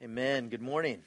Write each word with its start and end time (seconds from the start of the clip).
Amen. 0.00 0.48
Good 0.48 0.62
morning. 0.62 1.02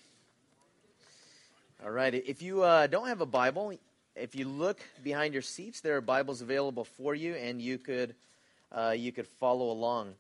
All 1.82 1.92
right. 1.92 2.14
If 2.14 2.42
you 2.42 2.64
uh, 2.64 2.88
don't 2.88 3.08
have 3.08 3.22
a 3.22 3.26
Bible, 3.26 3.72
if 4.18 4.36
you 4.36 4.46
look 4.46 4.82
behind 5.02 5.32
your 5.32 5.42
seats, 5.42 5.80
there 5.80 5.96
are 5.96 6.02
Bibles 6.02 6.42
available 6.42 6.84
for 6.84 7.16
you, 7.16 7.36
and 7.36 7.62
you 7.62 7.78
could 7.78 8.16
uh, 8.70 8.90
you 8.90 9.14
could 9.14 9.28
follow 9.28 9.72
along. 9.72 10.16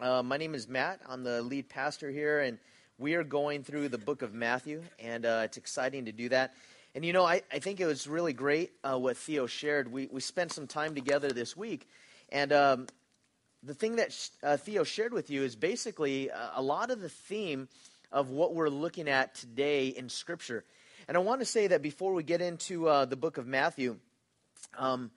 Uh, 0.00 0.22
my 0.22 0.38
name 0.38 0.54
is 0.54 0.66
Matt. 0.66 1.00
I'm 1.06 1.22
the 1.22 1.42
lead 1.42 1.68
pastor 1.68 2.10
here, 2.10 2.40
and 2.40 2.56
we 2.96 3.12
are 3.12 3.24
going 3.24 3.62
through 3.62 3.90
the 3.90 3.98
book 3.98 4.22
of 4.22 4.32
Matthew, 4.32 4.82
and 4.98 5.26
uh, 5.26 5.42
it's 5.44 5.58
exciting 5.58 6.06
to 6.06 6.12
do 6.12 6.30
that. 6.30 6.54
And 6.94 7.04
you 7.04 7.12
know, 7.12 7.26
I, 7.26 7.42
I 7.52 7.58
think 7.58 7.78
it 7.78 7.86
was 7.86 8.06
really 8.06 8.32
great 8.32 8.72
uh, 8.82 8.98
what 8.98 9.18
Theo 9.18 9.44
shared. 9.46 9.92
We 9.92 10.08
we 10.10 10.22
spent 10.22 10.50
some 10.50 10.66
time 10.66 10.94
together 10.94 11.28
this 11.28 11.54
week, 11.58 11.86
and 12.32 12.54
um, 12.54 12.86
the 13.62 13.74
thing 13.74 13.96
that 13.96 14.30
uh, 14.42 14.56
Theo 14.56 14.82
shared 14.82 15.12
with 15.12 15.28
you 15.28 15.42
is 15.42 15.54
basically 15.54 16.30
a 16.54 16.62
lot 16.62 16.90
of 16.90 17.02
the 17.02 17.10
theme 17.10 17.68
of 18.12 18.30
what 18.30 18.54
we're 18.54 18.68
looking 18.68 19.08
at 19.08 19.34
today 19.34 19.88
in 19.88 20.08
Scripture. 20.08 20.64
And 21.08 21.16
I 21.16 21.20
want 21.20 21.40
to 21.40 21.46
say 21.46 21.66
that 21.66 21.82
before 21.82 22.14
we 22.14 22.22
get 22.22 22.40
into 22.40 22.88
uh, 22.88 23.04
the 23.04 23.16
book 23.16 23.38
of 23.38 23.46
Matthew, 23.46 23.98
um, 24.78 25.10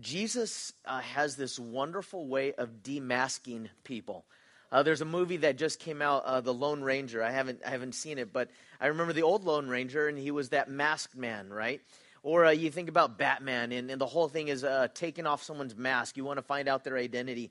Jesus 0.00 0.72
uh, 0.84 1.00
has 1.00 1.36
this 1.36 1.58
wonderful 1.58 2.26
way 2.26 2.52
of 2.52 2.82
demasking 2.82 3.68
people. 3.84 4.24
Uh, 4.70 4.82
there's 4.82 5.00
a 5.00 5.06
movie 5.06 5.38
that 5.38 5.56
just 5.56 5.80
came 5.80 6.02
out, 6.02 6.24
uh, 6.24 6.40
The 6.40 6.52
Lone 6.52 6.82
Ranger. 6.82 7.22
I 7.22 7.30
haven't, 7.30 7.60
I 7.66 7.70
haven't 7.70 7.94
seen 7.94 8.18
it, 8.18 8.32
but 8.32 8.50
I 8.80 8.88
remember 8.88 9.12
the 9.12 9.22
old 9.22 9.44
Lone 9.44 9.68
Ranger, 9.68 10.08
and 10.08 10.18
he 10.18 10.30
was 10.30 10.50
that 10.50 10.70
masked 10.70 11.16
man, 11.16 11.48
right? 11.50 11.80
Or 12.22 12.44
uh, 12.44 12.50
you 12.50 12.70
think 12.70 12.88
about 12.88 13.16
Batman, 13.16 13.72
and, 13.72 13.90
and 13.90 14.00
the 14.00 14.06
whole 14.06 14.28
thing 14.28 14.48
is 14.48 14.64
uh, 14.64 14.88
taking 14.92 15.26
off 15.26 15.42
someone's 15.42 15.74
mask. 15.74 16.16
You 16.16 16.24
want 16.24 16.38
to 16.38 16.42
find 16.42 16.68
out 16.68 16.84
their 16.84 16.98
identity. 16.98 17.50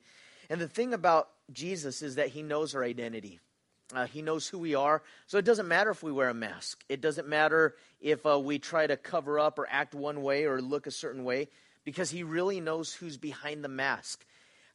And 0.49 0.61
the 0.61 0.67
thing 0.67 0.93
about 0.93 1.29
Jesus 1.51 2.01
is 2.01 2.15
that 2.15 2.29
he 2.29 2.43
knows 2.43 2.75
our 2.75 2.83
identity. 2.83 3.39
Uh, 3.93 4.05
he 4.05 4.21
knows 4.21 4.47
who 4.47 4.59
we 4.59 4.75
are. 4.75 5.01
So 5.27 5.37
it 5.37 5.45
doesn't 5.45 5.67
matter 5.67 5.89
if 5.91 6.03
we 6.03 6.11
wear 6.11 6.29
a 6.29 6.33
mask. 6.33 6.83
It 6.89 7.01
doesn't 7.01 7.27
matter 7.27 7.75
if 8.01 8.25
uh, 8.25 8.39
we 8.39 8.59
try 8.59 8.85
to 8.85 8.97
cover 8.97 9.39
up 9.39 9.57
or 9.57 9.67
act 9.69 9.95
one 9.95 10.21
way 10.21 10.45
or 10.45 10.61
look 10.61 10.87
a 10.87 10.91
certain 10.91 11.23
way 11.23 11.47
because 11.85 12.09
he 12.09 12.23
really 12.23 12.59
knows 12.59 12.93
who's 12.93 13.17
behind 13.17 13.63
the 13.63 13.69
mask. 13.69 14.25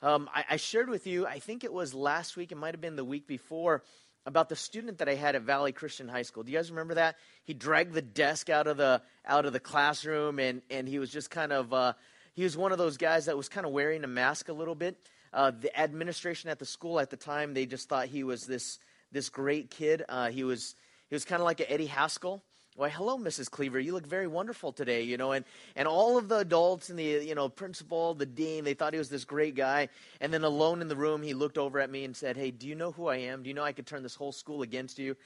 Um, 0.00 0.28
I, 0.34 0.44
I, 0.50 0.56
shared 0.56 0.88
with 0.88 1.06
you, 1.06 1.27
I 1.27 1.38
think 1.38 1.62
it 1.62 1.72
was 1.72 1.94
last 1.94 2.36
week, 2.36 2.50
it 2.50 2.56
might 2.56 2.74
have 2.74 2.80
been 2.80 2.96
the 2.96 3.05
week 3.05 3.28
before, 3.28 3.84
about 4.27 4.48
the 4.48 4.56
student 4.56 4.98
that 4.98 5.08
I 5.08 5.14
had 5.14 5.36
at 5.36 5.42
Valley 5.42 5.72
Christian 5.72 6.08
High 6.08 6.22
School. 6.22 6.42
Do 6.42 6.50
you 6.50 6.58
guys 6.58 6.70
remember 6.70 6.94
that? 6.94 7.16
He 7.44 7.55
dragged 7.55 7.92
the 7.92 8.02
desk 8.02 8.50
out 8.50 8.66
of 8.66 8.77
the 8.77 9.02
out 9.27 9.46
of 9.46 9.52
the 9.52 9.60
classroom, 9.60 10.38
and 10.38 10.62
and 10.70 10.88
he 10.88 10.98
was 10.98 11.10
just 11.10 11.30
kind 11.30 11.52
of 11.52 11.72
uh, 11.72 11.92
he 12.34 12.44
was 12.44 12.56
one 12.56 12.72
of 12.72 12.78
those 12.78 12.96
guys 12.96 13.27
that 13.27 13.36
was 13.36 13.48
kind 13.48 13.66
of 13.66 13.72
wearing 13.72 14.05
a 14.05 14.08
mask 14.08 14.48
a 14.48 14.52
little 14.52 14.74
bit. 14.74 14.96
Uh, 15.33 15.50
the 15.50 15.77
administration 15.78 16.50
at 16.50 16.58
the 16.58 16.66
school 16.66 17.00
at 17.00 17.10
the 17.10 17.16
time, 17.16 17.55
they 17.55 17.66
just 17.66 17.88
thought 17.88 18.06
he 18.06 18.22
was 18.24 18.44
this 18.46 18.78
this 19.12 19.28
great 19.28 19.70
kid. 19.70 20.02
Uh, 20.08 20.30
he 20.30 20.42
was 20.44 20.74
he 21.08 21.14
was 21.14 21.24
kind 21.24 21.41
of 21.41 21.44
like 21.44 21.60
an 21.60 21.66
Eddie 21.68 21.86
Haskell. 21.86 22.42
Why, 22.74 22.88
hello, 22.88 23.18
Mrs. 23.18 23.50
Cleaver. 23.50 23.78
You 23.78 23.92
look 23.92 24.06
very 24.06 24.27
wonderful 24.27 24.72
today, 24.72 25.02
you 25.02 25.18
know. 25.18 25.32
And, 25.32 25.44
and 25.77 25.86
all 25.86 26.16
of 26.16 26.28
the 26.28 26.38
adults 26.38 26.88
and 26.88 26.98
the, 26.98 27.22
you 27.22 27.34
know, 27.34 27.50
principal, 27.50 28.14
the 28.14 28.24
dean, 28.24 28.64
they 28.64 28.72
thought 28.72 28.94
he 28.94 28.98
was 28.98 29.10
this 29.10 29.27
great 29.27 29.55
guy. 29.55 29.90
And 30.22 30.33
then 30.33 30.42
alone 30.42 30.80
in 30.80 30.88
the 30.88 30.96
room, 30.96 31.22
he 31.22 31.34
looked 31.34 31.58
over 31.58 31.80
at 31.80 31.90
me 31.90 32.05
and 32.05 32.16
said, 32.16 32.34
Hey, 32.34 32.50
do 32.50 32.66
you 32.66 32.74
know 32.74 32.90
who 32.90 33.08
I 33.08 33.16
am? 33.16 33.42
Do 33.42 33.48
you 33.48 33.55
know 33.55 33.62
I 33.62 33.72
could 33.72 33.86
turn 33.86 34.02
this 34.02 34.14
whole 34.14 34.33
school 34.33 34.62
against 34.62 34.98
you? 34.98 35.16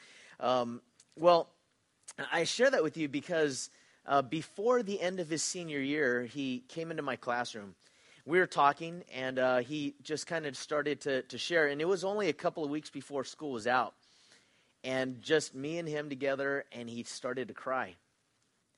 Um, 0.40 0.82
well, 1.14 1.48
I 2.32 2.42
share 2.42 2.70
that 2.70 2.82
with 2.82 2.96
you 2.96 3.08
because 3.08 3.70
uh, 4.06 4.22
before 4.22 4.82
the 4.82 5.00
end 5.00 5.20
of 5.20 5.30
his 5.30 5.44
senior 5.44 5.80
year, 5.80 6.24
he 6.24 6.64
came 6.68 6.90
into 6.90 7.04
my 7.04 7.14
classroom 7.14 7.76
we 8.26 8.40
were 8.40 8.46
talking, 8.46 9.04
and 9.14 9.38
uh, 9.38 9.58
he 9.58 9.94
just 10.02 10.26
kind 10.26 10.46
of 10.46 10.56
started 10.56 11.00
to, 11.02 11.22
to 11.22 11.38
share. 11.38 11.68
And 11.68 11.80
it 11.80 11.86
was 11.86 12.04
only 12.04 12.28
a 12.28 12.32
couple 12.32 12.64
of 12.64 12.70
weeks 12.70 12.90
before 12.90 13.22
school 13.22 13.52
was 13.52 13.68
out. 13.68 13.94
And 14.82 15.22
just 15.22 15.54
me 15.54 15.78
and 15.78 15.88
him 15.88 16.08
together, 16.08 16.64
and 16.72 16.90
he 16.90 17.04
started 17.04 17.48
to 17.48 17.54
cry. 17.54 17.94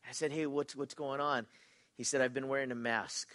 I 0.06 0.12
said, 0.12 0.32
Hey, 0.32 0.46
what's, 0.46 0.76
what's 0.76 0.94
going 0.94 1.20
on? 1.20 1.46
He 1.96 2.04
said, 2.04 2.20
I've 2.20 2.34
been 2.34 2.48
wearing 2.48 2.70
a 2.70 2.76
mask. 2.76 3.28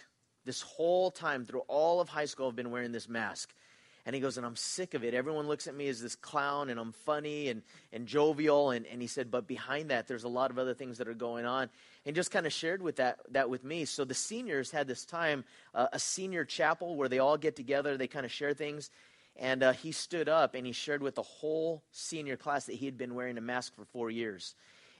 This 0.44 0.62
whole 0.62 1.10
time, 1.10 1.44
through 1.44 1.62
all 1.66 2.00
of 2.00 2.08
high 2.08 2.24
school, 2.26 2.48
I've 2.48 2.56
been 2.56 2.70
wearing 2.70 2.92
this 2.92 3.08
mask. 3.08 3.52
And 4.06 4.14
he 4.14 4.20
goes, 4.20 4.36
and 4.36 4.44
I'm 4.44 4.56
sick 4.56 4.92
of 4.92 5.02
it. 5.02 5.14
Everyone 5.14 5.48
looks 5.48 5.66
at 5.66 5.74
me 5.74 5.88
as 5.88 6.02
this 6.02 6.14
clown, 6.14 6.68
and 6.68 6.78
I'm 6.78 6.92
funny 6.92 7.48
and, 7.48 7.62
and 7.90 8.06
jovial. 8.06 8.70
And, 8.70 8.86
and 8.86 9.00
he 9.00 9.06
said, 9.06 9.30
but 9.30 9.46
behind 9.46 9.90
that, 9.90 10.08
there's 10.08 10.24
a 10.24 10.28
lot 10.28 10.50
of 10.50 10.58
other 10.58 10.74
things 10.74 10.98
that 10.98 11.08
are 11.08 11.14
going 11.14 11.46
on. 11.46 11.70
And 12.04 12.14
just 12.14 12.30
kind 12.30 12.44
of 12.44 12.52
shared 12.52 12.82
with 12.82 12.96
that, 12.96 13.20
that 13.30 13.48
with 13.48 13.64
me. 13.64 13.86
So 13.86 14.04
the 14.04 14.14
seniors 14.14 14.70
had 14.70 14.86
this 14.86 15.06
time, 15.06 15.44
uh, 15.74 15.86
a 15.92 15.98
senior 15.98 16.44
chapel 16.44 16.96
where 16.96 17.08
they 17.08 17.18
all 17.18 17.38
get 17.38 17.56
together, 17.56 17.96
they 17.96 18.06
kind 18.06 18.26
of 18.26 18.32
share 18.32 18.52
things. 18.52 18.90
And 19.36 19.62
uh, 19.62 19.72
he 19.72 19.92
stood 19.92 20.28
up 20.28 20.54
and 20.54 20.66
he 20.66 20.72
shared 20.72 21.02
with 21.02 21.14
the 21.14 21.22
whole 21.22 21.82
senior 21.90 22.36
class 22.36 22.66
that 22.66 22.74
he 22.74 22.84
had 22.84 22.98
been 22.98 23.14
wearing 23.14 23.38
a 23.38 23.40
mask 23.40 23.74
for 23.74 23.84
four 23.86 24.10
years. 24.10 24.54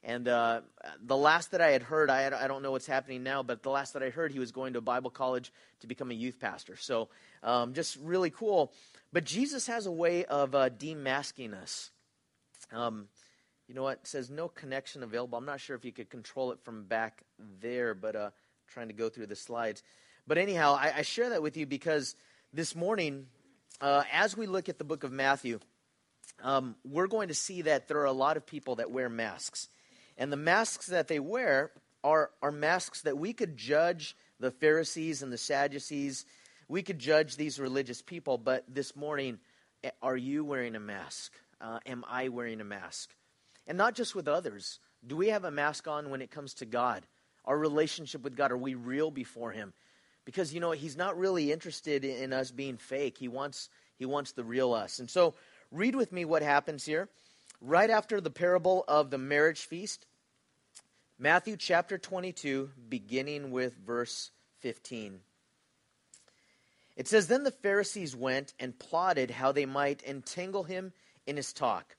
And 0.06 0.28
uh, 0.28 0.60
the 1.02 1.16
last 1.16 1.52
that 1.52 1.62
I 1.62 1.70
had 1.70 1.82
heard, 1.82 2.10
I, 2.10 2.26
I, 2.26 2.46
don't 2.46 2.62
know 2.62 2.72
what's 2.72 2.86
happening 2.86 3.22
now, 3.22 3.42
but 3.42 3.62
the 3.62 3.70
last 3.70 3.94
that 3.94 4.02
I 4.02 4.10
heard, 4.10 4.32
he 4.32 4.38
was 4.38 4.52
going 4.52 4.74
to 4.74 4.82
Bible 4.82 5.08
college 5.08 5.50
to 5.80 5.86
become 5.86 6.10
a 6.10 6.14
youth 6.14 6.38
pastor. 6.38 6.76
So 6.76 7.08
um, 7.42 7.72
just 7.72 7.96
really 8.02 8.28
cool. 8.28 8.70
But 9.14 9.24
Jesus 9.24 9.68
has 9.68 9.86
a 9.86 9.92
way 9.92 10.24
of 10.24 10.56
uh, 10.56 10.70
demasking 10.70 11.54
us. 11.54 11.92
Um, 12.72 13.06
you 13.68 13.74
know 13.74 13.84
what? 13.84 14.00
It 14.02 14.08
says 14.08 14.28
no 14.28 14.48
connection 14.48 15.04
available. 15.04 15.38
I'm 15.38 15.46
not 15.46 15.60
sure 15.60 15.76
if 15.76 15.84
you 15.84 15.92
could 15.92 16.10
control 16.10 16.50
it 16.50 16.58
from 16.64 16.86
back 16.86 17.22
there, 17.60 17.94
but 17.94 18.16
uh, 18.16 18.30
trying 18.66 18.88
to 18.88 18.92
go 18.92 19.08
through 19.08 19.28
the 19.28 19.36
slides. 19.36 19.84
But 20.26 20.36
anyhow, 20.36 20.76
I, 20.76 20.94
I 20.96 21.02
share 21.02 21.30
that 21.30 21.42
with 21.42 21.56
you 21.56 21.64
because 21.64 22.16
this 22.52 22.74
morning, 22.74 23.26
uh, 23.80 24.02
as 24.12 24.36
we 24.36 24.48
look 24.48 24.68
at 24.68 24.78
the 24.78 24.84
book 24.84 25.04
of 25.04 25.12
Matthew, 25.12 25.60
um, 26.42 26.74
we're 26.84 27.06
going 27.06 27.28
to 27.28 27.34
see 27.34 27.62
that 27.62 27.86
there 27.86 27.98
are 27.98 28.06
a 28.06 28.12
lot 28.12 28.36
of 28.36 28.44
people 28.44 28.74
that 28.76 28.90
wear 28.90 29.08
masks. 29.08 29.68
And 30.18 30.32
the 30.32 30.36
masks 30.36 30.86
that 30.86 31.06
they 31.06 31.20
wear 31.20 31.70
are, 32.02 32.32
are 32.42 32.50
masks 32.50 33.02
that 33.02 33.16
we 33.16 33.32
could 33.32 33.56
judge 33.56 34.16
the 34.40 34.50
Pharisees 34.50 35.22
and 35.22 35.32
the 35.32 35.38
Sadducees. 35.38 36.26
We 36.68 36.82
could 36.82 36.98
judge 36.98 37.36
these 37.36 37.58
religious 37.58 38.00
people, 38.00 38.38
but 38.38 38.64
this 38.68 38.96
morning, 38.96 39.38
are 40.02 40.16
you 40.16 40.44
wearing 40.44 40.74
a 40.74 40.80
mask? 40.80 41.32
Uh, 41.60 41.78
am 41.86 42.04
I 42.08 42.28
wearing 42.28 42.60
a 42.60 42.64
mask? 42.64 43.10
And 43.66 43.76
not 43.76 43.94
just 43.94 44.14
with 44.14 44.28
others. 44.28 44.78
Do 45.06 45.16
we 45.16 45.28
have 45.28 45.44
a 45.44 45.50
mask 45.50 45.86
on 45.86 46.10
when 46.10 46.22
it 46.22 46.30
comes 46.30 46.54
to 46.54 46.66
God? 46.66 47.06
Our 47.44 47.58
relationship 47.58 48.22
with 48.22 48.36
God, 48.36 48.52
are 48.52 48.56
we 48.56 48.74
real 48.74 49.10
before 49.10 49.52
Him? 49.52 49.74
Because, 50.24 50.54
you 50.54 50.60
know, 50.60 50.70
He's 50.70 50.96
not 50.96 51.18
really 51.18 51.52
interested 51.52 52.04
in 52.04 52.32
us 52.32 52.50
being 52.50 52.78
fake. 52.78 53.18
He 53.18 53.28
wants, 53.28 53.68
he 53.98 54.06
wants 54.06 54.32
the 54.32 54.44
real 54.44 54.72
us. 54.72 54.98
And 54.98 55.10
so, 55.10 55.34
read 55.70 55.94
with 55.94 56.12
me 56.12 56.24
what 56.24 56.42
happens 56.42 56.84
here 56.84 57.08
right 57.60 57.90
after 57.90 58.20
the 58.20 58.30
parable 58.30 58.84
of 58.88 59.10
the 59.10 59.18
marriage 59.18 59.66
feast, 59.66 60.06
Matthew 61.18 61.56
chapter 61.56 61.98
22, 61.98 62.70
beginning 62.88 63.50
with 63.50 63.74
verse 63.76 64.30
15. 64.60 65.20
It 66.96 67.08
says, 67.08 67.26
Then 67.26 67.44
the 67.44 67.50
Pharisees 67.50 68.14
went 68.14 68.54
and 68.58 68.78
plotted 68.78 69.32
how 69.32 69.52
they 69.52 69.66
might 69.66 70.02
entangle 70.04 70.64
him 70.64 70.92
in 71.26 71.36
his 71.36 71.52
talk. 71.52 71.96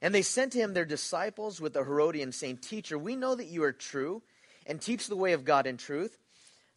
And 0.00 0.14
they 0.14 0.22
sent 0.22 0.52
to 0.52 0.58
him 0.58 0.74
their 0.74 0.84
disciples 0.84 1.60
with 1.60 1.74
the 1.74 1.84
Herodians, 1.84 2.36
saying, 2.36 2.58
Teacher, 2.58 2.98
we 2.98 3.16
know 3.16 3.34
that 3.34 3.46
you 3.46 3.62
are 3.62 3.72
true 3.72 4.22
and 4.66 4.80
teach 4.80 5.06
the 5.06 5.16
way 5.16 5.32
of 5.32 5.44
God 5.44 5.66
in 5.66 5.76
truth, 5.76 6.18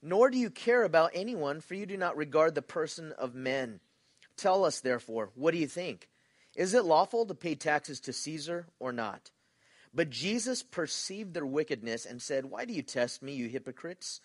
nor 0.01 0.29
do 0.29 0.37
you 0.37 0.49
care 0.49 0.83
about 0.83 1.11
anyone, 1.13 1.61
for 1.61 1.73
you 1.73 1.85
do 1.85 1.97
not 1.97 2.17
regard 2.17 2.55
the 2.55 2.61
person 2.61 3.11
of 3.13 3.33
men. 3.33 3.79
Tell 4.37 4.65
us, 4.65 4.81
therefore, 4.81 5.31
what 5.35 5.51
do 5.51 5.57
you 5.57 5.67
think? 5.67 6.09
Is 6.55 6.73
it 6.73 6.85
lawful 6.85 7.25
to 7.25 7.33
pay 7.33 7.55
taxes 7.55 7.99
to 8.01 8.13
Caesar 8.13 8.67
or 8.79 8.91
not? 8.91 9.31
But 9.93 10.09
Jesus 10.09 10.61
perceived 10.61 11.33
their 11.33 11.45
wickedness 11.45 12.05
and 12.05 12.21
said, 12.21 12.45
Why 12.45 12.65
do 12.65 12.73
you 12.73 12.81
test 12.81 13.21
me, 13.21 13.33
you 13.33 13.47
hypocrites? 13.47 14.21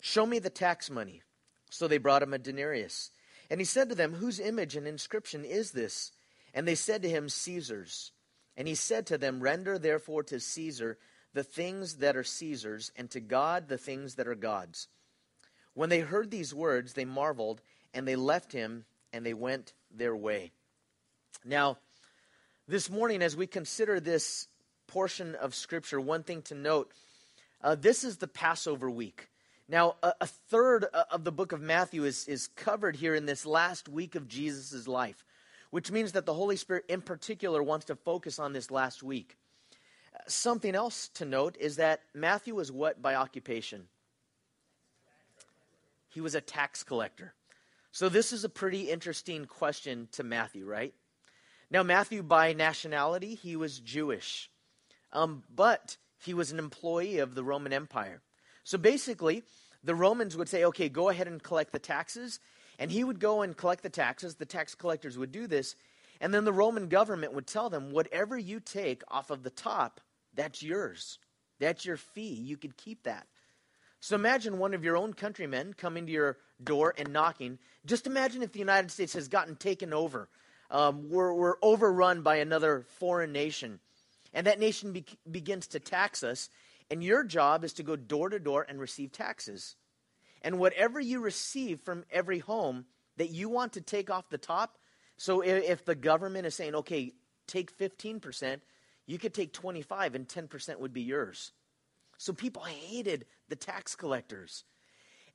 Show 0.00 0.26
me 0.26 0.38
the 0.38 0.50
tax 0.50 0.90
money. 0.90 1.22
So 1.74 1.88
they 1.88 1.98
brought 1.98 2.22
him 2.22 2.32
a 2.32 2.38
denarius. 2.38 3.10
And 3.50 3.60
he 3.60 3.64
said 3.64 3.88
to 3.88 3.96
them, 3.96 4.14
Whose 4.14 4.38
image 4.38 4.76
and 4.76 4.86
inscription 4.86 5.44
is 5.44 5.72
this? 5.72 6.12
And 6.54 6.68
they 6.68 6.76
said 6.76 7.02
to 7.02 7.10
him, 7.10 7.28
Caesar's. 7.28 8.12
And 8.56 8.68
he 8.68 8.76
said 8.76 9.06
to 9.06 9.18
them, 9.18 9.40
Render 9.40 9.76
therefore 9.76 10.22
to 10.22 10.38
Caesar 10.38 10.98
the 11.32 11.42
things 11.42 11.96
that 11.96 12.16
are 12.16 12.22
Caesar's, 12.22 12.92
and 12.94 13.10
to 13.10 13.18
God 13.18 13.66
the 13.66 13.76
things 13.76 14.14
that 14.14 14.28
are 14.28 14.36
God's. 14.36 14.86
When 15.74 15.88
they 15.88 15.98
heard 15.98 16.30
these 16.30 16.54
words, 16.54 16.92
they 16.92 17.04
marveled, 17.04 17.60
and 17.92 18.06
they 18.06 18.14
left 18.14 18.52
him, 18.52 18.84
and 19.12 19.26
they 19.26 19.34
went 19.34 19.72
their 19.90 20.14
way. 20.14 20.52
Now, 21.44 21.78
this 22.68 22.88
morning, 22.88 23.20
as 23.20 23.36
we 23.36 23.48
consider 23.48 23.98
this 23.98 24.46
portion 24.86 25.34
of 25.34 25.56
Scripture, 25.56 26.00
one 26.00 26.22
thing 26.22 26.42
to 26.42 26.54
note 26.54 26.92
uh, 27.60 27.74
this 27.74 28.04
is 28.04 28.18
the 28.18 28.28
Passover 28.28 28.88
week. 28.88 29.26
Now, 29.68 29.96
a, 30.02 30.12
a, 30.20 30.26
third 30.26 30.84
of 30.84 31.24
the 31.24 31.32
book 31.32 31.52
of 31.52 31.60
Matthew 31.60 32.04
is, 32.04 32.28
is 32.28 32.48
covered 32.48 32.96
here 32.96 33.14
in 33.14 33.24
this 33.24 33.46
last 33.46 33.88
week 33.88 34.14
of 34.14 34.28
Jesus' 34.28 34.86
life, 34.86 35.24
which 35.70 35.90
means 35.90 36.12
that 36.12 36.26
the 36.26 36.34
Holy 36.34 36.56
Spirit, 36.56 36.84
in 36.88 37.00
particular, 37.00 37.62
wants 37.62 37.86
to 37.86 37.96
focus 37.96 38.38
on 38.38 38.52
this 38.52 38.70
last 38.70 39.02
week. 39.02 39.36
something 40.26 40.74
else 40.74 41.08
to 41.14 41.24
note 41.24 41.56
is 41.58 41.76
that 41.76 42.02
Matthew 42.14 42.54
was 42.54 42.70
what 42.70 43.00
by 43.00 43.14
occupation? 43.14 43.88
He 46.08 46.20
was 46.20 46.34
a 46.34 46.40
tax 46.40 46.82
collector. 46.82 47.34
So, 47.90 48.08
this 48.08 48.32
is 48.32 48.44
a 48.44 48.48
pretty 48.48 48.90
interesting 48.90 49.46
question 49.46 50.08
to 50.12 50.24
Matthew, 50.24 50.66
right? 50.66 50.94
Now, 51.70 51.82
Matthew, 51.82 52.22
by 52.22 52.52
nationality, 52.52 53.34
he 53.34 53.56
was 53.56 53.80
Jewish, 53.80 54.50
um, 55.12 55.42
but 55.54 55.96
he 56.24 56.34
was 56.34 56.52
an 56.52 56.58
employee 56.58 57.18
of 57.18 57.34
the 57.34 57.44
Roman 57.44 57.72
Empire. 57.72 58.20
So 58.64 58.78
basically, 58.78 59.44
the 59.84 59.94
Romans 59.94 60.36
would 60.36 60.48
say, 60.48 60.64
okay, 60.64 60.88
go 60.88 61.10
ahead 61.10 61.28
and 61.28 61.42
collect 61.42 61.72
the 61.72 61.78
taxes. 61.78 62.40
And 62.78 62.90
he 62.90 63.04
would 63.04 63.20
go 63.20 63.42
and 63.42 63.56
collect 63.56 63.82
the 63.82 63.90
taxes. 63.90 64.34
The 64.34 64.46
tax 64.46 64.74
collectors 64.74 65.16
would 65.16 65.30
do 65.30 65.46
this. 65.46 65.76
And 66.20 66.32
then 66.32 66.44
the 66.44 66.52
Roman 66.52 66.88
government 66.88 67.34
would 67.34 67.46
tell 67.46 67.70
them, 67.70 67.92
whatever 67.92 68.36
you 68.36 68.60
take 68.60 69.02
off 69.08 69.30
of 69.30 69.42
the 69.42 69.50
top, 69.50 70.00
that's 70.34 70.62
yours. 70.62 71.18
That's 71.60 71.84
your 71.84 71.96
fee. 71.96 72.34
You 72.34 72.56
could 72.56 72.76
keep 72.76 73.04
that. 73.04 73.26
So 74.00 74.16
imagine 74.16 74.58
one 74.58 74.74
of 74.74 74.84
your 74.84 74.96
own 74.96 75.14
countrymen 75.14 75.74
coming 75.74 76.06
to 76.06 76.12
your 76.12 76.38
door 76.62 76.94
and 76.98 77.12
knocking. 77.12 77.58
Just 77.86 78.06
imagine 78.06 78.42
if 78.42 78.52
the 78.52 78.58
United 78.58 78.90
States 78.90 79.14
has 79.14 79.28
gotten 79.28 79.56
taken 79.56 79.92
over. 79.92 80.28
Um, 80.70 81.08
we're, 81.10 81.32
we're 81.32 81.56
overrun 81.62 82.22
by 82.22 82.36
another 82.36 82.84
foreign 82.98 83.32
nation. 83.32 83.80
And 84.32 84.46
that 84.46 84.60
nation 84.60 84.92
be- 84.92 85.04
begins 85.30 85.68
to 85.68 85.80
tax 85.80 86.22
us. 86.22 86.48
And 86.90 87.02
your 87.02 87.24
job 87.24 87.64
is 87.64 87.72
to 87.74 87.82
go 87.82 87.96
door 87.96 88.28
to 88.28 88.38
door 88.38 88.64
and 88.68 88.78
receive 88.78 89.12
taxes. 89.12 89.76
And 90.42 90.58
whatever 90.58 91.00
you 91.00 91.20
receive 91.20 91.80
from 91.80 92.04
every 92.10 92.38
home 92.38 92.84
that 93.16 93.30
you 93.30 93.48
want 93.48 93.72
to 93.74 93.80
take 93.80 94.10
off 94.10 94.28
the 94.28 94.38
top, 94.38 94.76
so 95.16 95.40
if, 95.40 95.84
the 95.84 95.94
government 95.94 96.46
is 96.46 96.54
saying, 96.54 96.74
okay, 96.74 97.12
take 97.46 97.76
15%, 97.76 98.60
you 99.06 99.18
could 99.18 99.32
take 99.32 99.52
25 99.52 100.14
and 100.14 100.28
10% 100.28 100.78
would 100.80 100.92
be 100.92 101.02
yours. 101.02 101.52
So 102.18 102.32
people 102.32 102.62
hated 102.62 103.26
the 103.48 103.56
tax 103.56 103.94
collectors. 103.94 104.64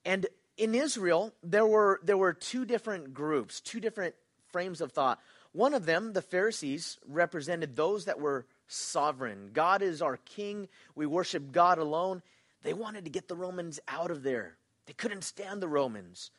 And 0.05 0.27
in 0.57 0.75
Israel, 0.75 1.33
there 1.43 1.65
were, 1.65 1.99
there 2.03 2.17
were 2.17 2.33
two 2.33 2.65
different 2.65 3.13
groups, 3.13 3.61
two 3.61 3.79
different 3.79 4.15
frames 4.51 4.81
of 4.81 4.91
thought. 4.91 5.19
One 5.51 5.73
of 5.73 5.85
them, 5.85 6.13
the 6.13 6.21
Pharisees, 6.21 6.97
represented 7.07 7.75
those 7.75 8.05
that 8.05 8.19
were 8.19 8.45
sovereign. 8.69 9.49
God 9.53 9.81
is 9.81 10.01
our 10.01 10.17
king. 10.17 10.69
We 10.95 11.05
worship 11.05 11.51
God 11.51 11.77
alone. 11.77 12.21
They 12.63 12.73
wanted 12.73 13.03
to 13.05 13.11
get 13.11 13.27
the 13.27 13.35
Romans 13.35 13.79
out 13.87 14.11
of 14.11 14.23
there. 14.23 14.55
They 14.85 14.93
couldn't 14.93 15.23
stand 15.23 15.61
the 15.61 15.67
Romans. 15.67 16.31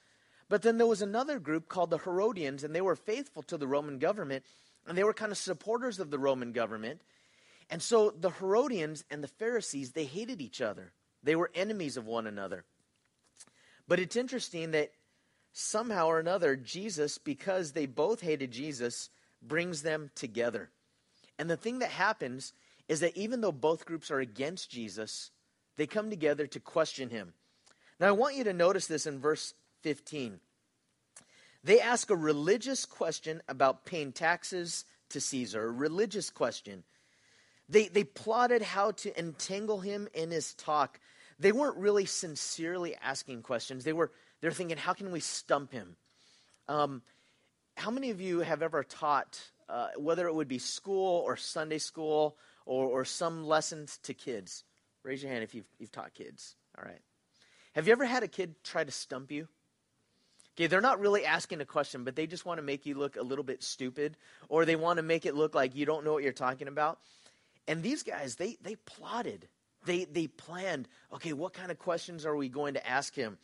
But 0.49 0.63
then 0.63 0.79
there 0.79 0.87
was 0.87 1.03
another 1.03 1.39
group 1.39 1.69
called 1.69 1.91
the 1.91 1.99
Herodians, 1.99 2.65
and 2.65 2.75
they 2.75 2.81
were 2.81 2.97
faithful 2.97 3.43
to 3.45 3.57
the 3.57 3.69
Roman 3.69 3.99
government, 3.99 4.45
and 4.87 4.97
they 4.97 5.05
were 5.05 5.13
kind 5.13 5.31
of 5.31 5.39
supporters 5.39 6.01
of 6.01 6.11
the 6.11 6.19
Roman 6.19 6.53
government. 6.53 7.03
And 7.71 7.81
so 7.81 8.11
the 8.11 8.31
Herodians 8.31 9.05
and 9.11 9.23
the 9.23 9.29
Pharisees, 9.29 9.93
they 9.93 10.05
hated 10.05 10.41
each 10.41 10.61
other. 10.61 10.93
They 11.23 11.37
were 11.37 11.51
enemies 11.55 11.97
of 11.97 12.07
one 12.07 12.27
another. 12.27 12.65
But 13.87 14.01
it's 14.01 14.17
interesting 14.17 14.73
that 14.73 14.91
somehow 15.53 16.07
or 16.07 16.19
another, 16.19 16.57
Jesus, 16.57 17.19
because 17.19 17.73
they 17.73 17.87
both 17.87 18.21
hated 18.21 18.51
Jesus, 18.51 19.11
brings 19.43 19.83
them 19.83 20.11
together. 20.15 20.71
And 21.41 21.49
the 21.49 21.57
thing 21.57 21.79
that 21.79 21.89
happens 21.89 22.53
is 22.87 23.01
that 23.01 23.17
even 23.17 23.41
though 23.41 23.51
both 23.51 23.87
groups 23.87 24.11
are 24.11 24.21
against 24.21 24.71
Jesus, 24.71 25.31
they 25.79 25.87
come 25.87 26.11
together 26.11 26.47
to 26.47 26.61
question 26.61 27.09
him. 27.09 27.33
Now, 27.99 28.09
I 28.09 28.13
want 28.13 28.37
you 28.37 28.45
to 28.45 28.53
notice 28.53 28.87
this 28.87 29.07
in 29.07 29.21
verse 29.21 29.55
15. 29.81 30.39
They 31.65 31.81
ask 31.81 32.11
a 32.11 32.17
religious 32.17 32.85
question 32.85 33.41
about 33.49 33.87
paying 33.87 34.13
taxes 34.13 34.85
to 35.09 35.19
Caesar, 35.19 35.65
a 35.65 35.71
religious 35.71 36.29
question. 36.29 36.85
They, 37.71 37.89
they 37.89 38.05
plotted 38.05 38.61
how 38.61 38.91
to 38.91 39.19
entangle 39.19 39.81
him 39.81 40.09
in 40.13 40.31
his 40.31 40.53
talk. 40.53 41.01
They 41.39 41.53
weren't 41.53 41.79
really 41.79 42.05
sincerely 42.05 42.97
asking 42.97 43.45
questions. 43.45 43.85
They 43.85 43.95
were 43.95 44.11
they're 44.43 44.51
thinking, 44.51 44.77
how 44.77 44.93
can 44.93 45.11
we 45.11 45.21
stump 45.21 45.73
him? 45.73 45.97
Um, 46.69 47.01
how 47.79 47.91
many 47.91 48.11
of 48.11 48.21
you 48.21 48.41
have 48.41 48.61
ever 48.61 48.85
taught, 48.85 49.41
uh, 49.71 49.89
whether 49.97 50.27
it 50.27 50.35
would 50.35 50.49
be 50.49 50.59
school 50.59 51.23
or 51.25 51.37
Sunday 51.37 51.79
school 51.79 52.37
or, 52.67 52.87
or 52.87 53.05
some 53.05 53.45
lessons 53.45 53.99
to 54.05 54.15
kids? 54.15 54.65
Raise 55.03 55.23
your 55.23 55.33
hand 55.33 55.45
if 55.45 55.55
you've, 55.55 55.69
you've 55.79 55.93
taught 55.93 56.15
kids. 56.15 56.57
All 56.77 56.85
right. 56.85 57.01
Have 57.75 57.87
you 57.87 57.93
ever 57.93 58.05
had 58.05 58.23
a 58.23 58.29
kid 58.29 58.55
try 58.65 58.85
to 58.85 58.91
stump 58.91 59.31
you? 59.31 59.49
Okay, 60.57 60.67
they're 60.67 60.81
not 60.81 61.01
really 61.01 61.25
asking 61.25 61.61
a 61.61 61.65
question, 61.65 62.05
but 62.05 62.17
they 62.17 62.27
just 62.27 62.45
want 62.45 62.59
to 62.59 62.63
make 62.63 62.85
you 62.85 62.95
look 62.95 63.17
a 63.17 63.23
little 63.23 63.45
bit 63.45 63.63
stupid, 63.63 64.17
or 64.49 64.65
they 64.65 64.77
want 64.77 64.97
to 64.99 65.03
make 65.03 65.25
it 65.25 65.35
look 65.35 65.55
like 65.55 65.77
you 65.77 65.87
don't 65.87 66.05
know 66.05 66.13
what 66.13 66.23
you're 66.23 66.33
talking 66.33 66.69
about. 66.69 66.99
And 67.69 67.83
these 67.83 68.03
guys, 68.03 68.35
they 68.35 68.57
they 68.61 68.75
plotted, 68.75 69.49
they 69.87 70.05
they 70.05 70.27
planned. 70.27 70.89
Okay, 71.15 71.33
what 71.33 71.55
kind 71.55 71.71
of 71.71 71.79
questions 71.79 72.27
are 72.27 72.37
we 72.37 72.49
going 72.49 72.75
to 72.75 72.87
ask 72.87 73.15
him? 73.15 73.39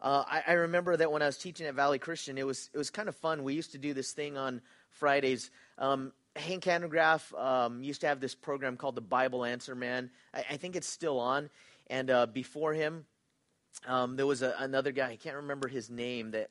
Uh, 0.00 0.24
I, 0.26 0.42
I, 0.48 0.52
remember 0.54 0.96
that 0.96 1.12
when 1.12 1.20
I 1.20 1.26
was 1.26 1.36
teaching 1.36 1.66
at 1.66 1.74
Valley 1.74 1.98
Christian, 1.98 2.38
it 2.38 2.46
was 2.46 2.70
it 2.72 2.78
was 2.78 2.88
kind 2.88 3.08
of 3.08 3.14
fun. 3.16 3.44
We 3.44 3.52
used 3.52 3.72
to 3.72 3.78
do 3.78 3.92
this 3.92 4.12
thing 4.12 4.38
on 4.38 4.62
Fridays. 4.92 5.50
Um, 5.78 6.12
Hank 6.36 6.64
Hanegraaff 6.64 7.38
um, 7.38 7.82
used 7.82 8.02
to 8.02 8.06
have 8.06 8.20
this 8.20 8.34
program 8.34 8.76
called 8.76 8.94
the 8.94 9.00
Bible 9.00 9.44
Answer 9.44 9.74
Man. 9.74 10.10
I, 10.32 10.44
I 10.50 10.56
think 10.56 10.76
it's 10.76 10.88
still 10.88 11.18
on. 11.18 11.50
And 11.88 12.10
uh, 12.10 12.26
before 12.26 12.72
him, 12.72 13.04
um, 13.86 14.16
there 14.16 14.26
was 14.26 14.42
a, 14.42 14.54
another 14.58 14.92
guy. 14.92 15.10
I 15.10 15.16
can't 15.16 15.36
remember 15.36 15.68
his 15.68 15.90
name. 15.90 16.32
That 16.32 16.50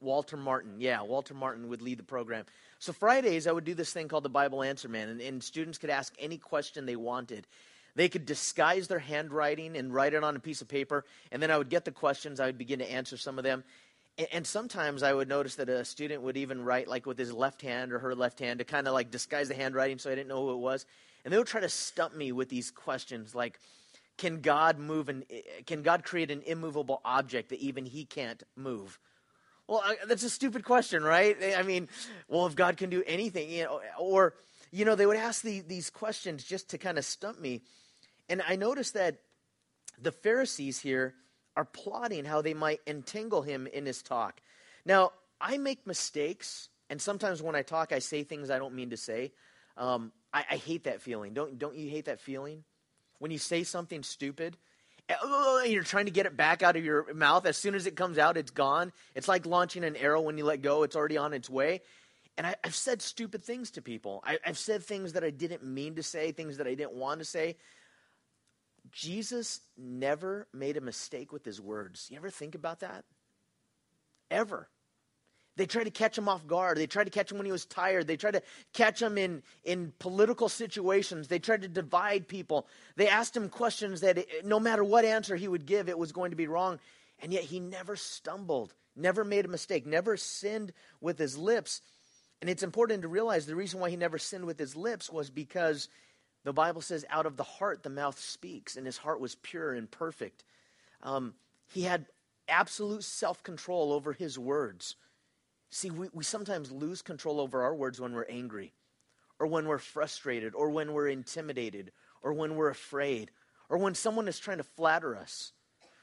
Walter 0.00 0.36
Martin. 0.36 0.76
Yeah, 0.78 1.02
Walter 1.02 1.34
Martin 1.34 1.68
would 1.68 1.82
lead 1.82 1.98
the 1.98 2.04
program. 2.04 2.44
So 2.78 2.92
Fridays, 2.92 3.46
I 3.46 3.52
would 3.52 3.64
do 3.64 3.74
this 3.74 3.92
thing 3.92 4.08
called 4.08 4.24
the 4.24 4.28
Bible 4.28 4.62
Answer 4.62 4.88
Man, 4.88 5.08
and, 5.08 5.20
and 5.20 5.42
students 5.42 5.78
could 5.78 5.90
ask 5.90 6.14
any 6.18 6.36
question 6.36 6.86
they 6.86 6.96
wanted. 6.96 7.46
They 7.96 8.08
could 8.08 8.26
disguise 8.26 8.88
their 8.88 8.98
handwriting 8.98 9.76
and 9.76 9.94
write 9.94 10.14
it 10.14 10.24
on 10.24 10.34
a 10.34 10.40
piece 10.40 10.60
of 10.60 10.68
paper, 10.68 11.04
and 11.30 11.40
then 11.40 11.50
I 11.50 11.58
would 11.58 11.70
get 11.70 11.84
the 11.84 11.92
questions. 11.92 12.40
I 12.40 12.46
would 12.46 12.58
begin 12.58 12.80
to 12.80 12.90
answer 12.90 13.16
some 13.16 13.38
of 13.38 13.44
them. 13.44 13.62
And, 14.18 14.28
and 14.32 14.46
sometimes 14.46 15.02
I 15.02 15.12
would 15.12 15.28
notice 15.28 15.56
that 15.56 15.68
a 15.68 15.84
student 15.84 16.22
would 16.22 16.36
even 16.36 16.64
write 16.64 16.88
like 16.88 17.06
with 17.06 17.18
his 17.18 17.32
left 17.32 17.62
hand 17.62 17.92
or 17.92 17.98
her 17.98 18.14
left 18.14 18.38
hand 18.40 18.58
to 18.58 18.64
kind 18.64 18.86
of 18.86 18.94
like 18.94 19.10
disguise 19.10 19.48
the 19.48 19.54
handwriting 19.54 19.98
so 19.98 20.10
I 20.10 20.14
didn't 20.14 20.28
know 20.28 20.44
who 20.46 20.52
it 20.52 20.58
was. 20.58 20.86
And 21.24 21.32
they 21.32 21.38
would 21.38 21.46
try 21.46 21.60
to 21.60 21.68
stump 21.68 22.14
me 22.14 22.32
with 22.32 22.48
these 22.48 22.70
questions 22.70 23.34
like, 23.34 23.58
can 24.16 24.40
God 24.40 24.78
move 24.78 25.08
an, 25.08 25.24
eh, 25.30 25.40
can 25.66 25.82
God 25.82 26.04
create 26.04 26.30
an 26.30 26.42
immovable 26.42 27.00
object 27.04 27.48
that 27.48 27.58
even 27.58 27.84
he 27.84 28.04
can't 28.04 28.42
move? 28.56 28.98
Well, 29.66 29.82
I, 29.84 29.96
that's 30.06 30.22
a 30.22 30.30
stupid 30.30 30.64
question, 30.64 31.02
right? 31.02 31.36
I 31.56 31.62
mean, 31.62 31.88
well, 32.28 32.46
if 32.46 32.54
God 32.54 32.76
can 32.76 32.90
do 32.90 33.02
anything, 33.06 33.50
you 33.50 33.64
know, 33.64 33.80
or, 33.98 34.34
you 34.70 34.84
know, 34.84 34.94
they 34.94 35.06
would 35.06 35.16
ask 35.16 35.42
the, 35.42 35.60
these 35.60 35.88
questions 35.88 36.44
just 36.44 36.70
to 36.70 36.78
kind 36.78 36.98
of 36.98 37.04
stump 37.04 37.40
me. 37.40 37.62
And 38.28 38.42
I 38.46 38.56
noticed 38.56 38.94
that 38.94 39.16
the 40.00 40.12
Pharisees 40.12 40.80
here 40.80 41.14
are 41.56 41.64
plotting 41.64 42.24
how 42.24 42.42
they 42.42 42.54
might 42.54 42.80
entangle 42.86 43.42
him 43.42 43.66
in 43.66 43.86
his 43.86 44.02
talk. 44.02 44.40
Now, 44.84 45.12
I 45.40 45.58
make 45.58 45.86
mistakes, 45.86 46.68
and 46.90 47.00
sometimes 47.00 47.42
when 47.42 47.54
I 47.54 47.62
talk, 47.62 47.92
I 47.92 47.98
say 47.98 48.22
things 48.22 48.50
I 48.50 48.58
don't 48.58 48.74
mean 48.74 48.90
to 48.90 48.96
say. 48.96 49.32
Um, 49.76 50.12
I, 50.32 50.44
I, 50.52 50.56
hate 50.56 50.84
that 50.84 51.00
feeling. 51.02 51.34
Don't, 51.34 51.58
don't 51.58 51.76
you 51.76 51.90
hate 51.90 52.04
that 52.04 52.20
feeling? 52.20 52.62
When 53.18 53.30
you 53.30 53.38
say 53.38 53.64
something 53.64 54.04
stupid, 54.04 54.56
and 55.08 55.72
you're 55.72 55.82
trying 55.82 56.06
to 56.06 56.10
get 56.10 56.26
it 56.26 56.36
back 56.36 56.62
out 56.62 56.76
of 56.76 56.84
your 56.84 57.12
mouth. 57.12 57.46
As 57.46 57.56
soon 57.56 57.74
as 57.74 57.86
it 57.86 57.96
comes 57.96 58.18
out, 58.18 58.36
it's 58.36 58.50
gone. 58.50 58.92
It's 59.14 59.28
like 59.28 59.46
launching 59.46 59.84
an 59.84 59.96
arrow 59.96 60.20
when 60.20 60.38
you 60.38 60.44
let 60.44 60.62
go, 60.62 60.82
it's 60.82 60.96
already 60.96 61.16
on 61.16 61.32
its 61.32 61.50
way. 61.50 61.82
And 62.36 62.46
I, 62.46 62.56
have 62.64 62.74
said 62.74 63.00
stupid 63.02 63.44
things 63.44 63.70
to 63.72 63.82
people. 63.82 64.22
I, 64.24 64.38
I've 64.44 64.58
said 64.58 64.82
things 64.82 65.12
that 65.12 65.22
I 65.22 65.30
didn't 65.30 65.62
mean 65.62 65.96
to 65.96 66.02
say, 66.02 66.32
things 66.32 66.56
that 66.56 66.66
I 66.66 66.74
didn't 66.74 66.94
want 66.94 67.20
to 67.20 67.24
say. 67.24 67.56
Jesus 68.94 69.60
never 69.76 70.46
made 70.54 70.76
a 70.76 70.80
mistake 70.80 71.32
with 71.32 71.44
his 71.44 71.60
words. 71.60 72.06
You 72.10 72.16
ever 72.16 72.30
think 72.30 72.54
about 72.54 72.80
that? 72.80 73.04
Ever. 74.30 74.68
They 75.56 75.66
tried 75.66 75.84
to 75.84 75.90
catch 75.90 76.16
him 76.16 76.28
off 76.28 76.46
guard. 76.46 76.78
They 76.78 76.86
tried 76.86 77.04
to 77.04 77.10
catch 77.10 77.30
him 77.30 77.38
when 77.38 77.46
he 77.46 77.52
was 77.52 77.64
tired. 77.64 78.06
They 78.06 78.16
tried 78.16 78.34
to 78.34 78.42
catch 78.72 79.02
him 79.02 79.18
in, 79.18 79.42
in 79.64 79.92
political 79.98 80.48
situations. 80.48 81.28
They 81.28 81.38
tried 81.38 81.62
to 81.62 81.68
divide 81.68 82.28
people. 82.28 82.66
They 82.96 83.08
asked 83.08 83.36
him 83.36 83.48
questions 83.48 84.00
that 84.00 84.18
it, 84.18 84.44
no 84.44 84.58
matter 84.58 84.82
what 84.82 85.04
answer 85.04 85.36
he 85.36 85.48
would 85.48 85.66
give, 85.66 85.88
it 85.88 85.98
was 85.98 86.12
going 86.12 86.30
to 86.30 86.36
be 86.36 86.46
wrong. 86.46 86.78
And 87.20 87.32
yet 87.32 87.44
he 87.44 87.60
never 87.60 87.96
stumbled, 87.96 88.74
never 88.96 89.24
made 89.24 89.44
a 89.44 89.48
mistake, 89.48 89.86
never 89.86 90.16
sinned 90.16 90.72
with 91.00 91.18
his 91.18 91.36
lips. 91.36 91.80
And 92.40 92.50
it's 92.50 92.62
important 92.62 93.02
to 93.02 93.08
realize 93.08 93.46
the 93.46 93.56
reason 93.56 93.80
why 93.80 93.90
he 93.90 93.96
never 93.96 94.18
sinned 94.18 94.44
with 94.44 94.58
his 94.58 94.76
lips 94.76 95.10
was 95.10 95.30
because 95.30 95.88
the 96.44 96.52
Bible 96.52 96.82
says, 96.82 97.04
out 97.10 97.26
of 97.26 97.36
the 97.36 97.42
heart 97.42 97.82
the 97.82 97.90
mouth 97.90 98.18
speaks, 98.18 98.76
and 98.76 98.86
his 98.86 98.98
heart 98.98 99.20
was 99.20 99.34
pure 99.36 99.72
and 99.72 99.90
perfect. 99.90 100.44
Um, 101.02 101.34
he 101.66 101.82
had 101.82 102.06
absolute 102.48 103.02
self 103.02 103.42
control 103.42 103.92
over 103.92 104.12
his 104.12 104.38
words. 104.38 104.96
See, 105.70 105.90
we, 105.90 106.08
we 106.12 106.22
sometimes 106.22 106.70
lose 106.70 107.02
control 107.02 107.40
over 107.40 107.62
our 107.62 107.74
words 107.74 108.00
when 108.00 108.12
we're 108.12 108.26
angry, 108.28 108.72
or 109.38 109.46
when 109.46 109.66
we're 109.66 109.78
frustrated, 109.78 110.54
or 110.54 110.70
when 110.70 110.92
we're 110.92 111.08
intimidated, 111.08 111.92
or 112.22 112.32
when 112.32 112.56
we're 112.56 112.70
afraid, 112.70 113.30
or 113.68 113.78
when 113.78 113.94
someone 113.94 114.28
is 114.28 114.38
trying 114.38 114.58
to 114.58 114.64
flatter 114.64 115.16
us. 115.16 115.52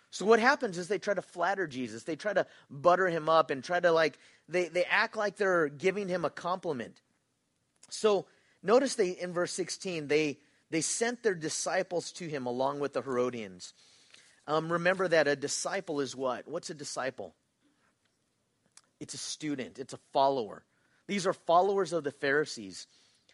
So 0.10 0.26
what 0.26 0.40
happens 0.40 0.78
is 0.78 0.88
they 0.88 1.00
try 1.00 1.14
to 1.14 1.22
flatter 1.22 1.68
Jesus. 1.68 2.04
They 2.04 2.18
try 2.18 2.34
to 2.34 2.46
butter 2.70 3.08
him 3.08 3.30
up 3.30 3.50
and 3.50 3.64
try 3.64 3.80
to 3.80 3.92
like 3.92 4.20
they, 4.50 4.68
they 4.68 4.84
act 4.84 5.16
like 5.16 5.38
they're 5.38 5.70
giving 5.70 6.10
him 6.10 6.26
a 6.26 6.30
compliment. 6.30 7.02
So 7.90 8.26
Notice 8.64 8.96
they 8.96 9.10
in 9.10 9.34
verse 9.34 9.52
16, 9.54 10.08
they, 10.08 10.38
they 10.70 10.82
sent 10.82 11.24
their 11.24 11.34
disciples 11.34 12.12
to 12.14 12.28
him 12.28 12.46
along 12.46 12.80
with 12.80 12.94
the 12.94 13.02
Herodians. 13.02 13.74
Um, 14.48 14.72
remember 14.72 15.08
that 15.08 15.28
a 15.28 15.36
disciple 15.36 16.00
is 16.00 16.16
what? 16.16 16.48
What's 16.48 16.70
a 16.70 16.74
disciple? 16.74 17.34
It's 19.00 19.14
a 19.14 19.18
student, 19.18 19.80
it's 19.80 19.94
a 19.94 20.00
follower. 20.14 20.64
These 21.08 21.26
are 21.26 21.34
followers 21.34 21.94
of 21.94 22.04
the 22.04 22.12
Pharisees. 22.12 22.88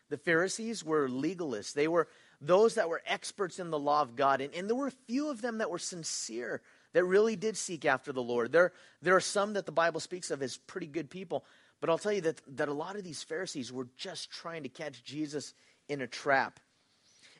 The 0.09 0.17
Pharisees 0.17 0.83
were 0.83 1.09
legalists, 1.09 1.73
they 1.73 1.87
were 1.87 2.07
those 2.39 2.75
that 2.75 2.89
were 2.89 3.01
experts 3.05 3.59
in 3.59 3.71
the 3.71 3.79
law 3.79 4.01
of 4.01 4.15
God. 4.15 4.41
And, 4.41 4.53
and 4.53 4.69
there 4.69 4.75
were 4.75 4.87
a 4.87 5.05
few 5.07 5.29
of 5.29 5.41
them 5.41 5.57
that 5.57 5.71
were 5.71 5.79
sincere, 5.79 6.61
that 6.93 7.03
really 7.03 7.35
did 7.35 7.57
seek 7.57 7.85
after 7.85 8.13
the 8.13 8.21
Lord. 8.21 8.51
There, 8.51 8.73
there 9.01 9.15
are 9.15 9.21
some 9.21 9.53
that 9.53 9.65
the 9.65 9.71
Bible 9.71 9.99
speaks 9.99 10.31
of 10.31 10.41
as 10.41 10.57
pretty 10.57 10.87
good 10.87 11.09
people. 11.09 11.45
But 11.79 11.89
I'll 11.89 11.97
tell 11.97 12.13
you 12.13 12.21
that, 12.21 12.41
that 12.57 12.69
a 12.69 12.73
lot 12.73 12.95
of 12.95 13.03
these 13.03 13.23
Pharisees 13.23 13.71
were 13.71 13.87
just 13.97 14.31
trying 14.31 14.63
to 14.63 14.69
catch 14.69 15.03
Jesus 15.03 15.53
in 15.87 16.01
a 16.01 16.07
trap. 16.07 16.59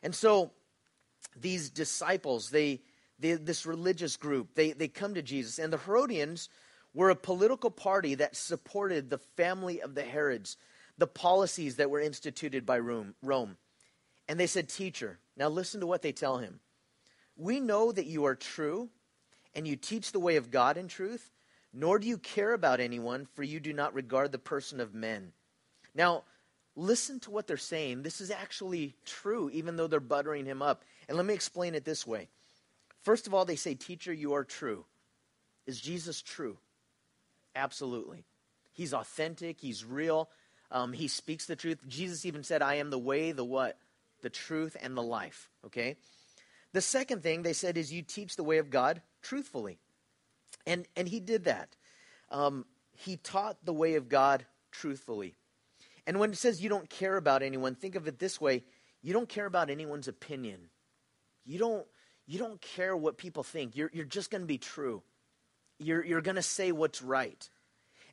And 0.02 0.14
so 0.14 0.52
these 1.36 1.70
disciples, 1.70 2.50
they, 2.50 2.80
they 3.18 3.34
this 3.34 3.66
religious 3.66 4.16
group, 4.16 4.54
they, 4.54 4.72
they 4.72 4.88
come 4.88 5.14
to 5.14 5.22
Jesus. 5.22 5.58
And 5.58 5.72
the 5.72 5.78
Herodians 5.78 6.48
were 6.94 7.10
a 7.10 7.16
political 7.16 7.70
party 7.70 8.14
that 8.16 8.36
supported 8.36 9.10
the 9.10 9.18
family 9.18 9.82
of 9.82 9.94
the 9.94 10.02
Herods, 10.02 10.56
the 10.96 11.06
policies 11.06 11.76
that 11.76 11.90
were 11.90 12.00
instituted 12.00 12.64
by 12.64 12.78
Rome. 12.78 13.14
Rome. 13.22 13.56
And 14.28 14.38
they 14.38 14.46
said, 14.46 14.68
Teacher, 14.68 15.18
now 15.36 15.48
listen 15.48 15.80
to 15.80 15.86
what 15.86 16.02
they 16.02 16.12
tell 16.12 16.38
him. 16.38 16.60
We 17.36 17.60
know 17.60 17.92
that 17.92 18.06
you 18.06 18.24
are 18.24 18.34
true 18.34 18.90
and 19.54 19.66
you 19.66 19.76
teach 19.76 20.12
the 20.12 20.20
way 20.20 20.36
of 20.36 20.50
God 20.50 20.76
in 20.76 20.88
truth, 20.88 21.30
nor 21.72 21.98
do 21.98 22.06
you 22.06 22.18
care 22.18 22.52
about 22.52 22.80
anyone, 22.80 23.26
for 23.34 23.42
you 23.42 23.60
do 23.60 23.72
not 23.72 23.94
regard 23.94 24.32
the 24.32 24.38
person 24.38 24.80
of 24.80 24.94
men. 24.94 25.32
Now, 25.94 26.24
listen 26.76 27.20
to 27.20 27.30
what 27.30 27.46
they're 27.46 27.56
saying. 27.56 28.02
This 28.02 28.20
is 28.20 28.30
actually 28.30 28.94
true, 29.04 29.50
even 29.50 29.76
though 29.76 29.86
they're 29.86 30.00
buttering 30.00 30.46
him 30.46 30.62
up. 30.62 30.84
And 31.08 31.16
let 31.16 31.26
me 31.26 31.34
explain 31.34 31.74
it 31.74 31.84
this 31.84 32.06
way. 32.06 32.28
First 33.02 33.26
of 33.26 33.34
all, 33.34 33.44
they 33.44 33.56
say, 33.56 33.74
Teacher, 33.74 34.12
you 34.12 34.34
are 34.34 34.44
true. 34.44 34.84
Is 35.66 35.80
Jesus 35.80 36.22
true? 36.22 36.58
Absolutely. 37.54 38.24
He's 38.72 38.94
authentic, 38.94 39.60
he's 39.60 39.84
real, 39.84 40.30
um, 40.70 40.92
he 40.92 41.08
speaks 41.08 41.46
the 41.46 41.56
truth. 41.56 41.78
Jesus 41.88 42.24
even 42.24 42.44
said, 42.44 42.62
I 42.62 42.74
am 42.74 42.90
the 42.90 42.98
way, 42.98 43.32
the 43.32 43.44
what? 43.44 43.78
The 44.22 44.30
truth, 44.30 44.76
and 44.80 44.96
the 44.96 45.02
life. 45.02 45.50
Okay? 45.66 45.96
The 46.72 46.80
second 46.80 47.22
thing 47.22 47.42
they 47.42 47.52
said 47.52 47.76
is, 47.76 47.92
You 47.92 48.02
teach 48.02 48.36
the 48.36 48.44
way 48.44 48.58
of 48.58 48.70
God 48.70 49.02
truthfully. 49.22 49.78
And, 50.68 50.86
and 50.96 51.08
he 51.08 51.18
did 51.18 51.44
that. 51.44 51.74
Um, 52.30 52.66
he 52.92 53.16
taught 53.16 53.56
the 53.64 53.72
way 53.72 53.94
of 53.94 54.08
God 54.10 54.44
truthfully. 54.70 55.34
And 56.06 56.20
when 56.20 56.30
it 56.30 56.36
says 56.36 56.62
you 56.62 56.68
don't 56.68 56.90
care 56.90 57.16
about 57.16 57.42
anyone, 57.42 57.74
think 57.74 57.94
of 57.94 58.06
it 58.06 58.18
this 58.18 58.40
way 58.40 58.62
you 59.00 59.12
don't 59.12 59.28
care 59.28 59.46
about 59.46 59.70
anyone's 59.70 60.08
opinion. 60.08 60.68
You 61.46 61.58
don't, 61.58 61.86
you 62.26 62.38
don't 62.38 62.60
care 62.60 62.96
what 62.96 63.16
people 63.16 63.42
think. 63.42 63.76
You're, 63.76 63.90
you're 63.94 64.04
just 64.04 64.30
going 64.30 64.42
to 64.42 64.46
be 64.46 64.58
true. 64.58 65.02
You're, 65.78 66.04
you're 66.04 66.20
going 66.20 66.36
to 66.36 66.42
say 66.42 66.72
what's 66.72 67.00
right. 67.00 67.48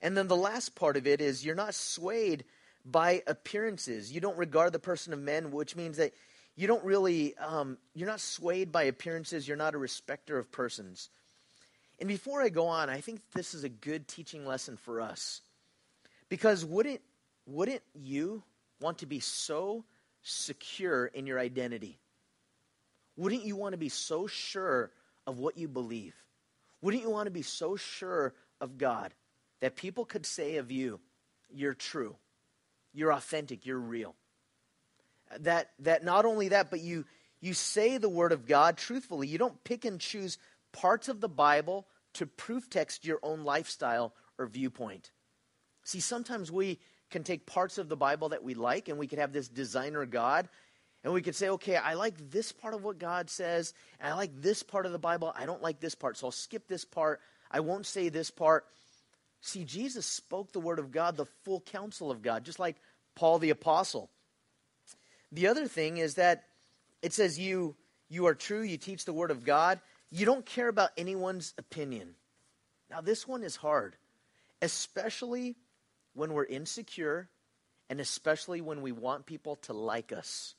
And 0.02 0.16
then 0.16 0.28
the 0.28 0.36
last 0.36 0.76
part 0.76 0.96
of 0.96 1.08
it 1.08 1.20
is 1.20 1.44
you're 1.44 1.56
not 1.56 1.74
swayed 1.74 2.46
by 2.86 3.24
appearances. 3.28 4.14
You 4.14 4.22
don't 4.22 4.38
regard 4.38 4.72
the 4.72 4.80
person 4.80 5.12
of 5.12 5.20
men, 5.20 5.52
which 5.52 5.76
means 5.76 5.98
that 5.98 6.14
you 6.56 6.68
don't 6.68 6.84
really, 6.86 7.36
um, 7.38 7.78
you're 7.94 8.08
not 8.08 8.22
swayed 8.22 8.72
by 8.72 8.84
appearances. 8.84 9.48
You're 9.48 9.58
not 9.58 9.74
a 9.74 9.80
respecter 9.80 10.38
of 10.38 10.52
persons. 10.52 11.10
And 12.00 12.10
before 12.10 12.42
I 12.42 12.50
go 12.50 12.68
on, 12.68 12.90
I 12.90 13.02
think 13.02 13.22
this 13.34 13.54
is 13.54 13.64
a 13.64 13.70
good 13.70 14.08
teaching 14.08 14.46
lesson 14.46 14.78
for 14.78 15.02
us. 15.02 15.42
Because 16.30 16.66
wouldn't, 16.66 17.02
wouldn't 17.46 17.82
you 17.94 18.44
want 18.82 19.00
to 19.00 19.06
be 19.06 19.20
so 19.20 19.86
secure 20.22 21.06
in 21.06 21.28
your 21.28 21.40
identity? 21.40 22.00
Wouldn't 23.16 23.46
you 23.46 23.56
want 23.56 23.74
to 23.74 23.78
be 23.78 23.90
so 23.90 24.28
sure 24.28 24.92
of 25.26 25.38
what 25.38 25.58
you 25.58 25.68
believe? 25.68 26.14
Wouldn't 26.82 27.04
you 27.04 27.10
want 27.10 27.28
to 27.28 27.32
be 27.32 27.42
so 27.42 27.78
sure 27.78 28.34
of 28.60 28.78
God 28.78 29.14
that 29.62 29.76
people 29.76 30.06
could 30.06 30.26
say 30.26 30.58
of 30.58 30.72
you, 30.72 31.00
you're 31.50 31.74
true, 31.74 32.16
you're 32.94 33.14
authentic, 33.14 33.66
you're 33.66 33.80
real? 33.80 34.16
That, 35.40 35.72
that 35.80 36.04
not 36.04 36.26
only 36.26 36.50
that, 36.50 36.70
but 36.70 36.82
you, 36.82 37.06
you 37.40 37.54
say 37.54 37.98
the 37.98 38.10
word 38.10 38.32
of 38.32 38.48
God 38.48 38.78
truthfully. 38.78 39.28
You 39.28 39.38
don't 39.38 39.64
pick 39.64 39.86
and 39.86 40.00
choose 40.00 40.38
parts 40.76 41.08
of 41.08 41.22
the 41.22 41.30
Bible 41.30 41.88
to 42.16 42.26
proof 42.26 42.70
text 42.70 43.06
your 43.06 43.20
own 43.24 43.44
lifestyle 43.44 44.14
or 44.38 44.46
viewpoint. 44.46 45.12
See, 45.84 46.00
sometimes 46.00 46.52
we 46.52 46.80
can 47.10 47.24
take 47.24 47.46
parts 47.46 47.78
of 47.78 47.88
the 47.88 47.96
Bible 47.96 48.30
that 48.30 48.44
we 48.44 48.54
like 48.54 48.90
and 48.90 48.98
we 48.98 49.08
could 49.08 49.20
have 49.20 49.32
this 49.32 49.48
designer 49.48 50.06
God 50.06 50.50
and 51.06 51.14
we 51.14 51.22
could 51.22 51.36
say, 51.36 51.50
okay, 51.50 51.76
I 51.76 51.94
like 51.94 52.32
this 52.32 52.52
part 52.52 52.74
of 52.74 52.84
what 52.84 52.98
God 52.98 53.30
says, 53.30 53.76
and 54.00 54.12
I 54.12 54.16
like 54.16 54.42
this 54.42 54.64
part 54.64 54.88
of 54.88 54.92
the 54.92 54.98
Bible. 54.98 55.32
I 55.38 55.46
don't 55.46 55.62
like 55.62 55.80
this 55.80 55.94
part, 55.94 56.18
so 56.18 56.28
I'll 56.28 56.32
skip 56.32 56.68
this 56.68 56.84
part. 56.84 57.22
I 57.52 57.60
won't 57.60 57.86
say 57.86 58.10
this 58.10 58.32
part. 58.32 58.66
See, 59.40 59.66
Jesus 59.66 60.08
spoke 60.08 60.52
the 60.52 60.60
word 60.60 60.80
of 60.80 60.92
God, 60.92 61.16
the 61.16 61.28
full 61.44 61.62
counsel 61.62 62.10
of 62.10 62.24
God, 62.24 62.44
just 62.44 62.58
like 62.58 62.78
Paul 63.14 63.38
the 63.38 63.52
apostle. 63.52 64.10
The 65.32 65.46
other 65.46 65.68
thing 65.68 65.98
is 65.98 66.16
that 66.16 66.46
it 67.04 67.14
says 67.14 67.38
you 67.38 67.76
you 68.10 68.26
are 68.26 68.36
true, 68.36 68.62
you 68.62 68.78
teach 68.78 69.06
the 69.06 69.14
word 69.14 69.30
of 69.30 69.44
God, 69.44 69.80
you 70.16 70.26
don't 70.26 70.46
care 70.46 70.70
about 70.70 70.92
anyone's 70.98 71.54
opinion. 71.58 72.16
Now, 72.90 73.02
this 73.02 73.28
one 73.28 73.44
is 73.44 73.58
hard, 73.58 73.98
especially 74.62 75.58
when 76.14 76.32
we're 76.32 76.46
insecure 76.46 77.28
and 77.90 78.00
especially 78.00 78.62
when 78.62 78.82
we 78.82 78.94
want 78.94 79.26
people 79.26 79.58
to 79.58 79.74
like 79.74 80.14
us. 80.14 80.56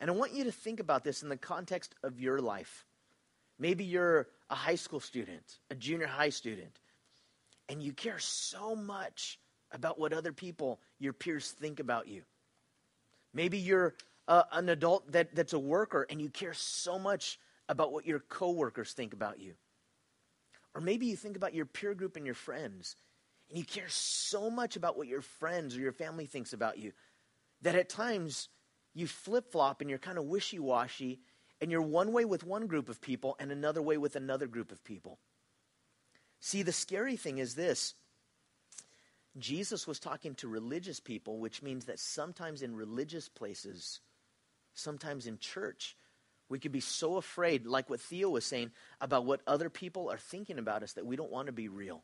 And 0.00 0.08
I 0.08 0.14
want 0.14 0.32
you 0.32 0.44
to 0.44 0.52
think 0.52 0.80
about 0.80 1.04
this 1.04 1.22
in 1.22 1.28
the 1.28 1.36
context 1.36 1.94
of 2.02 2.18
your 2.18 2.40
life. 2.40 2.86
Maybe 3.58 3.84
you're 3.84 4.26
a 4.48 4.54
high 4.54 4.74
school 4.76 5.00
student, 5.00 5.58
a 5.70 5.74
junior 5.74 6.06
high 6.06 6.30
student, 6.30 6.80
and 7.68 7.82
you 7.82 7.92
care 7.92 8.18
so 8.18 8.74
much 8.74 9.38
about 9.70 9.98
what 9.98 10.14
other 10.14 10.32
people, 10.32 10.80
your 10.98 11.12
peers, 11.12 11.50
think 11.50 11.78
about 11.78 12.08
you. 12.08 12.22
Maybe 13.34 13.58
you're 13.58 13.94
uh, 14.26 14.44
an 14.50 14.70
adult 14.70 15.12
that, 15.12 15.34
that's 15.34 15.52
a 15.52 15.58
worker 15.58 16.06
and 16.08 16.22
you 16.22 16.30
care 16.30 16.54
so 16.54 16.98
much 16.98 17.38
about 17.68 17.92
what 17.92 18.06
your 18.06 18.20
coworkers 18.20 18.92
think 18.92 19.12
about 19.12 19.40
you. 19.40 19.54
Or 20.74 20.80
maybe 20.80 21.06
you 21.06 21.16
think 21.16 21.36
about 21.36 21.54
your 21.54 21.66
peer 21.66 21.94
group 21.94 22.16
and 22.16 22.26
your 22.26 22.34
friends, 22.34 22.96
and 23.48 23.58
you 23.58 23.64
care 23.64 23.88
so 23.88 24.50
much 24.50 24.76
about 24.76 24.96
what 24.96 25.08
your 25.08 25.22
friends 25.22 25.76
or 25.76 25.80
your 25.80 25.92
family 25.92 26.26
thinks 26.26 26.52
about 26.52 26.78
you 26.78 26.92
that 27.62 27.74
at 27.74 27.88
times 27.88 28.48
you 28.94 29.06
flip 29.06 29.50
flop 29.50 29.80
and 29.80 29.88
you're 29.90 29.98
kind 29.98 30.18
of 30.18 30.24
wishy 30.24 30.58
washy, 30.58 31.20
and 31.60 31.70
you're 31.70 31.82
one 31.82 32.12
way 32.12 32.24
with 32.24 32.44
one 32.44 32.66
group 32.66 32.88
of 32.88 33.00
people 33.00 33.36
and 33.40 33.50
another 33.50 33.80
way 33.80 33.96
with 33.96 34.16
another 34.16 34.46
group 34.46 34.70
of 34.70 34.84
people. 34.84 35.18
See, 36.40 36.62
the 36.62 36.72
scary 36.72 37.16
thing 37.16 37.38
is 37.38 37.54
this 37.54 37.94
Jesus 39.38 39.86
was 39.86 39.98
talking 39.98 40.34
to 40.36 40.48
religious 40.48 41.00
people, 41.00 41.38
which 41.38 41.62
means 41.62 41.86
that 41.86 41.98
sometimes 41.98 42.62
in 42.62 42.76
religious 42.76 43.28
places, 43.28 44.00
sometimes 44.74 45.26
in 45.26 45.38
church, 45.38 45.96
we 46.48 46.58
could 46.58 46.72
be 46.72 46.80
so 46.80 47.16
afraid, 47.16 47.66
like 47.66 47.90
what 47.90 48.00
Theo 48.00 48.30
was 48.30 48.44
saying, 48.44 48.70
about 49.00 49.24
what 49.24 49.40
other 49.46 49.68
people 49.68 50.10
are 50.10 50.18
thinking 50.18 50.58
about 50.58 50.82
us 50.82 50.92
that 50.92 51.06
we 51.06 51.16
don't 51.16 51.30
want 51.30 51.46
to 51.46 51.52
be 51.52 51.68
real. 51.68 52.02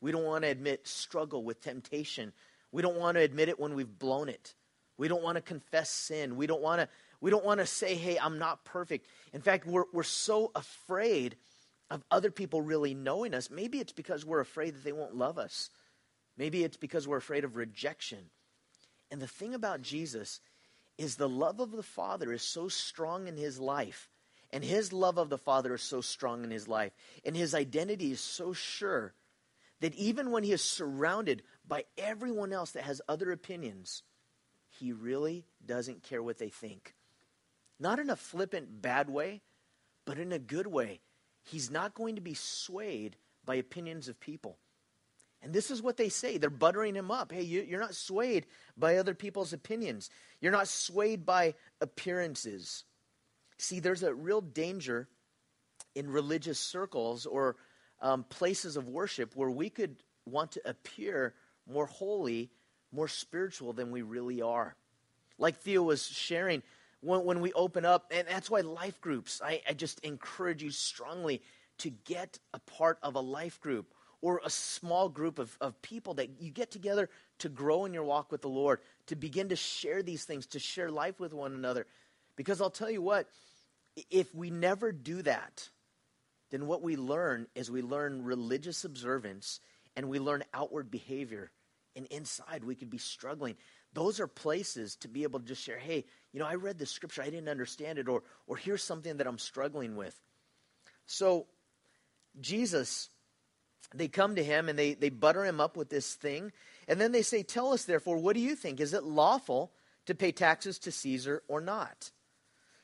We 0.00 0.10
don't 0.10 0.24
want 0.24 0.44
to 0.44 0.50
admit 0.50 0.88
struggle 0.88 1.44
with 1.44 1.60
temptation. 1.60 2.32
We 2.72 2.82
don't 2.82 2.96
want 2.96 3.16
to 3.16 3.22
admit 3.22 3.48
it 3.48 3.60
when 3.60 3.74
we've 3.74 3.98
blown 3.98 4.28
it. 4.28 4.54
We 4.96 5.08
don't 5.08 5.22
want 5.22 5.36
to 5.36 5.42
confess 5.42 5.90
sin. 5.90 6.36
We 6.36 6.46
don't 6.46 6.62
want 6.62 6.80
to, 6.80 6.88
we 7.20 7.30
don't 7.30 7.44
want 7.44 7.60
to 7.60 7.66
say, 7.66 7.94
hey, 7.94 8.18
I'm 8.18 8.38
not 8.38 8.64
perfect. 8.64 9.06
In 9.32 9.42
fact, 9.42 9.66
we're, 9.66 9.84
we're 9.92 10.02
so 10.02 10.50
afraid 10.54 11.36
of 11.90 12.02
other 12.10 12.30
people 12.30 12.62
really 12.62 12.94
knowing 12.94 13.34
us. 13.34 13.50
Maybe 13.50 13.78
it's 13.78 13.92
because 13.92 14.24
we're 14.24 14.40
afraid 14.40 14.74
that 14.74 14.84
they 14.84 14.92
won't 14.92 15.14
love 15.14 15.38
us. 15.38 15.70
Maybe 16.38 16.64
it's 16.64 16.78
because 16.78 17.06
we're 17.06 17.18
afraid 17.18 17.44
of 17.44 17.56
rejection. 17.56 18.30
And 19.10 19.20
the 19.20 19.26
thing 19.26 19.54
about 19.54 19.82
Jesus 19.82 20.40
is 20.98 21.16
the 21.16 21.28
love 21.28 21.60
of 21.60 21.72
the 21.72 21.82
Father 21.82 22.32
is 22.32 22.42
so 22.42 22.68
strong 22.68 23.28
in 23.28 23.36
his 23.36 23.58
life, 23.58 24.08
and 24.50 24.62
his 24.62 24.92
love 24.92 25.18
of 25.18 25.30
the 25.30 25.38
Father 25.38 25.74
is 25.74 25.82
so 25.82 26.00
strong 26.00 26.44
in 26.44 26.50
his 26.50 26.68
life, 26.68 26.92
and 27.24 27.36
his 27.36 27.54
identity 27.54 28.12
is 28.12 28.20
so 28.20 28.52
sure 28.52 29.14
that 29.80 29.94
even 29.94 30.30
when 30.30 30.44
he 30.44 30.52
is 30.52 30.62
surrounded 30.62 31.42
by 31.66 31.84
everyone 31.98 32.52
else 32.52 32.72
that 32.72 32.84
has 32.84 33.00
other 33.08 33.32
opinions, 33.32 34.02
he 34.68 34.92
really 34.92 35.44
doesn't 35.64 36.02
care 36.02 36.22
what 36.22 36.38
they 36.38 36.48
think. 36.48 36.94
Not 37.80 37.98
in 37.98 38.10
a 38.10 38.16
flippant, 38.16 38.80
bad 38.80 39.10
way, 39.10 39.42
but 40.04 40.18
in 40.18 40.32
a 40.32 40.38
good 40.38 40.66
way. 40.66 41.00
He's 41.42 41.70
not 41.70 41.94
going 41.94 42.14
to 42.14 42.20
be 42.20 42.34
swayed 42.34 43.16
by 43.44 43.56
opinions 43.56 44.08
of 44.08 44.20
people. 44.20 44.58
And 45.42 45.52
this 45.52 45.70
is 45.70 45.82
what 45.82 45.96
they 45.96 46.08
say. 46.08 46.38
They're 46.38 46.50
buttering 46.50 46.94
him 46.94 47.10
up. 47.10 47.32
Hey, 47.32 47.42
you, 47.42 47.76
are 47.76 47.80
not 47.80 47.94
swayed 47.94 48.46
by 48.76 48.96
other 48.96 49.14
people's 49.14 49.52
opinions, 49.52 50.10
you're 50.40 50.52
not 50.52 50.68
swayed 50.68 51.26
by 51.26 51.54
appearances. 51.80 52.84
See, 53.58 53.80
there's 53.80 54.02
a 54.02 54.14
real 54.14 54.40
danger 54.40 55.08
in 55.94 56.10
religious 56.10 56.58
circles 56.58 57.26
or 57.26 57.56
um, 58.00 58.24
places 58.24 58.76
of 58.76 58.88
worship 58.88 59.36
where 59.36 59.50
we 59.50 59.70
could 59.70 59.96
want 60.26 60.52
to 60.52 60.68
appear 60.68 61.34
more 61.70 61.86
holy, 61.86 62.50
more 62.90 63.08
spiritual 63.08 63.72
than 63.72 63.90
we 63.92 64.02
really 64.02 64.42
are. 64.42 64.74
Like 65.38 65.58
Theo 65.58 65.82
was 65.82 66.06
sharing, 66.06 66.62
when, 67.00 67.24
when 67.24 67.40
we 67.40 67.52
open 67.52 67.84
up, 67.84 68.10
and 68.10 68.26
that's 68.26 68.50
why 68.50 68.60
life 68.60 69.00
groups, 69.00 69.40
I, 69.44 69.62
I 69.68 69.74
just 69.74 70.00
encourage 70.00 70.62
you 70.62 70.70
strongly 70.70 71.42
to 71.78 71.90
get 71.90 72.38
a 72.54 72.58
part 72.58 72.98
of 73.02 73.14
a 73.14 73.20
life 73.20 73.60
group 73.60 73.94
or 74.22 74.40
a 74.44 74.50
small 74.50 75.08
group 75.08 75.38
of, 75.38 75.54
of 75.60 75.82
people 75.82 76.14
that 76.14 76.40
you 76.40 76.50
get 76.50 76.70
together 76.70 77.10
to 77.40 77.48
grow 77.48 77.84
in 77.84 77.92
your 77.92 78.04
walk 78.04 78.32
with 78.32 78.40
the 78.40 78.48
Lord, 78.48 78.78
to 79.06 79.16
begin 79.16 79.48
to 79.50 79.56
share 79.56 80.02
these 80.02 80.24
things, 80.24 80.46
to 80.46 80.58
share 80.58 80.90
life 80.90 81.20
with 81.20 81.34
one 81.34 81.52
another. 81.52 81.86
Because 82.36 82.60
I'll 82.60 82.70
tell 82.70 82.90
you 82.90 83.02
what, 83.02 83.28
if 84.10 84.34
we 84.34 84.48
never 84.48 84.92
do 84.92 85.20
that, 85.22 85.68
then 86.50 86.66
what 86.66 86.82
we 86.82 86.96
learn 86.96 87.46
is 87.54 87.70
we 87.70 87.82
learn 87.82 88.24
religious 88.24 88.84
observance 88.84 89.60
and 89.96 90.08
we 90.08 90.18
learn 90.18 90.44
outward 90.54 90.90
behavior. 90.90 91.50
And 91.96 92.06
inside, 92.06 92.64
we 92.64 92.74
could 92.74 92.90
be 92.90 92.98
struggling. 92.98 93.56
Those 93.92 94.20
are 94.20 94.26
places 94.26 94.96
to 94.96 95.08
be 95.08 95.24
able 95.24 95.40
to 95.40 95.46
just 95.46 95.62
share, 95.62 95.78
hey, 95.78 96.04
you 96.32 96.40
know, 96.40 96.46
I 96.46 96.54
read 96.54 96.78
the 96.78 96.86
scripture, 96.86 97.22
I 97.22 97.28
didn't 97.28 97.50
understand 97.50 97.98
it, 97.98 98.08
or, 98.08 98.22
or 98.46 98.56
here's 98.56 98.82
something 98.82 99.18
that 99.18 99.26
I'm 99.26 99.38
struggling 99.38 99.96
with. 99.96 100.18
So, 101.04 101.46
Jesus, 102.40 103.10
they 103.94 104.08
come 104.08 104.36
to 104.36 104.44
him 104.44 104.68
and 104.68 104.78
they, 104.78 104.94
they 104.94 105.10
butter 105.10 105.44
him 105.44 105.60
up 105.60 105.76
with 105.76 105.88
this 105.88 106.14
thing. 106.14 106.52
And 106.88 107.00
then 107.00 107.12
they 107.12 107.22
say, 107.22 107.42
Tell 107.42 107.72
us, 107.72 107.84
therefore, 107.84 108.18
what 108.18 108.34
do 108.34 108.40
you 108.40 108.54
think? 108.54 108.80
Is 108.80 108.94
it 108.94 109.04
lawful 109.04 109.72
to 110.06 110.14
pay 110.14 110.32
taxes 110.32 110.78
to 110.80 110.92
Caesar 110.92 111.42
or 111.48 111.60
not? 111.60 112.10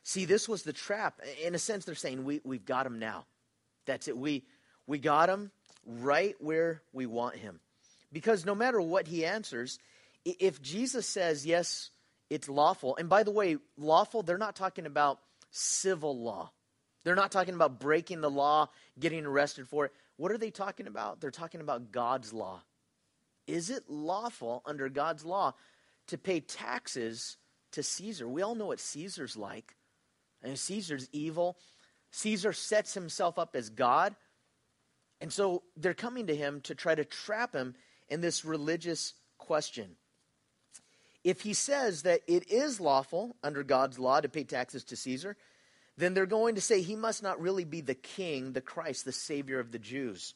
See, 0.03 0.25
this 0.25 0.49
was 0.49 0.63
the 0.63 0.73
trap. 0.73 1.21
In 1.45 1.55
a 1.55 1.59
sense, 1.59 1.85
they're 1.85 1.95
saying, 1.95 2.25
we, 2.25 2.41
We've 2.45 2.65
got 2.65 2.87
him 2.87 2.99
now. 2.99 3.27
That's 3.87 4.09
it. 4.09 4.17
We, 4.17 4.45
we 4.87 4.99
got 4.99 5.29
him 5.29 5.51
right 5.87 6.37
where 6.41 6.83
we 6.93 7.07
want 7.07 7.37
him. 7.37 7.61
Because 8.13 8.47
no 8.47 8.55
matter 8.55 8.81
what 8.81 9.07
he 9.07 9.25
answers, 9.25 9.79
if 10.25 10.61
Jesus 10.61 11.07
says, 11.07 11.47
Yes, 11.47 11.91
it's 12.31 12.49
lawful, 12.49 12.97
and 12.97 13.09
by 13.09 13.23
the 13.23 13.31
way, 13.31 13.57
lawful, 13.79 14.23
they're 14.23 14.39
not 14.39 14.57
talking 14.57 14.87
about 14.87 15.21
civil 15.51 16.23
law. 16.23 16.51
They're 17.05 17.15
not 17.15 17.33
talking 17.33 17.55
about 17.55 17.81
breaking 17.81 18.21
the 18.21 18.31
law, 18.31 18.69
getting 18.99 19.25
arrested 19.25 19.69
for 19.69 19.87
it. 19.87 19.93
What 20.19 20.33
are 20.33 20.39
they 20.39 20.51
talking 20.51 20.89
about? 20.89 21.21
They're 21.21 21.31
talking 21.31 21.61
about 21.63 21.93
God's 21.93 22.33
law. 22.33 22.63
Is 23.47 23.71
it 23.71 23.85
lawful 23.89 24.63
under 24.67 24.89
God's 24.89 25.25
law 25.25 25.55
to 26.09 26.19
pay 26.19 26.41
taxes 26.41 27.39
to 27.73 27.83
Caesar? 27.83 28.29
We 28.29 28.43
all 28.43 28.57
know 28.57 28.67
what 28.67 28.81
Caesar's 28.81 29.37
like. 29.37 29.77
And 30.43 30.59
Caesar's 30.59 31.09
evil. 31.13 31.57
Caesar 32.11 32.53
sets 32.53 32.95
himself 32.95 33.39
up 33.39 33.55
as 33.55 33.71
God. 33.71 34.17
And 35.21 35.33
so 35.33 35.63
they're 35.77 35.95
coming 35.95 36.27
to 36.27 36.37
him 36.37 36.61
to 36.63 36.75
try 36.75 36.95
to 36.95 37.05
trap 37.05 37.55
him 37.55 37.75
in 38.09 38.21
this 38.21 38.45
religious 38.45 39.15
question. 39.39 39.97
If 41.23 41.43
he 41.43 41.55
says 41.55 42.03
that 42.03 42.23
it 42.27 42.51
is 42.51 42.81
lawful 42.81 43.37
under 43.43 43.63
God's 43.63 43.99
law 43.99 44.21
to 44.21 44.29
pay 44.29 44.45
taxes 44.45 44.83
to 44.85 44.97
Caesar, 44.97 45.37
then 45.99 46.15
they're 46.15 46.27
going 46.27 46.55
to 46.55 46.61
say 46.61 46.81
he 46.81 46.95
must 46.95 47.25
not 47.25 47.41
really 47.41 47.65
be 47.65 47.81
the 47.81 47.95
king, 47.95 48.53
the 48.53 48.61
Christ, 48.61 49.05
the 49.05 49.13
Savior 49.13 49.59
of 49.59 49.73
the 49.73 49.81
Jews. 49.81 50.33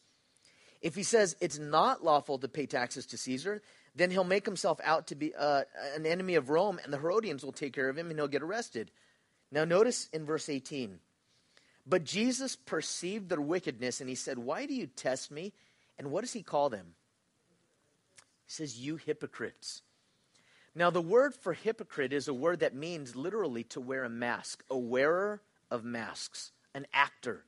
If 0.80 0.96
he 0.96 1.04
says 1.04 1.36
it's 1.40 1.58
not 1.58 2.04
lawful 2.04 2.38
to 2.38 2.48
pay 2.48 2.66
taxes 2.66 3.06
to 3.06 3.16
Caesar, 3.16 3.62
then 3.94 4.10
he'll 4.10 4.24
make 4.24 4.44
himself 4.44 4.80
out 4.82 5.06
to 5.06 5.14
be 5.14 5.32
uh, 5.34 5.62
an 5.94 6.04
enemy 6.04 6.34
of 6.34 6.50
Rome, 6.50 6.80
and 6.82 6.92
the 6.92 6.98
Herodians 6.98 7.44
will 7.44 7.52
take 7.52 7.72
care 7.72 7.88
of 7.88 7.96
him 7.96 8.10
and 8.10 8.18
he'll 8.18 8.26
get 8.26 8.42
arrested. 8.42 8.90
Now, 9.52 9.64
notice 9.64 10.08
in 10.12 10.26
verse 10.26 10.48
18. 10.48 10.98
But 11.86 12.04
Jesus 12.04 12.56
perceived 12.56 13.28
their 13.28 13.40
wickedness, 13.40 14.00
and 14.00 14.08
he 14.08 14.16
said, 14.16 14.38
Why 14.38 14.66
do 14.66 14.74
you 14.74 14.88
test 14.88 15.30
me? 15.30 15.52
And 15.96 16.10
what 16.10 16.22
does 16.22 16.32
he 16.32 16.42
call 16.42 16.70
them? 16.70 16.94
He 18.46 18.52
says, 18.52 18.80
You 18.80 18.96
hypocrites. 18.96 19.82
Now, 20.74 20.90
the 20.90 21.02
word 21.02 21.34
for 21.34 21.52
hypocrite 21.52 22.12
is 22.12 22.26
a 22.26 22.34
word 22.34 22.60
that 22.60 22.74
means 22.74 23.14
literally 23.14 23.62
to 23.64 23.80
wear 23.80 24.04
a 24.04 24.10
mask, 24.10 24.64
a 24.70 24.76
wearer 24.76 25.40
of 25.72 25.84
masks, 25.84 26.52
an 26.74 26.86
actor. 26.92 27.44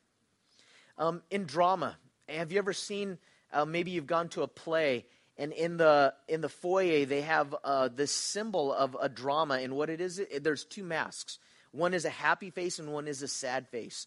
Um, 0.96 1.22
in 1.30 1.44
drama, 1.44 1.98
have 2.28 2.50
you 2.50 2.58
ever 2.58 2.72
seen? 2.72 3.18
Uh, 3.52 3.64
maybe 3.64 3.90
you've 3.90 4.06
gone 4.06 4.28
to 4.30 4.42
a 4.42 4.48
play, 4.48 5.04
and 5.36 5.52
in 5.52 5.76
the 5.76 6.14
in 6.26 6.40
the 6.40 6.48
foyer 6.48 7.04
they 7.04 7.20
have 7.20 7.54
uh, 7.62 7.88
this 7.88 8.10
symbol 8.10 8.72
of 8.72 8.96
a 9.00 9.08
drama, 9.08 9.58
and 9.60 9.76
what 9.76 9.90
it 9.90 10.00
is, 10.00 10.18
it, 10.18 10.42
there's 10.42 10.64
two 10.64 10.82
masks. 10.82 11.38
One 11.70 11.92
is 11.92 12.04
a 12.04 12.10
happy 12.10 12.50
face, 12.50 12.78
and 12.78 12.92
one 12.92 13.06
is 13.06 13.22
a 13.22 13.28
sad 13.28 13.68
face, 13.68 14.06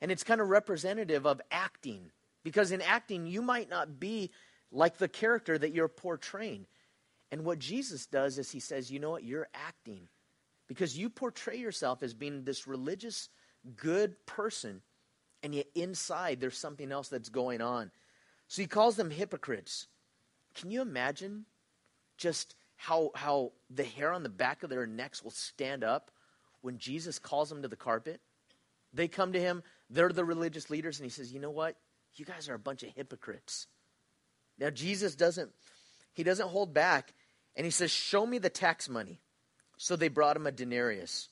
and 0.00 0.12
it's 0.12 0.24
kind 0.24 0.40
of 0.40 0.48
representative 0.48 1.26
of 1.26 1.40
acting. 1.50 2.10
Because 2.42 2.72
in 2.72 2.82
acting, 2.82 3.26
you 3.26 3.40
might 3.40 3.70
not 3.70 3.98
be 3.98 4.30
like 4.70 4.98
the 4.98 5.08
character 5.08 5.56
that 5.56 5.72
you're 5.72 5.88
portraying. 5.88 6.66
And 7.32 7.44
what 7.44 7.58
Jesus 7.58 8.04
does 8.04 8.38
is 8.38 8.50
he 8.50 8.60
says, 8.60 8.90
you 8.90 9.00
know 9.00 9.10
what, 9.10 9.24
you're 9.24 9.48
acting. 9.54 10.08
Because 10.68 10.96
you 10.96 11.08
portray 11.08 11.56
yourself 11.56 12.02
as 12.02 12.12
being 12.12 12.44
this 12.44 12.66
religious 12.66 13.30
good 13.76 14.26
person, 14.26 14.82
and 15.42 15.54
yet 15.54 15.66
inside 15.74 16.40
there's 16.40 16.58
something 16.58 16.92
else 16.92 17.08
that's 17.08 17.28
going 17.28 17.60
on. 17.60 17.90
So 18.48 18.62
he 18.62 18.68
calls 18.68 18.96
them 18.96 19.10
hypocrites. 19.10 19.86
Can 20.54 20.70
you 20.70 20.82
imagine 20.82 21.46
just 22.16 22.54
how, 22.76 23.10
how 23.14 23.52
the 23.70 23.84
hair 23.84 24.12
on 24.12 24.22
the 24.22 24.28
back 24.28 24.62
of 24.62 24.70
their 24.70 24.86
necks 24.86 25.22
will 25.22 25.30
stand 25.30 25.82
up 25.82 26.10
when 26.60 26.78
Jesus 26.78 27.18
calls 27.18 27.48
them 27.48 27.62
to 27.62 27.68
the 27.68 27.76
carpet? 27.76 28.20
They 28.92 29.08
come 29.08 29.32
to 29.32 29.40
him, 29.40 29.62
they're 29.90 30.10
the 30.10 30.24
religious 30.24 30.70
leaders, 30.70 30.98
and 30.98 31.04
he 31.04 31.10
says, 31.10 31.32
You 31.32 31.40
know 31.40 31.50
what? 31.50 31.76
You 32.14 32.24
guys 32.24 32.48
are 32.48 32.54
a 32.54 32.58
bunch 32.58 32.82
of 32.82 32.90
hypocrites. 32.90 33.66
Now, 34.58 34.70
Jesus 34.70 35.16
doesn't, 35.16 35.50
he 36.12 36.22
doesn't 36.22 36.48
hold 36.48 36.72
back, 36.72 37.12
and 37.56 37.64
he 37.64 37.70
says, 37.70 37.90
Show 37.90 38.24
me 38.24 38.38
the 38.38 38.50
tax 38.50 38.88
money. 38.88 39.20
So 39.76 39.96
they 39.96 40.08
brought 40.08 40.36
him 40.36 40.46
a 40.46 40.52
denarius. 40.52 41.28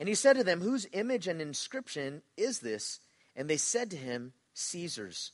And 0.00 0.08
he 0.08 0.14
said 0.14 0.36
to 0.36 0.44
them, 0.44 0.62
Whose 0.62 0.88
image 0.92 1.28
and 1.28 1.42
inscription 1.42 2.22
is 2.36 2.60
this? 2.60 3.00
And 3.36 3.48
they 3.48 3.58
said 3.58 3.90
to 3.90 3.96
him, 3.96 4.32
Caesar's. 4.54 5.32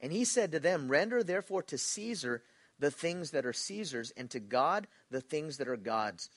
And 0.00 0.12
he 0.12 0.24
said 0.24 0.52
to 0.52 0.60
them, 0.60 0.88
Render 0.88 1.22
therefore 1.22 1.62
to 1.64 1.78
Caesar 1.78 2.42
the 2.78 2.90
things 2.90 3.30
that 3.30 3.46
are 3.46 3.54
Caesar's, 3.54 4.10
and 4.10 4.30
to 4.30 4.38
God 4.38 4.86
the 5.10 5.22
things 5.22 5.56
that 5.56 5.66
are 5.66 5.78
God's. 5.78 6.28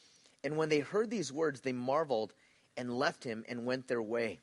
And 0.41 0.55
when 0.55 0.69
they 0.69 0.79
heard 0.79 1.09
these 1.09 1.33
words, 1.33 1.59
they 1.59 1.73
marveled 1.73 2.33
and 2.77 2.97
left 2.97 3.25
him 3.25 3.43
and 3.49 3.65
went 3.65 3.89
their 3.89 4.01
way. 4.01 4.39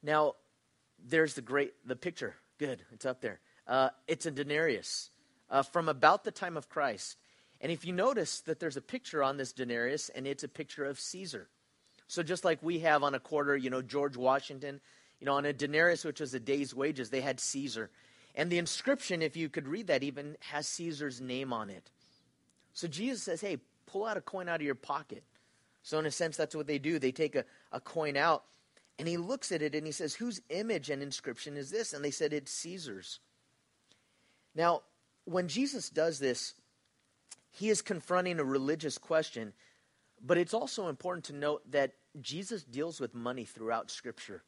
Now, 0.00 0.34
there's 1.04 1.34
the 1.34 1.42
great 1.42 1.74
the 1.84 1.96
picture. 1.96 2.36
Good, 2.58 2.84
it's 2.92 3.04
up 3.04 3.20
there. 3.20 3.40
Uh, 3.66 3.90
it's 4.06 4.26
a 4.26 4.30
denarius 4.30 5.10
uh, 5.50 5.62
from 5.62 5.88
about 5.88 6.22
the 6.22 6.30
time 6.30 6.56
of 6.56 6.68
Christ. 6.68 7.16
And 7.60 7.72
if 7.72 7.84
you 7.84 7.92
notice 7.92 8.40
that 8.42 8.60
there's 8.60 8.76
a 8.76 8.82
picture 8.82 9.22
on 9.22 9.36
this 9.36 9.52
denarius, 9.52 10.10
and 10.10 10.26
it's 10.26 10.44
a 10.44 10.48
picture 10.48 10.84
of 10.84 11.00
Caesar. 11.00 11.48
So 12.06 12.22
just 12.22 12.44
like 12.44 12.62
we 12.62 12.80
have 12.80 13.02
on 13.02 13.14
a 13.14 13.20
quarter, 13.20 13.56
you 13.56 13.70
know, 13.70 13.82
George 13.82 14.16
Washington, 14.16 14.80
you 15.20 15.26
know, 15.26 15.34
on 15.34 15.44
a 15.44 15.52
denarius, 15.52 16.04
which 16.04 16.20
was 16.20 16.32
a 16.34 16.40
day's 16.40 16.74
wages, 16.74 17.10
they 17.10 17.20
had 17.20 17.40
Caesar. 17.40 17.90
And 18.34 18.50
the 18.50 18.58
inscription, 18.58 19.20
if 19.20 19.36
you 19.36 19.48
could 19.48 19.66
read 19.66 19.88
that 19.88 20.04
even, 20.04 20.36
has 20.40 20.68
Caesar's 20.68 21.20
name 21.20 21.52
on 21.52 21.70
it. 21.70 21.90
So 22.72 22.86
Jesus 22.86 23.22
says, 23.22 23.40
hey, 23.40 23.58
pull 23.86 24.06
out 24.06 24.16
a 24.16 24.20
coin 24.20 24.48
out 24.48 24.60
of 24.60 24.66
your 24.66 24.74
pocket. 24.74 25.24
So, 25.82 25.98
in 25.98 26.06
a 26.06 26.10
sense, 26.10 26.36
that's 26.36 26.54
what 26.54 26.66
they 26.66 26.78
do. 26.78 26.98
They 26.98 27.12
take 27.12 27.34
a, 27.34 27.44
a 27.72 27.80
coin 27.80 28.16
out, 28.16 28.44
and 28.98 29.08
he 29.08 29.16
looks 29.16 29.52
at 29.52 29.62
it 29.62 29.74
and 29.74 29.86
he 29.86 29.92
says, 29.92 30.14
Whose 30.14 30.40
image 30.50 30.90
and 30.90 31.02
inscription 31.02 31.56
is 31.56 31.70
this? 31.70 31.92
And 31.92 32.04
they 32.04 32.10
said, 32.10 32.32
It's 32.32 32.52
Caesar's. 32.52 33.20
Now, 34.54 34.82
when 35.24 35.48
Jesus 35.48 35.88
does 35.88 36.18
this, 36.18 36.54
he 37.58 37.70
is 37.70 37.82
confronting 37.82 38.38
a 38.38 38.44
religious 38.44 38.98
question, 38.98 39.52
but 40.24 40.38
it's 40.38 40.54
also 40.54 40.88
important 40.88 41.24
to 41.24 41.32
note 41.32 41.68
that 41.72 41.92
Jesus 42.20 42.62
deals 42.62 43.00
with 43.00 43.14
money 43.14 43.44
throughout 43.44 43.90
Scripture. 43.90 44.44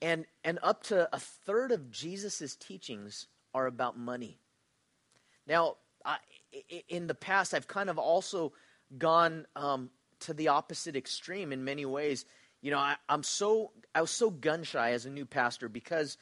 And, 0.00 0.24
and 0.42 0.58
up 0.62 0.82
to 0.84 1.14
a 1.14 1.18
third 1.18 1.72
of 1.72 1.90
Jesus' 1.90 2.56
teachings 2.56 3.26
are 3.52 3.66
about 3.66 3.98
money. 3.98 4.38
Now, 5.46 5.76
I, 6.04 6.16
in 6.88 7.06
the 7.06 7.14
past, 7.14 7.52
I've 7.52 7.68
kind 7.68 7.90
of 7.90 7.98
also 7.98 8.54
gone 8.96 9.46
um, 9.54 9.90
to 10.20 10.32
the 10.32 10.48
opposite 10.48 10.96
extreme 10.96 11.52
in 11.52 11.64
many 11.64 11.84
ways. 11.84 12.24
You 12.62 12.70
know, 12.70 12.78
I, 12.78 12.96
am 13.10 13.22
so 13.22 13.72
I 13.94 14.00
was 14.00 14.10
so 14.10 14.30
gun 14.30 14.62
shy 14.62 14.92
as 14.92 15.04
a 15.04 15.10
new 15.10 15.26
pastor 15.26 15.68
because 15.68 16.16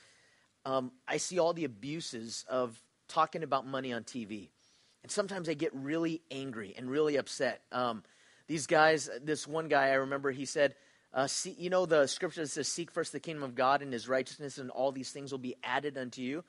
um, 0.64 0.90
I 1.06 1.18
see 1.18 1.38
all 1.38 1.52
the 1.52 1.64
abuses 1.64 2.44
of 2.48 2.82
talking 3.08 3.44
about 3.44 3.66
money 3.66 3.92
on 3.92 4.02
TV, 4.02 4.48
and 5.02 5.10
sometimes 5.10 5.46
they 5.46 5.54
get 5.54 5.74
really 5.74 6.22
angry 6.30 6.74
and 6.76 6.90
really 6.90 7.16
upset. 7.16 7.62
Um, 7.72 8.02
these 8.46 8.66
guys, 8.66 9.08
this 9.22 9.46
one 9.46 9.68
guy 9.68 9.88
I 9.88 9.94
remember, 9.94 10.30
he 10.30 10.44
said, 10.44 10.74
uh, 11.12 11.26
see, 11.26 11.54
"You 11.58 11.70
know 11.70 11.86
the 11.86 12.06
scripture 12.06 12.44
says, 12.46 12.68
seek 12.68 12.90
first 12.90 13.12
the 13.12 13.20
kingdom 13.20 13.42
of 13.42 13.54
God 13.54 13.82
and 13.82 13.92
His 13.92 14.08
righteousness, 14.08 14.58
and 14.58 14.70
all 14.70 14.92
these 14.92 15.10
things 15.10 15.32
will 15.32 15.38
be 15.38 15.56
added 15.62 15.96
unto 15.96 16.22
you." 16.22 16.44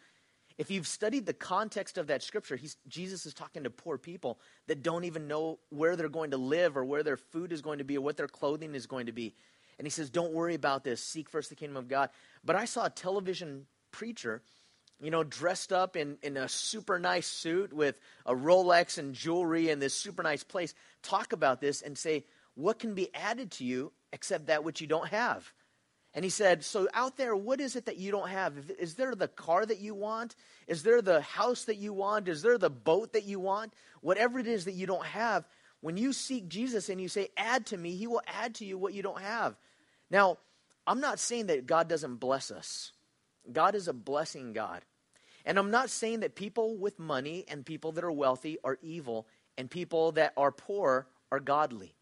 If 0.59 0.69
you've 0.69 0.87
studied 0.87 1.25
the 1.25 1.33
context 1.33 1.97
of 1.97 2.07
that 2.07 2.21
scripture, 2.21 2.59
Jesus 2.89 3.25
is 3.25 3.33
talking 3.33 3.63
to 3.63 3.69
poor 3.69 3.97
people 3.97 4.41
that 4.67 4.83
don't 4.83 5.05
even 5.05 5.25
know 5.25 5.59
where 5.69 5.95
they're 5.95 6.09
going 6.09 6.31
to 6.31 6.37
live 6.37 6.75
or 6.75 6.83
where 6.83 7.01
their 7.01 7.15
food 7.15 7.53
is 7.53 7.61
going 7.61 7.77
to 7.77 7.85
be 7.85 7.97
or 7.97 8.01
what 8.01 8.17
their 8.17 8.27
clothing 8.27 8.75
is 8.75 8.85
going 8.85 9.05
to 9.05 9.13
be. 9.13 9.33
And 9.77 9.85
he 9.85 9.89
says, 9.89 10.09
Don't 10.09 10.33
worry 10.33 10.55
about 10.55 10.83
this. 10.83 11.01
Seek 11.01 11.29
first 11.29 11.49
the 11.49 11.55
kingdom 11.55 11.77
of 11.77 11.87
God. 11.87 12.09
But 12.43 12.57
I 12.57 12.65
saw 12.65 12.85
a 12.85 12.89
television 12.89 13.67
preacher, 13.91 14.41
you 15.01 15.11
know, 15.11 15.23
dressed 15.23 15.71
up 15.71 15.95
in, 15.95 16.17
in 16.21 16.35
a 16.37 16.49
super 16.49 16.99
nice 16.99 17.27
suit 17.27 17.71
with 17.71 17.99
a 18.25 18.33
Rolex 18.33 18.97
and 18.97 19.13
jewelry 19.13 19.69
in 19.69 19.79
this 19.79 19.93
super 19.93 20.23
nice 20.23 20.43
place, 20.43 20.73
talk 21.01 21.31
about 21.33 21.61
this 21.61 21.81
and 21.81 21.97
say, 21.97 22.25
What 22.55 22.79
can 22.79 22.93
be 22.95 23.13
added 23.13 23.51
to 23.51 23.63
you 23.63 23.91
except 24.11 24.47
that 24.47 24.63
which 24.63 24.81
you 24.81 24.87
don't 24.87 25.07
have? 25.07 25.51
And 26.13 26.25
he 26.25 26.29
said, 26.29 26.63
So 26.63 26.87
out 26.93 27.17
there, 27.17 27.35
what 27.35 27.61
is 27.61 27.75
it 27.75 27.85
that 27.85 27.97
you 27.97 28.11
don't 28.11 28.29
have? 28.29 28.53
Is 28.79 28.95
there 28.95 29.15
the 29.15 29.27
car 29.27 29.65
that 29.65 29.79
you 29.79 29.95
want? 29.95 30.35
Is 30.67 30.83
there 30.83 31.01
the 31.01 31.21
house 31.21 31.65
that 31.65 31.77
you 31.77 31.93
want? 31.93 32.27
Is 32.27 32.41
there 32.41 32.57
the 32.57 32.69
boat 32.69 33.13
that 33.13 33.25
you 33.25 33.39
want? 33.39 33.73
Whatever 34.01 34.39
it 34.39 34.47
is 34.47 34.65
that 34.65 34.73
you 34.73 34.87
don't 34.87 35.05
have, 35.05 35.47
when 35.81 35.97
you 35.97 36.11
seek 36.11 36.49
Jesus 36.49 36.89
and 36.89 36.99
you 36.99 37.07
say, 37.07 37.29
Add 37.37 37.67
to 37.67 37.77
me, 37.77 37.95
he 37.95 38.07
will 38.07 38.21
add 38.27 38.55
to 38.55 38.65
you 38.65 38.77
what 38.77 38.93
you 38.93 39.01
don't 39.03 39.21
have. 39.21 39.55
Now, 40.09 40.39
I'm 40.85 40.99
not 40.99 41.19
saying 41.19 41.47
that 41.47 41.67
God 41.67 41.87
doesn't 41.87 42.15
bless 42.15 42.51
us, 42.51 42.91
God 43.51 43.75
is 43.75 43.87
a 43.87 43.93
blessing 43.93 44.53
God. 44.53 44.81
And 45.49 45.57
I'm 45.57 45.71
not 45.71 45.89
saying 45.89 46.19
that 46.19 46.35
people 46.35 46.77
with 46.77 46.99
money 46.99 47.43
and 47.47 47.65
people 47.65 47.91
that 47.93 48.03
are 48.03 48.11
wealthy 48.11 48.59
are 48.63 48.77
evil 48.83 49.25
and 49.57 49.67
people 49.67 50.11
that 50.11 50.31
are 50.37 50.51
poor 50.51 51.07
are 51.31 51.39
godly. 51.39 51.95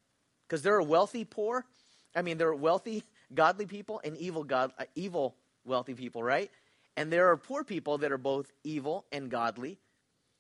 Because 0.46 0.64
there 0.64 0.76
are 0.76 0.84
wealthy 0.84 1.24
poor. 1.24 1.66
I 2.14 2.24
mean, 2.24 2.38
there 2.38 2.50
are 2.50 2.56
wealthy 2.56 3.04
godly 3.34 3.66
people 3.66 4.02
and 4.04 4.18
evil 4.18 4.44
god 4.44 4.74
uh, 4.78 4.84
evil 4.96 5.38
wealthy 5.64 5.94
people, 5.94 6.22
right? 6.22 6.52
And 6.98 7.10
there 7.10 7.30
are 7.32 7.38
poor 7.38 7.64
people 7.64 8.00
that 8.00 8.12
are 8.12 8.18
both 8.18 8.52
evil 8.66 9.06
and 9.14 9.32
godly. 9.32 9.80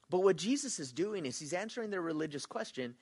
But 0.10 0.22
what 0.22 0.36
Jesus 0.36 0.78
is 0.78 0.91
doing 0.91 1.26
is 1.26 1.39
he's 1.39 1.54
answering 1.54 1.91
their 1.91 2.02
religious 2.02 2.46
question 2.46 2.93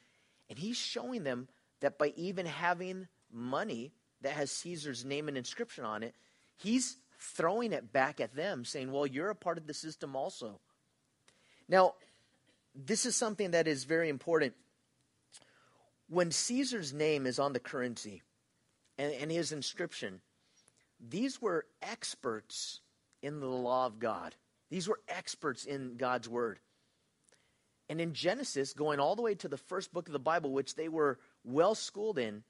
and 0.51 0.59
he's 0.59 0.77
showing 0.77 1.23
them 1.23 1.47
that 1.81 1.97
by 1.97 2.13
even 2.15 2.45
having 2.45 3.07
money 3.33 3.91
that 4.21 4.33
has 4.33 4.51
Caesar's 4.51 5.03
name 5.03 5.27
and 5.29 5.35
inscription 5.35 5.83
on 5.83 6.03
it, 6.03 6.13
he's 6.57 6.97
throwing 7.25 7.73
it 7.73 7.91
back 7.91 8.19
at 8.19 8.35
them, 8.35 8.65
saying, 8.65 8.91
Well, 8.91 9.05
you're 9.05 9.29
a 9.29 9.35
part 9.35 9.57
of 9.57 9.67
the 9.67 9.73
system 9.73 10.15
also. 10.15 10.59
Now, 11.67 11.95
this 12.75 13.05
is 13.05 13.15
something 13.15 13.51
that 13.51 13.67
is 13.67 13.83
very 13.83 14.09
important. 14.09 14.53
When 16.07 16.31
Caesar's 16.31 16.93
name 16.93 17.25
is 17.25 17.39
on 17.39 17.53
the 17.53 17.59
currency 17.59 18.21
and, 18.97 19.11
and 19.13 19.31
his 19.31 19.51
inscription, 19.51 20.21
these 20.99 21.41
were 21.41 21.65
experts 21.81 22.81
in 23.21 23.39
the 23.39 23.47
law 23.47 23.87
of 23.87 23.99
God. 23.99 24.35
These 24.69 24.87
were 24.87 24.99
experts 25.07 25.65
in 25.65 25.97
God's 25.97 26.29
word. 26.29 26.59
And 27.89 28.01
in 28.01 28.13
Genesis, 28.13 28.73
going 28.73 28.99
all 28.99 29.15
the 29.15 29.21
way 29.21 29.35
to 29.35 29.47
the 29.47 29.57
first 29.57 29.93
book 29.93 30.07
of 30.07 30.13
the 30.13 30.19
Bible, 30.19 30.51
which 30.51 30.75
they 30.75 30.89
were 30.89 31.19
well 31.43 31.75
schooled 31.75 32.17
in, 32.17 32.43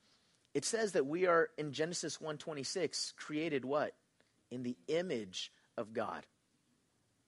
it 0.53 0.63
says 0.63 0.93
that 0.93 1.05
we 1.05 1.27
are 1.27 1.49
in 1.57 1.73
Genesis 1.73 2.17
1:26 2.17 3.13
created 3.17 3.65
what? 3.65 3.93
In 4.55 4.63
the 4.63 4.77
image 4.87 5.51
of 5.75 5.91
God. 5.91 6.25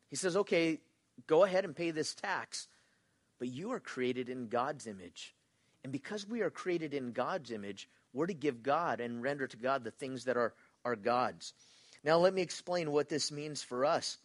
He 0.10 0.16
says, 0.16 0.38
"Okay, 0.38 0.80
go 1.28 1.44
ahead 1.44 1.66
and 1.66 1.76
pay 1.76 1.92
this 1.92 2.16
tax, 2.16 2.70
but 3.38 3.50
you 3.50 3.72
are 3.72 3.82
created 3.82 4.30
in 4.30 4.48
God's 4.48 4.88
image. 4.88 5.36
And 5.84 5.92
because 5.92 6.26
we 6.26 6.42
are 6.42 6.50
created 6.50 6.94
in 6.94 7.12
God's 7.12 7.52
image, 7.52 7.90
we're 8.14 8.28
to 8.28 8.34
give 8.34 8.64
God 8.64 9.02
and 9.02 9.22
render 9.22 9.46
to 9.46 9.58
God 9.58 9.84
the 9.84 9.92
things 9.92 10.24
that 10.24 10.38
are, 10.38 10.54
are 10.86 10.96
God's. 10.96 11.54
Now, 12.04 12.18
let 12.18 12.34
me 12.34 12.42
explain 12.42 12.92
what 12.92 13.10
this 13.10 13.30
means 13.30 13.62
for 13.62 13.84
us. 13.84 14.18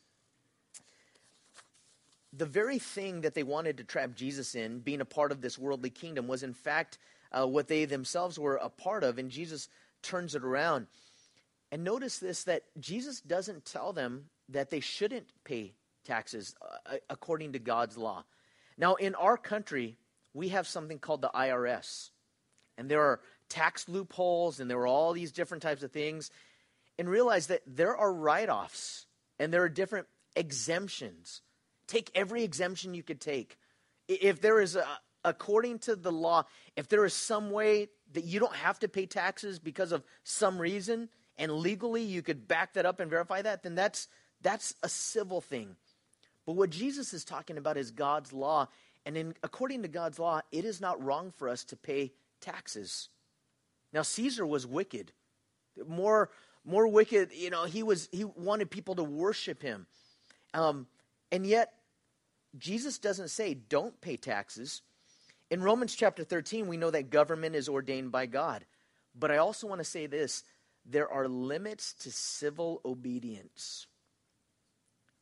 The 2.32 2.46
very 2.46 2.78
thing 2.78 3.22
that 3.22 3.34
they 3.34 3.42
wanted 3.42 3.78
to 3.78 3.84
trap 3.84 4.14
Jesus 4.14 4.54
in, 4.54 4.78
being 4.78 5.00
a 5.00 5.04
part 5.04 5.32
of 5.32 5.40
this 5.40 5.58
worldly 5.58 5.90
kingdom, 5.90 6.28
was 6.28 6.42
in 6.42 6.54
fact 6.54 6.98
uh, 7.32 7.46
what 7.46 7.68
they 7.68 7.84
themselves 7.84 8.38
were 8.38 8.56
a 8.56 8.68
part 8.68 9.02
of, 9.02 9.18
and 9.18 9.30
Jesus 9.30 9.68
turns 10.02 10.34
it 10.34 10.44
around. 10.44 10.86
And 11.72 11.84
notice 11.84 12.18
this 12.18 12.44
that 12.44 12.64
Jesus 12.78 13.22
doesn't 13.22 13.64
tell 13.64 13.94
them 13.94 14.26
that 14.50 14.68
they 14.68 14.80
shouldn't 14.80 15.32
pay 15.42 15.72
taxes 16.04 16.54
uh, 16.60 16.96
according 17.08 17.54
to 17.54 17.58
God's 17.58 17.96
law. 17.96 18.24
Now, 18.76 18.96
in 18.96 19.14
our 19.14 19.38
country, 19.38 19.96
we 20.34 20.50
have 20.50 20.66
something 20.66 20.98
called 20.98 21.22
the 21.22 21.30
IRS, 21.34 22.10
and 22.76 22.90
there 22.90 23.00
are 23.00 23.20
tax 23.48 23.88
loopholes, 23.88 24.60
and 24.60 24.70
there 24.70 24.80
are 24.80 24.86
all 24.86 25.14
these 25.14 25.32
different 25.32 25.62
types 25.62 25.82
of 25.82 25.92
things. 25.92 26.30
And 26.98 27.08
realize 27.08 27.46
that 27.46 27.62
there 27.66 27.96
are 27.96 28.12
write 28.12 28.50
offs, 28.50 29.06
and 29.38 29.52
there 29.52 29.62
are 29.62 29.68
different 29.70 30.06
exemptions. 30.36 31.40
Take 31.86 32.10
every 32.14 32.44
exemption 32.44 32.92
you 32.92 33.02
could 33.02 33.20
take. 33.20 33.56
If 34.08 34.42
there 34.42 34.60
is 34.60 34.76
a, 34.76 34.84
according 35.24 35.78
to 35.80 35.96
the 35.96 36.12
law, 36.12 36.44
if 36.76 36.88
there 36.88 37.04
is 37.06 37.14
some 37.14 37.50
way 37.50 37.88
that 38.12 38.24
you 38.24 38.40
don't 38.40 38.54
have 38.56 38.78
to 38.80 38.88
pay 38.88 39.06
taxes 39.06 39.58
because 39.58 39.90
of 39.90 40.04
some 40.22 40.58
reason, 40.58 41.08
and 41.38 41.52
legally 41.52 42.02
you 42.02 42.22
could 42.22 42.46
back 42.46 42.74
that 42.74 42.86
up 42.86 43.00
and 43.00 43.10
verify 43.10 43.42
that, 43.42 43.62
then 43.62 43.74
that's 43.74 44.08
that's 44.42 44.74
a 44.82 44.88
civil 44.88 45.40
thing. 45.40 45.76
But 46.46 46.54
what 46.54 46.70
Jesus 46.70 47.14
is 47.14 47.24
talking 47.24 47.58
about 47.58 47.76
is 47.76 47.90
God's 47.90 48.32
law, 48.32 48.68
and 49.06 49.16
in, 49.16 49.34
according 49.42 49.82
to 49.82 49.88
God's 49.88 50.18
law, 50.18 50.40
it 50.50 50.64
is 50.64 50.80
not 50.80 51.02
wrong 51.02 51.32
for 51.36 51.48
us 51.48 51.64
to 51.64 51.76
pay 51.76 52.12
taxes. 52.40 53.08
Now 53.92 54.02
Caesar 54.02 54.44
was 54.44 54.66
wicked, 54.66 55.12
more 55.86 56.30
more 56.64 56.86
wicked. 56.86 57.30
You 57.32 57.50
know, 57.50 57.64
he 57.64 57.82
was 57.82 58.08
he 58.12 58.24
wanted 58.24 58.70
people 58.70 58.96
to 58.96 59.04
worship 59.04 59.62
him, 59.62 59.86
um, 60.54 60.86
and 61.30 61.46
yet 61.46 61.72
Jesus 62.58 62.98
doesn't 62.98 63.28
say 63.28 63.54
don't 63.54 64.00
pay 64.00 64.16
taxes. 64.16 64.82
In 65.50 65.62
Romans 65.62 65.94
chapter 65.94 66.24
13, 66.24 66.66
we 66.66 66.78
know 66.78 66.90
that 66.90 67.10
government 67.10 67.54
is 67.54 67.68
ordained 67.68 68.10
by 68.10 68.24
God. 68.24 68.64
But 69.14 69.30
I 69.30 69.36
also 69.36 69.66
want 69.66 69.80
to 69.80 69.84
say 69.84 70.06
this 70.06 70.44
there 70.84 71.08
are 71.08 71.28
limits 71.28 71.92
to 71.94 72.10
civil 72.10 72.80
obedience. 72.84 73.86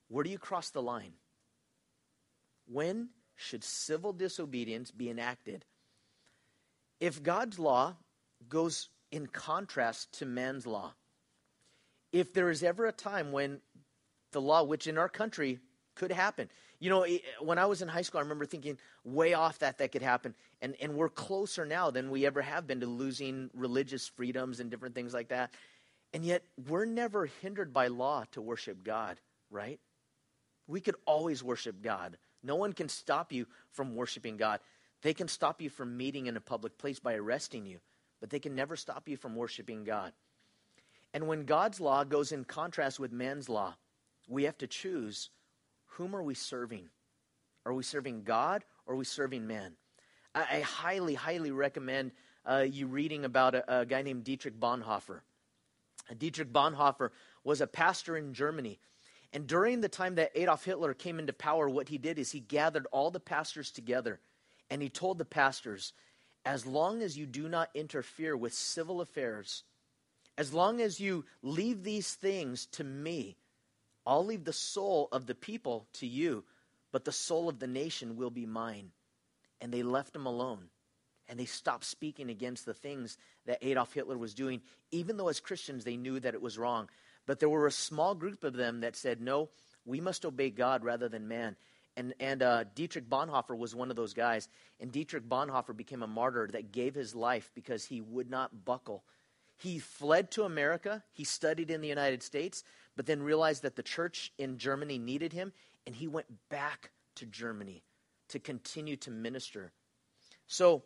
Where 0.09 0.25
do 0.25 0.31
you 0.31 0.39
cross 0.39 0.71
the 0.71 0.83
line? 0.83 1.13
When 2.67 3.11
should 3.37 3.65
civil 3.65 4.13
disobedience 4.13 4.91
be 4.91 5.11
enacted? 5.11 5.65
If 6.99 7.23
God's 7.23 7.59
law 7.59 7.97
goes 8.49 8.89
in 9.11 9.27
contrast 9.27 10.13
to 10.19 10.27
man's 10.27 10.67
law, 10.67 10.95
if 12.13 12.33
there 12.33 12.51
is 12.51 12.63
ever 12.63 12.87
a 12.87 12.93
time 12.93 13.33
when 13.33 13.61
the 14.33 14.41
law, 14.41 14.63
which 14.63 14.87
in 14.87 14.99
our 14.99 15.09
country 15.09 15.61
could 15.95 16.13
happen, 16.13 16.49
you 16.81 16.89
know, 16.89 17.03
eh, 17.03 17.17
eh, 17.17 17.19
when 17.41 17.59
I 17.59 17.67
was 17.67 17.83
in 17.83 17.89
high 17.89 18.03
school, 18.03 18.19
I 18.19 18.23
remember 18.23 18.47
thinking 18.47 18.79
way 19.05 19.35
off 19.35 19.59
that 19.61 19.79
that 19.79 19.93
could 19.93 20.03
happen. 20.03 20.35
And, 20.63 20.75
and 20.81 20.95
we're 20.95 21.11
closer 21.11 21.65
now 21.65 21.91
than 21.91 22.11
we 22.11 22.27
ever 22.27 22.43
have 22.43 22.67
been 22.67 22.81
to 22.81 22.87
losing 22.87 23.51
religious 23.55 24.09
freedoms 24.09 24.59
and 24.59 24.71
different 24.71 24.95
things 24.95 25.15
like 25.15 25.29
that. 25.29 25.53
And 26.13 26.25
yet, 26.25 26.43
we're 26.69 26.87
never 26.87 27.27
hindered 27.41 27.73
by 27.73 27.87
law 27.87 28.25
to 28.33 28.41
worship 28.41 28.83
God, 28.83 29.21
right? 29.51 29.79
We 30.67 30.81
could 30.81 30.97
always 31.07 31.45
worship 31.45 31.83
God. 31.83 32.17
No 32.43 32.57
one 32.57 32.73
can 32.73 32.89
stop 32.89 33.31
you 33.33 33.47
from 33.71 33.95
worshiping 33.95 34.37
God. 34.37 34.61
They 35.03 35.15
can 35.15 35.29
stop 35.29 35.61
you 35.61 35.71
from 35.71 35.97
meeting 35.97 36.27
in 36.27 36.37
a 36.37 36.41
public 36.41 36.79
place 36.79 36.99
by 36.99 37.15
arresting 37.15 37.65
you, 37.67 37.79
but 38.21 38.31
they 38.31 38.41
can 38.41 38.55
never 38.55 38.75
stop 38.75 39.09
you 39.09 39.17
from 39.17 39.37
worshiping 39.37 39.85
God. 39.85 40.13
And 41.13 41.27
when 41.27 41.45
God's 41.45 41.81
law 41.81 42.05
goes 42.05 42.33
in 42.33 42.45
contrast 42.45 42.99
with 42.99 43.13
man's 43.13 43.49
law, 43.49 43.75
we 44.29 44.45
have 44.45 44.59
to 44.59 44.67
choose 44.67 45.31
whom 46.01 46.17
are 46.17 46.23
we 46.23 46.33
serving? 46.33 46.89
Are 47.67 47.75
we 47.75 47.83
serving 47.83 48.23
God 48.23 48.65
or 48.87 48.95
are 48.95 48.97
we 48.97 49.05
serving 49.05 49.47
man? 49.47 49.75
I, 50.35 50.47
I 50.51 50.61
highly, 50.61 51.15
highly 51.15 51.51
recommend 51.51 52.13
uh, 52.47 52.65
you 52.67 52.87
reading 52.87 53.27
about 53.27 53.55
a, 53.55 53.81
a, 53.81 53.85
guy 53.85 54.01
named 54.01 54.25
Dietrich 54.25 54.59
Bonhoeffer. 54.59 55.21
Dietrich 56.17 56.55
Bonhoeffer 56.55 57.11
was 57.45 57.61
a 57.61 57.67
pastor 57.67 58.17
in 58.17 58.33
Germany. 58.33 58.79
And 59.35 59.47
during 59.47 59.83
the 59.83 59.91
time 59.91 60.15
that 60.15 60.33
Adolf 60.35 60.65
Hitler 60.65 60.95
came 60.95 61.19
into 61.19 61.35
power, 61.35 61.69
what 61.69 61.91
he 61.91 61.99
did 61.99 62.19
is 62.19 62.33
he 62.33 62.41
gathered 62.41 62.87
all 62.93 63.11
the 63.11 63.21
pastors 63.21 63.71
together 63.71 64.21
and 64.71 64.81
he 64.81 64.89
told 64.89 65.19
the 65.19 65.27
pastors, 65.27 65.93
as 66.47 66.65
long 66.65 67.03
as 67.03 67.19
you 67.19 67.27
do 67.27 67.47
not 67.47 67.69
interfere 67.75 68.39
with 68.39 68.55
civil 68.55 69.03
affairs, 69.03 69.65
as 70.39 70.55
long 70.55 70.81
as 70.81 70.99
you 70.99 71.27
leave 71.43 71.83
these 71.83 72.15
things 72.15 72.65
to 72.67 72.85
me, 72.85 73.37
I'll 74.11 74.27
leave 74.27 74.43
the 74.45 74.53
soul 74.53 75.09
of 75.13 75.27
the 75.27 75.37
people 75.37 75.87
to 75.95 76.07
you, 76.07 76.43
but 76.91 77.05
the 77.05 77.13
soul 77.13 77.49
of 77.49 77.61
the 77.61 77.69
nation 77.69 78.17
will 78.17 78.31
be 78.31 78.45
mine. 78.45 78.91
And 79.61 79.73
they 79.73 79.85
left 79.85 80.17
him 80.17 80.27
alone. 80.27 80.65
And 81.29 81.39
they 81.39 81.45
stopped 81.45 81.85
speaking 81.85 82.29
against 82.29 82.67
the 82.67 82.75
things 82.75 83.17
that 83.47 83.59
Adolf 83.63 83.93
Hitler 83.95 84.19
was 84.19 84.35
doing, 84.35 84.63
even 84.91 85.17
though 85.17 85.29
as 85.29 85.39
Christians 85.39 85.85
they 85.85 85.97
knew 85.97 86.19
that 86.19 86.35
it 86.35 86.43
was 86.43 86.59
wrong. 86.59 86.89
But 87.25 87.39
there 87.39 87.49
were 87.49 87.69
a 87.69 87.73
small 87.73 88.17
group 88.17 88.43
of 88.43 88.55
them 88.55 88.81
that 88.81 88.97
said, 88.97 89.21
no, 89.21 89.49
we 89.85 90.01
must 90.01 90.25
obey 90.25 90.51
God 90.51 90.83
rather 90.83 91.09
than 91.09 91.29
man. 91.29 91.55
And, 91.97 92.13
and 92.19 92.43
uh, 92.43 92.65
Dietrich 92.75 93.09
Bonhoeffer 93.09 93.57
was 93.57 93.77
one 93.77 93.91
of 93.91 93.97
those 93.97 94.15
guys. 94.15 94.49
And 94.81 94.91
Dietrich 94.91 95.29
Bonhoeffer 95.29 95.77
became 95.77 96.03
a 96.03 96.09
martyr 96.09 96.49
that 96.51 96.73
gave 96.73 96.97
his 96.97 97.15
life 97.15 97.53
because 97.55 97.85
he 97.85 98.01
would 98.01 98.29
not 98.29 98.65
buckle. 98.65 99.05
He 99.57 99.79
fled 99.79 100.33
to 100.33 100.45
America. 100.45 101.05
He 101.13 101.23
studied 101.23 101.71
in 101.71 101.81
the 101.81 101.89
United 101.89 102.25
States 102.25 102.65
but 102.97 103.07
then 103.07 103.23
realized 103.23 103.63
that 103.63 103.77
the 103.77 103.83
church 103.83 104.33
in 104.39 104.59
Germany 104.59 104.99
needed 104.99 105.33
him, 105.33 105.53
and 105.87 105.95
he 105.95 106.09
went 106.09 106.27
back 106.49 106.91
to 107.17 107.27
Germany 107.27 107.83
to 108.29 108.39
continue 108.39 108.97
to 108.97 109.11
minister. 109.11 109.73
So 110.47 110.83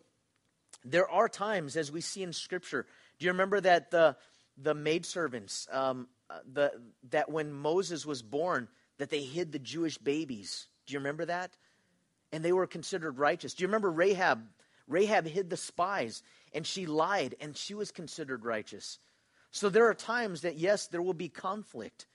there 0.85 1.09
are 1.09 1.29
times, 1.29 1.77
as 1.77 1.91
we 1.91 2.01
see 2.01 2.23
in 2.23 2.33
Scripture, 2.33 2.87
do 3.19 3.27
you 3.27 3.33
remember 3.33 3.61
that 3.61 3.91
the 3.91 4.17
the 4.57 4.75
maidservants, 4.75 5.67
um, 5.73 6.07
uh, 6.31 6.39
the 6.53 6.73
that 7.11 7.31
when 7.31 7.53
Moses 7.53 8.07
was 8.07 8.23
born, 8.23 8.69
that 8.99 9.11
they 9.11 9.23
hid 9.23 9.53
the 9.53 9.59
Jewish 9.59 9.99
babies? 9.99 10.69
Do 10.87 10.93
you 10.93 10.99
remember 10.99 11.25
that? 11.25 11.57
And 12.33 12.45
they 12.45 12.53
were 12.53 12.67
considered 12.67 13.19
righteous. 13.19 13.55
Do 13.55 13.63
you 13.63 13.69
remember 13.69 13.91
Rahab? 13.91 14.45
Rahab 14.87 15.27
hid 15.27 15.51
the 15.51 15.57
spies, 15.57 16.23
and 16.53 16.67
she 16.67 16.87
lied, 16.87 17.35
and 17.41 17.57
she 17.57 17.75
was 17.75 17.91
considered 17.91 18.45
righteous. 18.45 18.99
So 19.55 19.69
there 19.69 19.89
are 19.89 19.95
times 19.95 20.41
that, 20.41 20.59
yes, 20.59 20.89
there 20.89 21.01
will 21.01 21.15
be 21.15 21.29
conflict. 21.29 22.07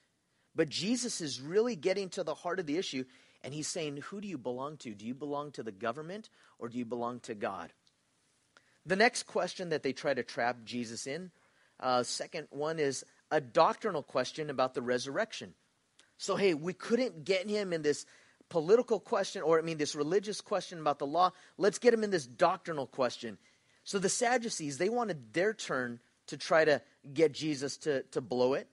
But 0.54 0.68
Jesus 0.68 1.22
is 1.22 1.40
really 1.40 1.74
getting 1.74 2.10
to 2.10 2.22
the 2.22 2.34
heart 2.34 2.60
of 2.60 2.66
the 2.66 2.76
issue, 2.76 3.06
and 3.42 3.54
he's 3.54 3.66
saying, 3.66 3.96
Who 4.08 4.20
do 4.20 4.28
you 4.28 4.36
belong 4.36 4.76
to? 4.78 4.94
Do 4.94 5.06
you 5.06 5.14
belong 5.14 5.50
to 5.52 5.62
the 5.62 5.72
government 5.72 6.28
or 6.58 6.68
do 6.68 6.76
you 6.76 6.84
belong 6.84 7.20
to 7.20 7.34
God? 7.34 7.72
The 8.84 8.94
next 8.94 9.22
question 9.22 9.70
that 9.70 9.82
they 9.82 9.94
try 9.94 10.12
to 10.12 10.22
trap 10.22 10.58
Jesus 10.66 11.06
in, 11.06 11.30
uh, 11.80 12.02
second 12.02 12.46
one 12.50 12.78
is 12.78 13.06
a 13.30 13.40
doctrinal 13.40 14.02
question 14.02 14.50
about 14.50 14.74
the 14.74 14.82
resurrection. 14.82 15.54
So, 16.18 16.36
hey, 16.36 16.52
we 16.52 16.74
couldn't 16.74 17.24
get 17.24 17.48
him 17.48 17.72
in 17.72 17.80
this 17.80 18.04
political 18.50 19.00
question, 19.00 19.40
or 19.40 19.58
I 19.58 19.62
mean, 19.62 19.78
this 19.78 19.94
religious 19.94 20.42
question 20.42 20.78
about 20.78 20.98
the 20.98 21.06
law. 21.06 21.30
Let's 21.56 21.78
get 21.78 21.94
him 21.94 22.04
in 22.04 22.10
this 22.10 22.26
doctrinal 22.26 22.86
question. 22.86 23.38
So 23.82 23.98
the 23.98 24.10
Sadducees, 24.10 24.76
they 24.76 24.90
wanted 24.90 25.32
their 25.32 25.54
turn 25.54 26.00
to 26.26 26.36
try 26.36 26.66
to 26.66 26.82
get 27.12 27.32
Jesus 27.32 27.76
to, 27.78 28.02
to 28.04 28.20
blow 28.20 28.54
it. 28.54 28.68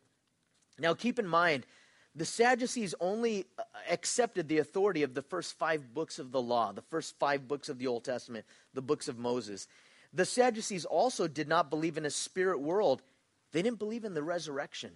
Now, 0.79 0.93
keep 0.93 1.17
in 1.19 1.27
mind, 1.27 1.65
the 2.15 2.25
Sadducees 2.25 2.95
only 2.99 3.45
uh, 3.57 3.63
accepted 3.89 4.47
the 4.47 4.57
authority 4.57 5.03
of 5.03 5.13
the 5.13 5.21
first 5.21 5.57
five 5.57 5.93
books 5.93 6.19
of 6.19 6.31
the 6.31 6.41
law, 6.41 6.71
the 6.71 6.81
first 6.81 7.17
five 7.19 7.47
books 7.47 7.69
of 7.69 7.77
the 7.77 7.87
Old 7.87 8.03
Testament, 8.03 8.45
the 8.73 8.81
books 8.81 9.07
of 9.07 9.17
Moses. 9.17 9.67
The 10.13 10.25
Sadducees 10.25 10.85
also 10.85 11.27
did 11.27 11.47
not 11.47 11.69
believe 11.69 11.97
in 11.97 12.05
a 12.05 12.09
spirit 12.09 12.59
world, 12.59 13.01
they 13.51 13.61
didn't 13.61 13.79
believe 13.79 14.03
in 14.03 14.13
the 14.13 14.23
resurrection. 14.23 14.91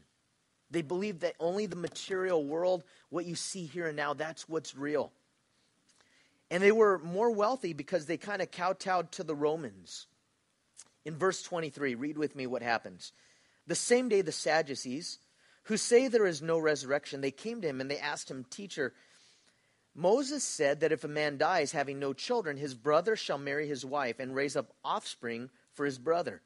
They 0.71 0.81
believed 0.81 1.19
that 1.21 1.35
only 1.39 1.65
the 1.65 1.75
material 1.75 2.45
world, 2.45 2.85
what 3.09 3.25
you 3.25 3.35
see 3.35 3.65
here 3.65 3.87
and 3.87 3.97
now, 3.97 4.13
that's 4.13 4.47
what's 4.47 4.75
real. 4.75 5.11
And 6.49 6.63
they 6.63 6.71
were 6.71 6.99
more 6.99 7.29
wealthy 7.29 7.73
because 7.73 8.05
they 8.05 8.17
kind 8.17 8.41
of 8.41 8.51
kowtowed 8.51 9.11
to 9.13 9.23
the 9.23 9.35
Romans. 9.35 10.07
In 11.05 11.17
verse 11.17 11.41
23, 11.41 11.95
read 11.95 12.17
with 12.17 12.35
me 12.35 12.45
what 12.47 12.61
happens. 12.61 13.11
The 13.67 13.75
same 13.75 14.09
day, 14.09 14.21
the 14.21 14.31
Sadducees, 14.31 15.19
who 15.63 15.77
say 15.77 16.07
there 16.07 16.25
is 16.25 16.41
no 16.41 16.57
resurrection, 16.57 17.21
they 17.21 17.31
came 17.31 17.61
to 17.61 17.67
him 17.67 17.81
and 17.81 17.89
they 17.89 17.99
asked 17.99 18.29
him, 18.29 18.45
Teacher, 18.49 18.93
Moses 19.93 20.43
said 20.43 20.79
that 20.79 20.91
if 20.91 21.03
a 21.03 21.09
man 21.09 21.37
dies 21.37 21.71
having 21.71 21.99
no 21.99 22.13
children, 22.13 22.57
his 22.57 22.75
brother 22.75 23.15
shall 23.15 23.37
marry 23.37 23.67
his 23.67 23.85
wife 23.85 24.19
and 24.19 24.35
raise 24.35 24.55
up 24.55 24.73
offspring 24.83 25.49
for 25.73 25.85
his 25.85 25.97
brother. 25.97 26.41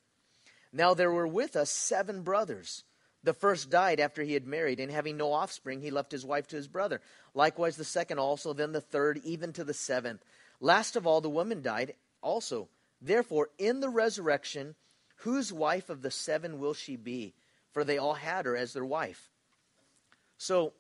Now 0.74 0.94
there 0.94 1.12
were 1.12 1.28
with 1.28 1.56
us 1.56 1.70
seven 1.70 2.24
brothers. 2.24 2.84
The 3.24 3.34
first 3.34 3.70
died 3.70 4.00
after 4.00 4.24
he 4.24 4.34
had 4.34 4.46
married, 4.46 4.80
and 4.80 4.92
having 4.92 5.18
no 5.18 5.32
offspring, 5.32 5.82
he 5.82 5.90
left 5.90 6.12
his 6.12 6.26
wife 6.26 6.48
to 6.50 6.56
his 6.56 6.68
brother. 6.68 7.02
Likewise, 7.34 7.76
the 7.76 7.84
second 7.84 8.20
also, 8.20 8.54
then 8.54 8.72
the 8.72 8.82
third, 8.82 9.20
even 9.24 9.52
to 9.54 9.64
the 9.64 9.74
seventh. 9.74 10.24
Last 10.60 10.96
of 10.96 11.08
all, 11.08 11.22
the 11.22 11.30
woman 11.30 11.62
died 11.62 11.96
also. 12.22 12.68
Therefore, 13.02 13.50
in 13.58 13.80
the 13.80 13.90
resurrection, 13.90 14.76
whose 15.18 15.52
wife 15.52 15.90
of 15.90 16.02
the 16.02 16.12
seven 16.12 16.60
will 16.60 16.74
she 16.74 16.96
be? 16.96 17.34
For 17.72 17.84
they 17.84 17.98
all 17.98 18.14
had 18.14 18.46
her 18.46 18.56
as 18.56 18.74
their 18.74 18.86
wife. 18.86 19.30
So, 20.38 20.74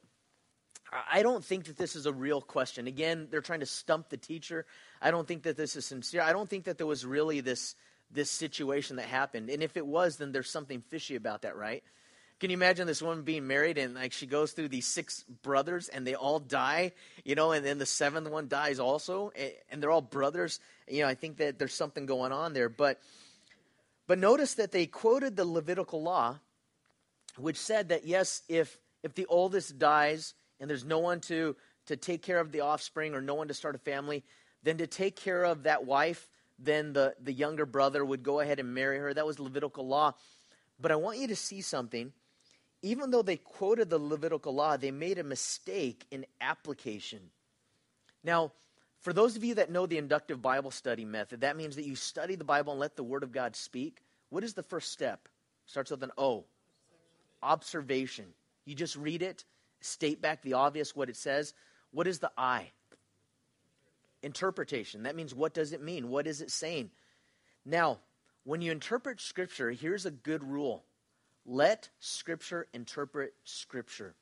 I 1.11 1.23
don't 1.23 1.43
think 1.43 1.65
that 1.65 1.77
this 1.77 1.95
is 1.95 2.05
a 2.05 2.13
real 2.13 2.41
question. 2.41 2.87
Again, 2.87 3.27
they're 3.29 3.41
trying 3.41 3.59
to 3.61 3.65
stump 3.65 4.09
the 4.09 4.17
teacher. 4.17 4.65
I 5.01 5.11
don't 5.11 5.27
think 5.27 5.43
that 5.43 5.57
this 5.57 5.75
is 5.75 5.85
sincere. 5.85 6.21
I 6.21 6.31
don't 6.31 6.49
think 6.49 6.65
that 6.65 6.77
there 6.77 6.87
was 6.87 7.05
really 7.05 7.41
this 7.41 7.75
this 8.11 8.29
situation 8.29 8.97
that 8.97 9.07
happened. 9.07 9.49
And 9.49 9.63
if 9.63 9.77
it 9.77 9.85
was, 9.85 10.17
then 10.17 10.31
there's 10.31 10.49
something 10.49 10.81
fishy 10.81 11.15
about 11.15 11.41
that, 11.41 11.55
right? 11.55 11.83
Can 12.39 12.49
you 12.49 12.55
imagine 12.55 12.85
this 12.85 13.01
woman 13.01 13.23
being 13.23 13.47
married 13.47 13.77
and 13.77 13.95
like 13.95 14.11
she 14.11 14.25
goes 14.25 14.51
through 14.51 14.67
these 14.67 14.85
six 14.85 15.23
brothers 15.41 15.87
and 15.87 16.05
they 16.05 16.15
all 16.15 16.39
die, 16.39 16.91
you 17.23 17.33
know, 17.33 17.53
and 17.53 17.65
then 17.65 17.77
the 17.77 17.85
seventh 17.85 18.29
one 18.29 18.49
dies 18.49 18.77
also, 18.79 19.31
and 19.71 19.81
they're 19.81 19.91
all 19.91 20.01
brothers. 20.01 20.59
You 20.87 21.03
know, 21.03 21.07
I 21.07 21.15
think 21.15 21.37
that 21.37 21.57
there's 21.57 21.73
something 21.73 22.05
going 22.05 22.33
on 22.33 22.53
there. 22.53 22.67
But 22.67 22.99
but 24.07 24.19
notice 24.19 24.55
that 24.55 24.71
they 24.71 24.85
quoted 24.85 25.37
the 25.37 25.45
Levitical 25.45 26.03
law, 26.03 26.39
which 27.37 27.57
said 27.57 27.89
that 27.89 28.05
yes, 28.05 28.41
if 28.49 28.77
if 29.01 29.15
the 29.15 29.27
oldest 29.27 29.79
dies 29.79 30.33
and 30.59 30.69
there's 30.69 30.83
no 30.83 30.99
one 30.99 31.21
to 31.21 31.55
to 31.85 31.95
take 31.95 32.21
care 32.21 32.39
of 32.39 32.51
the 32.51 32.61
offspring 32.61 33.13
or 33.15 33.21
no 33.21 33.35
one 33.35 33.47
to 33.47 33.53
start 33.53 33.75
a 33.75 33.79
family, 33.79 34.23
then 34.63 34.77
to 34.79 34.87
take 34.87 35.15
care 35.15 35.43
of 35.45 35.63
that 35.63 35.85
wife, 35.85 36.27
then 36.59 36.91
the, 36.91 37.15
the 37.21 37.31
younger 37.31 37.65
brother 37.65 38.03
would 38.03 38.23
go 38.23 38.39
ahead 38.39 38.59
and 38.59 38.73
marry 38.73 38.97
her. 38.97 39.13
That 39.13 39.25
was 39.25 39.39
Levitical 39.39 39.87
law. 39.87 40.15
But 40.79 40.91
I 40.91 40.95
want 40.95 41.19
you 41.19 41.27
to 41.27 41.35
see 41.35 41.61
something 41.61 42.11
even 42.85 43.09
though 43.09 43.23
they 43.23 43.37
quoted 43.37 43.89
the 43.89 43.97
Levitical 43.97 44.53
law, 44.53 44.77
they 44.77 44.91
made 44.91 45.17
a 45.17 45.23
mistake 45.23 46.05
in 46.11 46.23
application. 46.39 47.19
Now, 48.23 48.51
for 49.01 49.11
those 49.11 49.35
of 49.35 49.43
you 49.43 49.55
that 49.55 49.71
know 49.71 49.87
the 49.87 49.97
inductive 49.97 50.39
Bible 50.39 50.69
study 50.69 51.03
method, 51.03 51.41
that 51.41 51.57
means 51.57 51.77
that 51.77 51.87
you 51.87 51.95
study 51.95 52.35
the 52.35 52.43
Bible 52.43 52.73
and 52.73 52.79
let 52.79 52.95
the 52.95 53.01
Word 53.01 53.23
of 53.23 53.31
God 53.31 53.55
speak. 53.55 54.03
What 54.29 54.43
is 54.43 54.53
the 54.53 54.61
first 54.61 54.91
step? 54.91 55.27
Starts 55.65 55.89
with 55.89 56.03
an 56.03 56.11
O. 56.15 56.45
Observation. 57.41 58.25
You 58.65 58.75
just 58.75 58.95
read 58.95 59.23
it, 59.23 59.45
state 59.81 60.21
back 60.21 60.43
the 60.43 60.53
obvious, 60.53 60.95
what 60.95 61.09
it 61.09 61.15
says. 61.15 61.55
What 61.89 62.05
is 62.05 62.19
the 62.19 62.31
I? 62.37 62.69
Interpretation. 64.21 65.03
That 65.03 65.15
means 65.15 65.33
what 65.33 65.55
does 65.55 65.73
it 65.73 65.81
mean? 65.81 66.09
What 66.09 66.27
is 66.27 66.39
it 66.39 66.51
saying? 66.51 66.91
Now, 67.65 67.97
when 68.43 68.61
you 68.61 68.71
interpret 68.71 69.21
Scripture, 69.21 69.71
here's 69.71 70.05
a 70.05 70.11
good 70.11 70.43
rule 70.43 70.83
let 71.45 71.89
Scripture 71.99 72.67
interpret 72.73 73.33
Scripture. 73.43 74.15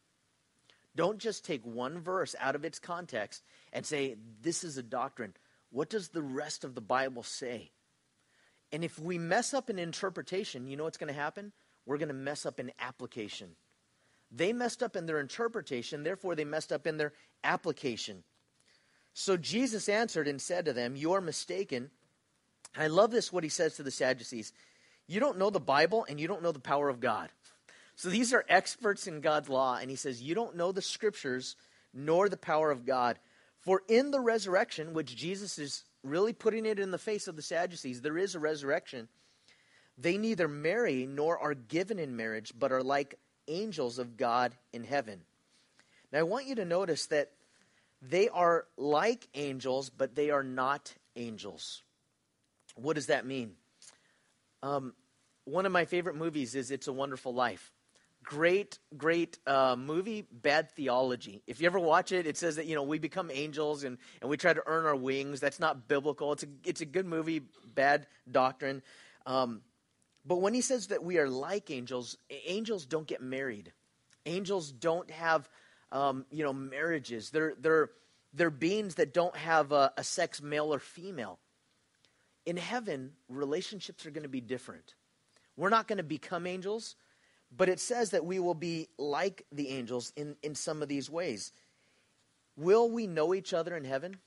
Don't 0.95 1.17
just 1.17 1.45
take 1.45 1.65
one 1.65 1.99
verse 1.99 2.35
out 2.39 2.55
of 2.55 2.65
its 2.65 2.79
context 2.79 3.43
and 3.71 3.85
say, 3.85 4.15
this 4.41 4.63
is 4.63 4.77
a 4.77 4.83
doctrine. 4.83 5.33
What 5.71 5.89
does 5.89 6.09
the 6.09 6.21
rest 6.21 6.63
of 6.63 6.75
the 6.75 6.81
Bible 6.81 7.23
say? 7.23 7.71
And 8.71 8.83
if 8.83 8.99
we 8.99 9.17
mess 9.17 9.53
up 9.53 9.69
in 9.69 9.79
interpretation, 9.79 10.67
you 10.67 10.77
know 10.77 10.83
what's 10.83 10.97
going 10.97 11.13
to 11.13 11.19
happen? 11.19 11.51
We're 11.85 11.97
going 11.97 12.09
to 12.09 12.13
mess 12.13 12.45
up 12.45 12.59
in 12.59 12.71
application. 12.79 13.55
They 14.31 14.53
messed 14.53 14.81
up 14.81 14.95
in 14.95 15.05
their 15.05 15.19
interpretation, 15.19 16.03
therefore, 16.03 16.35
they 16.35 16.45
messed 16.45 16.71
up 16.71 16.87
in 16.87 16.97
their 16.97 17.13
application. 17.43 18.23
So 19.13 19.37
Jesus 19.37 19.87
answered 19.87 20.27
and 20.27 20.41
said 20.41 20.65
to 20.65 20.73
them, 20.73 20.95
You 20.95 21.13
are 21.13 21.21
mistaken. 21.21 21.91
I 22.75 22.87
love 22.87 23.11
this, 23.11 23.31
what 23.31 23.43
he 23.43 23.49
says 23.49 23.75
to 23.75 23.83
the 23.83 23.91
Sadducees. 23.91 24.51
You 25.07 25.19
don't 25.19 25.37
know 25.37 25.49
the 25.49 25.59
Bible 25.59 26.05
and 26.07 26.19
you 26.19 26.27
don't 26.27 26.43
know 26.43 26.51
the 26.51 26.59
power 26.59 26.89
of 26.89 26.99
God. 26.99 27.29
So 27.95 28.09
these 28.09 28.33
are 28.33 28.45
experts 28.49 29.07
in 29.07 29.21
God's 29.21 29.49
law. 29.49 29.77
And 29.79 29.89
he 29.89 29.95
says, 29.95 30.21
You 30.21 30.35
don't 30.35 30.55
know 30.55 30.71
the 30.71 30.81
scriptures 30.81 31.55
nor 31.93 32.29
the 32.29 32.37
power 32.37 32.71
of 32.71 32.85
God. 32.85 33.19
For 33.59 33.81
in 33.87 34.11
the 34.11 34.19
resurrection, 34.19 34.93
which 34.93 35.15
Jesus 35.15 35.57
is 35.57 35.83
really 36.03 36.33
putting 36.33 36.65
it 36.65 36.79
in 36.79 36.91
the 36.91 36.97
face 36.97 37.27
of 37.27 37.35
the 37.35 37.41
Sadducees, 37.41 38.01
there 38.01 38.17
is 38.17 38.35
a 38.35 38.39
resurrection. 38.39 39.07
They 39.97 40.17
neither 40.17 40.47
marry 40.47 41.05
nor 41.05 41.37
are 41.37 41.53
given 41.53 41.99
in 41.99 42.15
marriage, 42.15 42.51
but 42.57 42.71
are 42.71 42.83
like 42.83 43.15
angels 43.47 43.99
of 43.99 44.17
God 44.17 44.53
in 44.73 44.83
heaven. 44.83 45.21
Now, 46.11 46.19
I 46.19 46.23
want 46.23 46.47
you 46.47 46.55
to 46.55 46.65
notice 46.65 47.05
that 47.07 47.31
they 48.01 48.27
are 48.29 48.65
like 48.75 49.27
angels, 49.33 49.89
but 49.89 50.15
they 50.15 50.29
are 50.29 50.43
not 50.43 50.93
angels. 51.15 51.83
What 52.75 52.95
does 52.95 53.07
that 53.07 53.25
mean? 53.25 53.53
Um, 54.63 54.93
one 55.43 55.65
of 55.65 55.73
my 55.73 55.83
favorite 55.83 56.15
movies 56.15 56.55
is 56.55 56.71
It's 56.71 56.87
a 56.87 56.93
Wonderful 56.93 57.33
Life. 57.33 57.71
Great, 58.23 58.79
great 58.95 59.37
uh, 59.45 59.75
movie, 59.77 60.25
bad 60.31 60.71
theology. 60.71 61.43
If 61.45 61.59
you 61.59 61.65
ever 61.65 61.79
watch 61.79 62.13
it, 62.13 62.25
it 62.25 62.37
says 62.37 62.55
that, 62.55 62.65
you 62.65 62.73
know, 62.73 62.83
we 62.83 62.97
become 62.97 63.29
angels 63.29 63.83
and, 63.83 63.97
and 64.21 64.29
we 64.29 64.37
try 64.37 64.53
to 64.53 64.63
earn 64.65 64.85
our 64.85 64.95
wings. 64.95 65.41
That's 65.41 65.59
not 65.59 65.89
biblical. 65.89 66.31
It's 66.31 66.43
a, 66.43 66.47
it's 66.63 66.79
a 66.79 66.85
good 66.85 67.05
movie, 67.05 67.41
bad 67.75 68.07
doctrine. 68.31 68.81
Um, 69.25 69.61
but 70.25 70.37
when 70.37 70.53
he 70.53 70.61
says 70.61 70.87
that 70.87 71.03
we 71.03 71.17
are 71.17 71.27
like 71.27 71.69
angels, 71.69 72.17
angels 72.45 72.85
don't 72.85 73.05
get 73.05 73.21
married. 73.21 73.73
Angels 74.25 74.71
don't 74.71 75.11
have, 75.11 75.49
um, 75.91 76.25
you 76.31 76.45
know, 76.45 76.53
marriages. 76.53 77.31
They're, 77.31 77.55
they're, 77.59 77.89
they're 78.33 78.49
beings 78.49 78.95
that 78.95 79.13
don't 79.13 79.35
have 79.35 79.73
a, 79.73 79.91
a 79.97 80.03
sex, 80.05 80.41
male 80.41 80.73
or 80.73 80.79
female 80.79 81.39
in 82.45 82.57
heaven, 82.57 83.13
relationships 83.29 84.05
are 84.05 84.11
going 84.11 84.23
to 84.23 84.29
be 84.29 84.41
different. 84.41 84.95
We're 85.55 85.69
not 85.69 85.87
going 85.87 85.97
to 85.97 86.03
become 86.03 86.47
angels, 86.47 86.95
but 87.55 87.69
it 87.69 87.79
says 87.79 88.11
that 88.11 88.25
we 88.25 88.39
will 88.39 88.55
be 88.55 88.87
like 88.97 89.45
the 89.51 89.69
angels 89.69 90.11
in, 90.15 90.35
in 90.41 90.55
some 90.55 90.81
of 90.81 90.87
these 90.87 91.09
ways. 91.09 91.51
Will 92.57 92.89
we 92.89 93.07
know 93.07 93.33
each 93.33 93.53
other 93.53 93.75
in 93.75 93.83
heaven? 93.83 94.17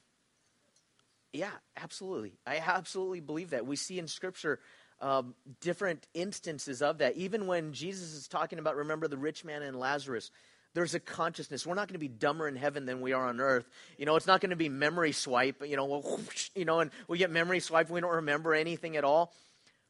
Yeah, 1.33 1.51
absolutely. 1.77 2.39
I 2.47 2.57
absolutely 2.59 3.21
believe 3.21 3.51
that. 3.51 3.67
We 3.67 3.77
see 3.77 3.99
in 3.99 4.09
Scripture 4.09 4.61
um, 5.01 5.35
different 5.61 6.07
instances 6.15 6.81
of 6.83 6.99
that. 6.99 7.17
Even 7.17 7.47
when 7.47 7.73
Jesus 7.73 8.15
is 8.15 8.29
talking 8.29 8.59
about, 8.59 8.77
remember 8.77 9.09
the 9.09 9.19
rich 9.19 9.45
man 9.45 9.63
and 9.63 9.79
Lazarus, 9.79 10.31
there's 10.77 10.95
a 10.95 11.01
consciousness. 11.01 11.67
We're 11.67 11.75
not 11.75 11.89
going 11.89 11.95
to 11.95 11.99
be 11.99 12.07
dumber 12.07 12.47
in 12.47 12.55
heaven 12.55 12.85
than 12.85 13.01
we 13.01 13.15
are 13.15 13.29
on 13.29 13.41
earth. 13.41 13.67
You 13.97 14.05
know, 14.05 14.15
it's 14.17 14.27
not 14.27 14.43
going 14.43 14.51
to 14.51 14.57
be 14.57 14.69
memory 14.69 15.13
swipe, 15.13 15.67
you 15.67 15.75
know, 15.75 15.87
whoosh, 15.87 16.51
you 16.55 16.67
know, 16.67 16.81
and 16.81 16.91
we 17.09 17.17
get 17.17 17.31
memory 17.31 17.61
swipe, 17.61 17.89
we 17.89 18.03
don't 18.03 18.17
remember 18.17 18.53
anything 18.53 18.95
at 18.99 19.03
all. 19.03 19.33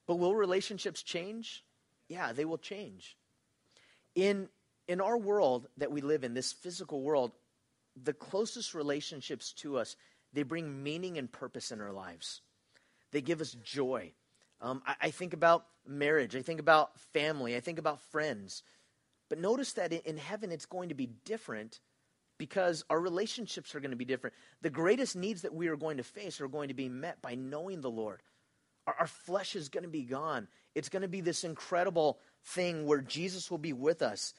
But 0.07 0.21
will 0.21 0.37
relationships 0.37 1.03
change? 1.03 1.65
Yeah, 2.09 2.33
they 2.33 2.45
will 2.45 2.57
change. 2.57 3.17
In 4.15 4.49
in 4.87 5.01
our 5.01 5.19
world 5.19 5.67
that 5.79 5.91
we 5.91 6.03
live 6.03 6.23
in, 6.23 6.35
this 6.35 6.53
physical 6.53 7.03
world, 7.03 7.33
the 8.01 8.13
closest 8.13 8.73
relationships 8.73 9.51
to 9.55 9.79
us, 9.79 9.97
they 10.33 10.45
bring 10.45 10.85
meaning 10.85 11.19
and 11.19 11.33
purpose 11.33 11.73
in 11.73 11.81
our 11.81 11.93
lives. 11.93 12.43
They 13.11 13.23
give 13.23 13.41
us 13.41 13.57
joy. 13.65 14.13
Um, 14.61 14.83
I, 14.87 14.95
I, 15.03 15.11
think 15.11 15.35
about 15.35 15.67
marriage. 15.85 16.37
I 16.37 16.43
think 16.43 16.61
about 16.61 16.97
family. 17.13 17.57
I 17.57 17.61
think 17.61 17.81
about 17.81 18.01
friends. 18.13 18.63
But 19.29 19.39
notice 19.39 19.73
that 19.75 19.93
in, 19.93 20.17
heaven, 20.17 20.53
it's 20.53 20.67
going 20.67 20.91
to 20.91 20.95
be 20.95 21.11
different 21.25 21.81
because 22.39 22.85
our 22.91 23.01
relationships 23.01 23.75
are 23.75 23.81
going 23.81 23.91
to 23.91 23.97
be 23.97 24.05
different. 24.05 24.37
The 24.63 24.71
greatest 24.71 25.17
needs 25.17 25.43
that 25.43 25.55
we 25.55 25.69
are 25.69 25.77
going 25.77 25.97
to 25.97 26.03
face 26.03 26.41
are 26.41 26.49
going 26.49 26.69
to 26.69 26.75
be 26.75 26.89
met 26.89 27.23
by 27.23 27.35
knowing 27.35 27.81
the 27.81 27.91
Lord. 27.91 28.23
Our, 28.87 28.95
our 29.01 29.07
flesh 29.07 29.57
is 29.57 29.69
going 29.69 29.85
to 29.85 29.91
be 29.91 30.03
gone. 30.03 30.49
It's 30.75 30.89
going 30.89 31.03
to 31.03 31.09
be 31.09 31.21
this 31.21 31.45
incredible 31.45 32.19
thing 32.45 32.87
where 32.87 33.01
Jesus 33.01 33.51
will 33.51 33.59
be 33.59 33.73
with 33.73 34.03
us. 34.03 34.35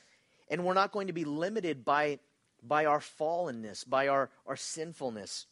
And 0.50 0.64
we're 0.64 0.74
not 0.74 0.92
going 0.92 1.08
to 1.08 1.14
be 1.14 1.26
limited 1.26 1.84
by, 1.84 2.20
by 2.64 2.86
our 2.86 3.00
fallenness, 3.00 3.88
by 3.88 4.08
our, 4.08 4.30
our 4.46 4.56
sinfulness. 4.56 5.48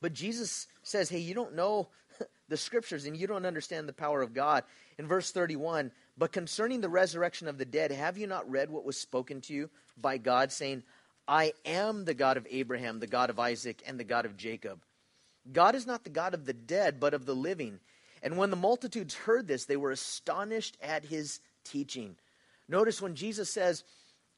But 0.00 0.12
Jesus 0.12 0.66
says, 0.82 1.08
hey, 1.08 1.18
you 1.18 1.34
don't 1.34 1.54
know 1.54 1.88
the 2.48 2.56
scriptures 2.56 3.06
and 3.06 3.16
you 3.16 3.26
don't 3.26 3.46
understand 3.46 3.88
the 3.88 3.92
power 3.92 4.22
of 4.22 4.34
God. 4.34 4.64
In 4.98 5.06
verse 5.06 5.30
31, 5.30 5.92
but 6.16 6.32
concerning 6.32 6.80
the 6.80 6.88
resurrection 6.88 7.48
of 7.48 7.58
the 7.58 7.64
dead, 7.64 7.90
have 7.90 8.16
you 8.16 8.26
not 8.26 8.50
read 8.50 8.70
what 8.70 8.84
was 8.84 8.96
spoken 8.96 9.40
to 9.42 9.54
you 9.54 9.70
by 10.00 10.18
God, 10.18 10.52
saying, 10.52 10.82
I 11.26 11.54
am 11.64 12.04
the 12.04 12.14
God 12.14 12.36
of 12.36 12.46
Abraham, 12.50 13.00
the 13.00 13.06
God 13.06 13.30
of 13.30 13.38
Isaac, 13.38 13.82
and 13.86 13.98
the 13.98 14.04
God 14.04 14.24
of 14.26 14.36
Jacob? 14.36 14.80
God 15.50 15.74
is 15.74 15.86
not 15.86 16.04
the 16.04 16.10
God 16.10 16.34
of 16.34 16.46
the 16.46 16.52
dead, 16.52 17.00
but 17.00 17.14
of 17.14 17.26
the 17.26 17.34
living. 17.34 17.80
And 18.22 18.38
when 18.38 18.50
the 18.50 18.56
multitudes 18.56 19.14
heard 19.14 19.46
this, 19.46 19.64
they 19.64 19.76
were 19.76 19.90
astonished 19.90 20.78
at 20.80 21.04
his 21.04 21.40
teaching. 21.64 22.16
Notice 22.68 23.02
when 23.02 23.14
Jesus 23.14 23.50
says, 23.50 23.84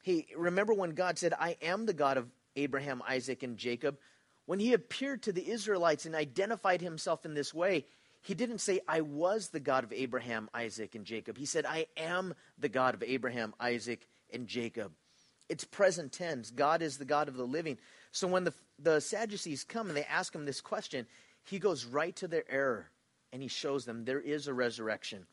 Hey, 0.02 0.26
remember 0.36 0.72
when 0.72 0.90
God 0.90 1.18
said, 1.18 1.34
I 1.38 1.56
am 1.62 1.86
the 1.86 1.92
God 1.92 2.16
of 2.16 2.28
Abraham, 2.54 3.02
Isaac, 3.08 3.42
and 3.42 3.56
Jacob? 3.56 3.98
When 4.46 4.60
he 4.60 4.72
appeared 4.72 5.24
to 5.24 5.32
the 5.32 5.50
Israelites 5.50 6.06
and 6.06 6.14
identified 6.14 6.80
himself 6.80 7.24
in 7.24 7.34
this 7.34 7.52
way, 7.52 7.86
he 8.26 8.34
didn't 8.34 8.58
say, 8.58 8.80
I 8.88 9.02
was 9.02 9.50
the 9.50 9.60
God 9.60 9.84
of 9.84 9.92
Abraham, 9.92 10.50
Isaac, 10.52 10.96
and 10.96 11.04
Jacob. 11.04 11.38
He 11.38 11.46
said, 11.46 11.64
I 11.64 11.86
am 11.96 12.34
the 12.58 12.68
God 12.68 12.94
of 12.94 13.04
Abraham, 13.04 13.54
Isaac, 13.60 14.08
and 14.32 14.48
Jacob. 14.48 14.90
It's 15.48 15.62
present 15.62 16.10
tense. 16.10 16.50
God 16.50 16.82
is 16.82 16.98
the 16.98 17.04
God 17.04 17.28
of 17.28 17.36
the 17.36 17.46
living. 17.46 17.78
So 18.10 18.26
when 18.26 18.42
the, 18.42 18.52
the 18.80 19.00
Sadducees 19.00 19.62
come 19.62 19.86
and 19.86 19.96
they 19.96 20.02
ask 20.02 20.34
him 20.34 20.44
this 20.44 20.60
question, 20.60 21.06
he 21.44 21.60
goes 21.60 21.84
right 21.84 22.16
to 22.16 22.26
their 22.26 22.42
error 22.50 22.90
and 23.32 23.42
he 23.42 23.46
shows 23.46 23.84
them 23.84 24.04
there 24.04 24.20
is 24.20 24.48
a 24.48 24.54
resurrection. 24.54 25.28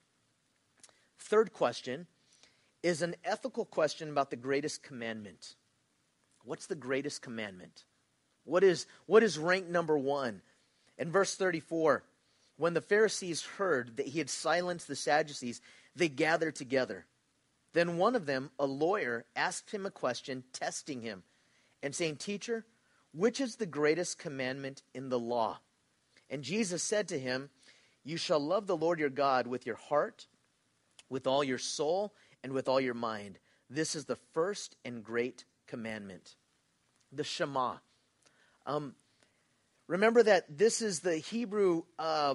Third 1.18 1.52
question 1.52 2.06
is 2.84 3.02
an 3.02 3.16
ethical 3.26 3.66
question 3.66 4.12
about 4.12 4.30
the 4.30 4.36
greatest 4.36 4.84
commandment. 4.84 5.56
What's 6.44 6.68
the 6.68 6.76
greatest 6.76 7.24
commandment? 7.24 7.86
What 8.44 8.64
is, 8.64 8.86
what 9.08 9.24
is 9.24 9.40
rank 9.40 9.68
number 9.68 9.98
one? 9.98 10.44
In 11.00 11.12
verse 11.12 11.34
34, 11.34 12.04
when 12.58 12.74
the 12.74 12.82
Pharisees 12.82 13.44
heard 13.44 13.98
that 13.98 14.08
he 14.08 14.20
had 14.20 14.30
silenced 14.30 14.88
the 14.88 14.96
Sadducees, 14.96 15.62
they 15.96 16.10
gathered 16.10 16.56
together. 16.56 17.06
Then 17.74 17.98
one 17.98 18.16
of 18.16 18.26
them, 18.26 18.52
a 18.60 18.66
lawyer, 18.66 19.26
asked 19.36 19.72
him 19.72 19.86
a 19.86 19.92
question, 19.92 20.44
testing 20.54 21.02
him, 21.02 21.24
and 21.82 21.96
saying, 21.96 22.18
Teacher, 22.18 22.66
which 23.12 23.42
is 23.42 23.56
the 23.56 23.66
greatest 23.66 24.20
commandment 24.20 24.84
in 24.94 25.10
the 25.10 25.20
law? 25.20 25.60
And 26.30 26.44
Jesus 26.44 26.84
said 26.84 27.08
to 27.10 27.20
him, 27.20 27.50
You 28.04 28.18
shall 28.18 28.40
love 28.40 28.68
the 28.68 28.78
Lord 28.78 29.00
your 29.00 29.10
God 29.10 29.48
with 29.48 29.66
your 29.66 29.76
heart, 29.76 30.28
with 31.10 31.26
all 31.26 31.44
your 31.44 31.58
soul, 31.58 32.14
and 32.44 32.54
with 32.54 32.68
all 32.68 32.80
your 32.80 32.94
mind. 32.94 33.40
This 33.70 33.96
is 33.96 34.06
the 34.06 34.18
first 34.34 34.76
and 34.86 35.04
great 35.04 35.46
commandment. 35.68 36.36
The 37.12 37.24
Shema. 37.24 37.78
Um, 38.66 38.96
remember 39.94 40.24
that 40.24 40.58
this 40.58 40.82
is 40.82 41.02
the 41.02 41.18
Hebrew, 41.18 41.84
uh, 42.00 42.34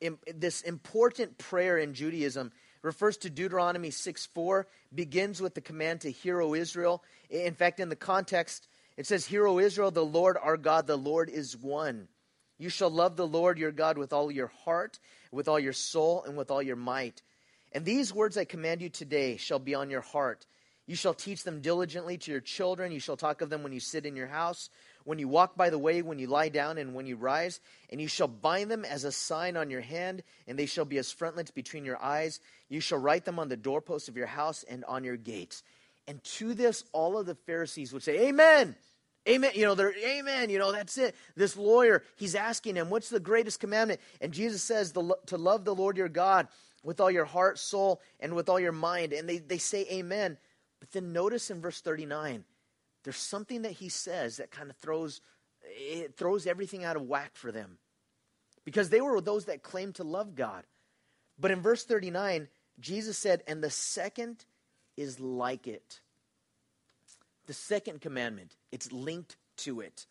Im- 0.00 0.20
this 0.32 0.60
important 0.62 1.36
prayer 1.36 1.76
in 1.76 1.94
Judaism 1.94 2.52
refers 2.82 3.16
to 3.18 3.30
Deuteronomy 3.30 3.90
6 3.90 4.26
4, 4.26 4.68
begins 4.94 5.40
with 5.40 5.54
the 5.54 5.60
command 5.60 6.02
to 6.02 6.12
hear, 6.12 6.40
O 6.40 6.54
Israel. 6.54 7.02
In 7.28 7.54
fact, 7.54 7.80
in 7.80 7.88
the 7.88 7.96
context, 7.96 8.68
it 8.96 9.08
says, 9.08 9.26
Hear, 9.26 9.48
O 9.48 9.58
Israel, 9.58 9.90
the 9.90 10.04
Lord 10.04 10.36
our 10.40 10.56
God, 10.56 10.86
the 10.86 10.96
Lord 10.96 11.28
is 11.28 11.56
one. 11.56 12.06
You 12.56 12.68
shall 12.68 12.90
love 12.90 13.16
the 13.16 13.26
Lord 13.26 13.58
your 13.58 13.72
God 13.72 13.98
with 13.98 14.12
all 14.12 14.30
your 14.30 14.52
heart, 14.64 15.00
with 15.32 15.48
all 15.48 15.58
your 15.58 15.72
soul, 15.72 16.22
and 16.22 16.36
with 16.36 16.52
all 16.52 16.62
your 16.62 16.76
might. 16.76 17.20
And 17.72 17.84
these 17.84 18.14
words 18.14 18.36
I 18.36 18.44
command 18.44 18.80
you 18.80 18.88
today 18.88 19.38
shall 19.38 19.58
be 19.58 19.74
on 19.74 19.90
your 19.90 20.02
heart. 20.02 20.46
You 20.86 20.96
shall 20.96 21.14
teach 21.14 21.44
them 21.44 21.60
diligently 21.60 22.18
to 22.18 22.30
your 22.30 22.40
children. 22.40 22.92
You 22.92 23.00
shall 23.00 23.16
talk 23.16 23.40
of 23.40 23.50
them 23.50 23.62
when 23.62 23.72
you 23.72 23.80
sit 23.80 24.04
in 24.04 24.16
your 24.16 24.26
house, 24.26 24.68
when 25.04 25.18
you 25.18 25.28
walk 25.28 25.56
by 25.56 25.70
the 25.70 25.78
way, 25.78 26.02
when 26.02 26.18
you 26.18 26.26
lie 26.26 26.48
down, 26.48 26.78
and 26.78 26.94
when 26.94 27.06
you 27.06 27.16
rise. 27.16 27.60
And 27.90 28.00
you 28.00 28.08
shall 28.08 28.28
bind 28.28 28.70
them 28.70 28.84
as 28.84 29.04
a 29.04 29.12
sign 29.12 29.56
on 29.56 29.70
your 29.70 29.80
hand, 29.80 30.22
and 30.46 30.58
they 30.58 30.66
shall 30.66 30.84
be 30.84 30.98
as 30.98 31.12
frontlets 31.12 31.50
between 31.50 31.84
your 31.84 32.02
eyes. 32.02 32.40
You 32.68 32.80
shall 32.80 32.98
write 32.98 33.24
them 33.24 33.38
on 33.38 33.48
the 33.48 33.56
doorposts 33.56 34.08
of 34.08 34.16
your 34.16 34.26
house 34.26 34.64
and 34.68 34.84
on 34.84 35.04
your 35.04 35.16
gates. 35.16 35.62
And 36.08 36.22
to 36.24 36.54
this, 36.54 36.84
all 36.92 37.18
of 37.18 37.26
the 37.26 37.34
Pharisees 37.34 37.92
would 37.92 38.02
say, 38.02 38.28
Amen. 38.28 38.74
Amen. 39.28 39.52
You 39.54 39.66
know, 39.66 39.74
they're, 39.74 39.94
Amen. 39.94 40.50
You 40.50 40.58
know, 40.58 40.72
that's 40.72 40.98
it. 40.98 41.14
This 41.36 41.56
lawyer, 41.56 42.02
he's 42.16 42.34
asking 42.34 42.76
him, 42.76 42.90
What's 42.90 43.08
the 43.08 43.20
greatest 43.20 43.60
commandment? 43.60 44.00
And 44.20 44.32
Jesus 44.32 44.62
says, 44.62 44.92
To 44.92 45.36
love 45.36 45.64
the 45.64 45.74
Lord 45.74 45.96
your 45.96 46.08
God 46.08 46.48
with 46.82 47.00
all 47.00 47.10
your 47.10 47.24
heart, 47.24 47.58
soul, 47.58 48.00
and 48.18 48.34
with 48.34 48.48
all 48.48 48.58
your 48.58 48.72
mind. 48.72 49.12
And 49.12 49.28
they, 49.28 49.38
they 49.38 49.58
say, 49.58 49.86
Amen. 49.92 50.36
But 50.80 50.90
then 50.90 51.12
notice 51.12 51.50
in 51.50 51.60
verse 51.60 51.80
39, 51.80 52.44
there's 53.04 53.16
something 53.16 53.62
that 53.62 53.72
he 53.72 53.88
says 53.88 54.36
that 54.36 54.50
kind 54.50 54.70
of 54.70 54.76
throws 54.76 55.20
it 55.64 56.16
throws 56.16 56.46
everything 56.46 56.84
out 56.84 56.96
of 56.96 57.02
whack 57.02 57.32
for 57.34 57.52
them. 57.52 57.78
Because 58.64 58.90
they 58.90 59.00
were 59.00 59.20
those 59.20 59.46
that 59.46 59.62
claimed 59.62 59.96
to 59.96 60.04
love 60.04 60.34
God. 60.34 60.64
But 61.38 61.50
in 61.50 61.60
verse 61.60 61.84
39, 61.84 62.48
Jesus 62.80 63.18
said, 63.18 63.42
and 63.46 63.62
the 63.62 63.70
second 63.70 64.44
is 64.96 65.20
like 65.20 65.66
it. 65.66 66.00
The 67.46 67.52
second 67.52 68.00
commandment, 68.00 68.56
it's 68.70 68.92
linked 68.92 69.36
to 69.58 69.80
it. 69.80 70.06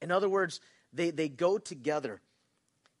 In 0.00 0.10
other 0.10 0.28
words, 0.28 0.60
they, 0.92 1.10
they 1.10 1.28
go 1.28 1.58
together. 1.58 2.20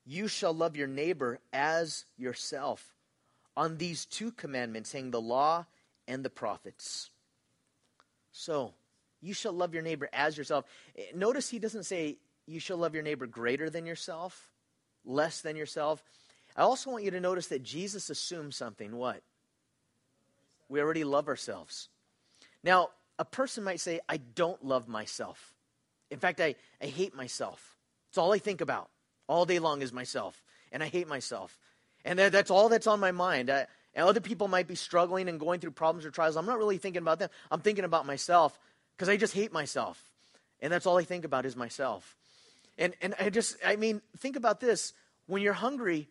You 0.04 0.28
shall 0.28 0.52
love 0.52 0.76
your 0.76 0.88
neighbor 0.88 1.38
as 1.52 2.04
yourself. 2.18 2.94
On 3.56 3.76
these 3.76 4.04
two 4.04 4.30
commandments 4.32 4.92
hang 4.92 5.10
the 5.10 5.20
law 5.20 5.66
and 6.06 6.24
the 6.24 6.30
prophets. 6.30 7.10
So, 8.32 8.74
you 9.22 9.32
shall 9.32 9.52
love 9.52 9.72
your 9.72 9.82
neighbor 9.82 10.10
as 10.12 10.36
yourself. 10.36 10.66
Eh, 10.98 11.04
notice 11.14 11.48
he 11.48 11.58
doesn't 11.58 11.84
say 11.84 12.18
you 12.46 12.60
shall 12.60 12.76
love 12.76 12.92
your 12.92 13.04
neighbor 13.04 13.26
greater 13.26 13.70
than 13.70 13.86
yourself, 13.86 14.50
less 15.04 15.40
than 15.40 15.56
yourself. 15.56 16.02
I 16.56 16.62
also 16.62 16.90
want 16.90 17.04
you 17.04 17.12
to 17.12 17.20
notice 17.20 17.46
that 17.46 17.62
Jesus 17.62 18.10
assumes 18.10 18.56
something. 18.56 18.94
What? 18.96 19.22
We 20.68 20.80
already 20.80 21.04
love 21.04 21.28
ourselves. 21.28 21.88
Now, 22.64 22.90
a 23.18 23.24
person 23.24 23.64
might 23.64 23.80
say, 23.80 24.00
I 24.08 24.16
don't 24.16 24.62
love 24.64 24.88
myself. 24.88 25.54
In 26.10 26.18
fact, 26.18 26.40
I, 26.40 26.56
I 26.82 26.86
hate 26.86 27.14
myself. 27.14 27.76
It's 28.08 28.18
all 28.18 28.32
I 28.32 28.38
think 28.38 28.60
about 28.60 28.90
all 29.28 29.46
day 29.46 29.58
long 29.58 29.80
is 29.80 29.92
myself, 29.92 30.42
and 30.72 30.82
I 30.82 30.86
hate 30.88 31.08
myself. 31.08 31.58
And 32.04 32.18
that, 32.18 32.32
that's 32.32 32.50
all 32.50 32.68
that's 32.68 32.86
on 32.86 33.00
my 33.00 33.12
mind. 33.12 33.48
I, 33.48 33.66
and 33.94 34.06
other 34.06 34.20
people 34.20 34.48
might 34.48 34.66
be 34.66 34.74
struggling 34.74 35.28
and 35.28 35.38
going 35.38 35.60
through 35.60 35.72
problems 35.72 36.04
or 36.04 36.10
trials. 36.10 36.36
I'm 36.36 36.46
not 36.46 36.58
really 36.58 36.78
thinking 36.78 37.02
about 37.02 37.18
them. 37.18 37.30
I'm 37.50 37.60
thinking 37.60 37.84
about 37.84 38.06
myself 38.06 38.58
because 38.96 39.08
I 39.08 39.16
just 39.16 39.34
hate 39.34 39.52
myself. 39.52 40.02
And 40.60 40.72
that's 40.72 40.86
all 40.86 40.98
I 40.98 41.04
think 41.04 41.24
about 41.24 41.44
is 41.44 41.56
myself. 41.56 42.16
And, 42.78 42.94
and 43.00 43.14
I 43.18 43.30
just, 43.30 43.56
I 43.64 43.76
mean, 43.76 44.00
think 44.18 44.36
about 44.36 44.60
this. 44.60 44.92
When 45.26 45.42
you're 45.42 45.52
hungry, 45.52 46.08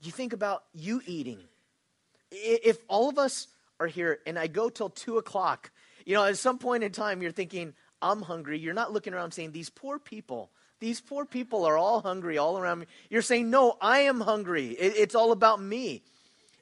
you 0.00 0.12
think 0.12 0.32
about 0.32 0.64
you 0.74 1.00
eating. 1.06 1.38
If 2.30 2.78
all 2.88 3.08
of 3.08 3.18
us 3.18 3.46
are 3.80 3.86
here 3.86 4.18
and 4.26 4.38
I 4.38 4.48
go 4.48 4.68
till 4.68 4.90
two 4.90 5.18
o'clock, 5.18 5.70
you 6.04 6.14
know, 6.14 6.24
at 6.24 6.36
some 6.36 6.58
point 6.58 6.84
in 6.84 6.92
time, 6.92 7.22
you're 7.22 7.32
thinking, 7.32 7.74
I'm 8.02 8.20
hungry. 8.22 8.58
You're 8.58 8.74
not 8.74 8.92
looking 8.92 9.14
around 9.14 9.32
saying, 9.32 9.52
these 9.52 9.70
poor 9.70 9.98
people, 9.98 10.50
these 10.80 11.00
poor 11.00 11.24
people 11.24 11.64
are 11.64 11.78
all 11.78 12.00
hungry 12.00 12.36
all 12.36 12.58
around 12.58 12.80
me. 12.80 12.86
You're 13.08 13.22
saying, 13.22 13.48
no, 13.48 13.76
I 13.80 14.00
am 14.00 14.20
hungry. 14.20 14.68
It, 14.70 14.94
it's 14.96 15.14
all 15.14 15.32
about 15.32 15.62
me 15.62 16.02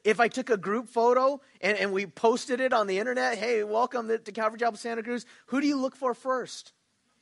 if 0.05 0.21
I 0.21 0.29
took 0.29 0.51
a 0.51 0.57
group 0.57 0.89
photo 0.89 1.41
and, 1.61 1.79
and 1.79 1.93
we 1.93 2.07
posted 2.07 2.61
it 2.61 2.73
on 2.73 2.87
the 2.87 2.99
internet, 2.99 3.39
hey, 3.39 3.63
welcome 3.63 4.09
to, 4.09 4.19
to 4.19 4.33
Calvary 4.33 4.59
Chapel 4.59 4.77
Santa 4.77 5.03
Cruz, 5.03 5.27
who 5.47 5.61
do 5.61 5.67
you 5.67 5.77
look 5.77 5.95
for 5.95 6.15
first? 6.15 6.73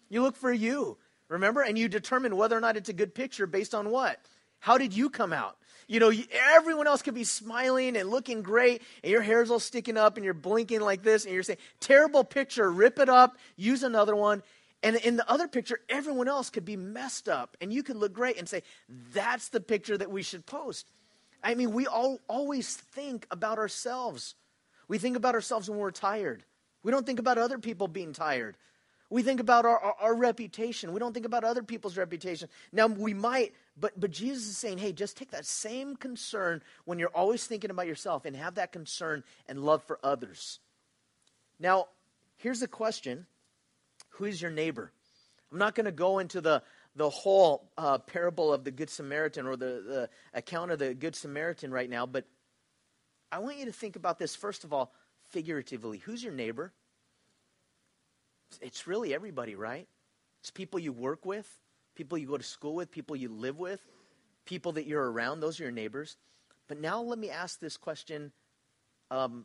You 0.09 0.23
look 0.23 0.37
for 0.37 0.53
you, 0.53 0.97
remember? 1.29 1.63
And 1.63 1.79
you 1.79 1.89
determine 1.89 2.37
whether 2.37 2.57
or 2.57 2.61
not 2.61 2.77
it's 2.77 2.89
a 2.89 2.95
good 2.95 3.15
picture 3.15 3.47
based 3.47 3.75
on 3.75 3.91
what? 3.91 4.19
How 4.61 4.79
did 4.79 4.95
you 4.95 5.11
come 5.11 5.33
out? 5.33 5.57
You 5.89 5.99
know, 5.99 6.13
everyone 6.55 6.87
else 6.87 7.03
could 7.03 7.15
be 7.15 7.25
smiling 7.25 7.97
and 7.97 8.11
looking 8.11 8.43
great, 8.43 8.83
and 9.03 9.11
your 9.11 9.23
hair's 9.23 9.51
all 9.51 9.59
sticking 9.59 9.97
up, 9.97 10.17
and 10.17 10.25
you're 10.25 10.35
blinking 10.35 10.81
like 10.81 11.03
this, 11.03 11.25
and 11.25 11.35
you're 11.35 11.43
saying, 11.43 11.59
terrible 11.81 12.23
picture, 12.23 12.71
rip 12.71 13.01
it 13.01 13.09
up, 13.09 13.37
use 13.57 13.83
another 13.83 14.15
one. 14.15 14.43
And 14.85 14.97
in 14.97 15.17
the 15.17 15.29
other 15.29 15.49
picture, 15.49 15.81
everyone 15.89 16.29
else 16.29 16.49
could 16.49 16.65
be 16.65 16.77
messed 16.77 17.29
up, 17.29 17.57
and 17.61 17.73
you 17.73 17.83
could 17.83 17.97
look 17.97 18.13
great 18.13 18.39
and 18.39 18.49
say, 18.49 18.63
that's 19.13 19.49
the 19.49 19.61
picture 19.61 19.99
that 19.99 20.11
we 20.11 20.23
should 20.23 20.47
post. 20.47 20.87
I 21.43 21.55
mean, 21.55 21.73
we 21.73 21.87
all 21.87 22.21
always 22.29 22.77
think 22.77 23.27
about 23.31 23.59
ourselves. 23.59 24.35
We 24.89 24.99
think 24.99 25.17
about 25.17 25.35
ourselves 25.35 25.71
when 25.71 25.79
we're 25.79 25.91
tired. 25.91 26.45
We 26.83 26.93
don't 26.93 27.07
think 27.07 27.19
about 27.19 27.39
other 27.39 27.59
people 27.59 27.89
being 27.89 28.13
tired. 28.13 28.57
We 29.11 29.23
think 29.23 29.41
about 29.41 29.65
our, 29.65 29.79
our, 29.79 29.97
our, 30.01 30.15
reputation. 30.15 30.93
We 30.93 31.01
don't 31.01 31.13
think 31.13 31.27
about 31.27 31.43
other 31.43 31.65
people's 31.65 31.97
reputation. 31.97 32.49
Now, 32.71 32.87
we 32.87 33.13
might, 33.13 33.55
but, 33.79 33.99
but 33.99 34.13
Jesus 34.13 34.47
is 34.47 34.57
saying, 34.57 34.79
hey, 34.79 34.93
just 34.93 35.17
take 35.17 35.33
that 35.33 35.45
same 35.45 35.97
concern 35.97 36.63
when 36.85 37.01
you're 37.01 37.09
always 37.09 37.45
thinking 37.45 37.71
about 37.71 37.89
yourself 37.89 38.25
and 38.25 38.37
have 38.37 38.55
that 38.55 38.71
concern 38.71 39.25
and 39.49 39.65
love 39.65 39.83
for 39.83 39.99
others. 40.05 40.61
Now, 41.59 41.89
here's 42.37 42.61
the 42.61 42.69
question 42.69 43.27
Who 44.11 44.27
is 44.27 44.41
your 44.41 44.53
neighbor? 44.53 44.93
I'm 45.51 45.59
not 45.59 45.75
going 45.75 45.87
to 45.87 45.93
go 45.93 46.21
into 46.21 46.41
the, 46.41 46.63
the 46.97 47.09
whole 47.09 47.71
uh, 47.79 47.99
parable 47.99 48.53
of 48.53 48.65
the 48.65 48.71
Good 48.71 48.91
Samaritan 48.91 49.47
or 49.47 49.57
the, 49.57 49.85
the 49.87 50.11
account 50.35 50.71
of 50.71 50.79
the 50.79 50.95
Good 50.95 51.15
Samaritan 51.15 51.71
right 51.71 51.89
now, 51.89 52.07
but 52.07 52.25
I 53.33 53.39
want 53.39 53.59
you 53.59 53.67
to 53.67 53.73
think 53.73 53.97
about 53.97 54.19
this, 54.19 54.35
first 54.35 54.65
of 54.65 54.73
all, 54.73 54.93
figuratively. 55.29 55.99
Who's 55.99 56.23
your 56.23 56.33
neighbor? 56.33 56.73
It's 58.61 58.87
really 58.87 59.15
everybody, 59.15 59.55
right? 59.55 59.87
It's 60.41 60.51
people 60.51 60.81
you 60.81 60.93
work 60.93 61.25
with, 61.25 61.49
people 61.95 62.19
you 62.19 62.27
go 62.27 62.37
to 62.37 62.43
school 62.45 62.75
with, 62.75 62.91
people 62.91 63.15
you 63.15 63.29
live 63.29 63.59
with, 63.59 63.81
people 64.47 64.73
that 64.73 64.87
you're 64.87 65.11
around. 65.11 65.41
Those 65.41 65.61
are 65.61 65.65
your 65.65 65.73
neighbors. 65.73 66.17
But 66.67 66.81
now 66.81 67.01
let 67.01 67.19
me 67.19 67.31
ask 67.31 67.61
this 67.61 67.77
question 67.77 68.33
um, 69.11 69.45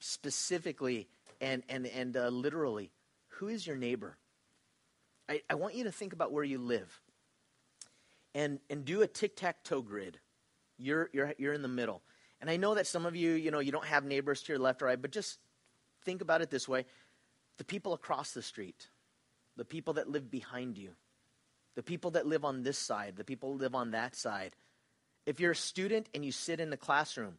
specifically 0.00 1.08
and, 1.40 1.62
and, 1.68 1.86
and 1.86 2.16
uh, 2.16 2.28
literally 2.28 2.90
Who 3.34 3.48
is 3.48 3.66
your 3.66 3.76
neighbor? 3.76 4.16
I, 5.30 5.42
I 5.48 5.54
want 5.54 5.74
you 5.74 5.84
to 5.84 5.92
think 5.92 6.12
about 6.12 6.32
where 6.32 6.44
you 6.44 6.58
live 6.58 7.00
and, 8.34 8.58
and 8.68 8.84
do 8.84 9.02
a 9.02 9.06
tic 9.06 9.36
tac 9.36 9.62
toe 9.62 9.80
grid. 9.80 10.18
You're, 10.76 11.08
you're, 11.12 11.34
you're 11.38 11.52
in 11.52 11.62
the 11.62 11.68
middle. 11.68 12.02
And 12.40 12.50
I 12.50 12.56
know 12.56 12.74
that 12.74 12.86
some 12.86 13.06
of 13.06 13.14
you, 13.14 13.32
you 13.32 13.50
know, 13.50 13.60
you 13.60 13.70
don't 13.70 13.84
have 13.84 14.04
neighbors 14.04 14.42
to 14.42 14.52
your 14.52 14.58
left 14.58 14.82
or 14.82 14.86
right, 14.86 15.00
but 15.00 15.12
just 15.12 15.38
think 16.04 16.20
about 16.20 16.42
it 16.42 16.50
this 16.50 16.68
way 16.68 16.84
the 17.58 17.64
people 17.64 17.92
across 17.92 18.32
the 18.32 18.42
street, 18.42 18.88
the 19.56 19.64
people 19.66 19.94
that 19.94 20.08
live 20.08 20.30
behind 20.30 20.78
you, 20.78 20.90
the 21.76 21.82
people 21.82 22.12
that 22.12 22.26
live 22.26 22.44
on 22.44 22.62
this 22.62 22.78
side, 22.78 23.16
the 23.16 23.24
people 23.24 23.54
live 23.54 23.74
on 23.74 23.90
that 23.90 24.16
side. 24.16 24.56
If 25.26 25.38
you're 25.38 25.52
a 25.52 25.56
student 25.56 26.08
and 26.14 26.24
you 26.24 26.32
sit 26.32 26.58
in 26.58 26.70
the 26.70 26.78
classroom, 26.78 27.34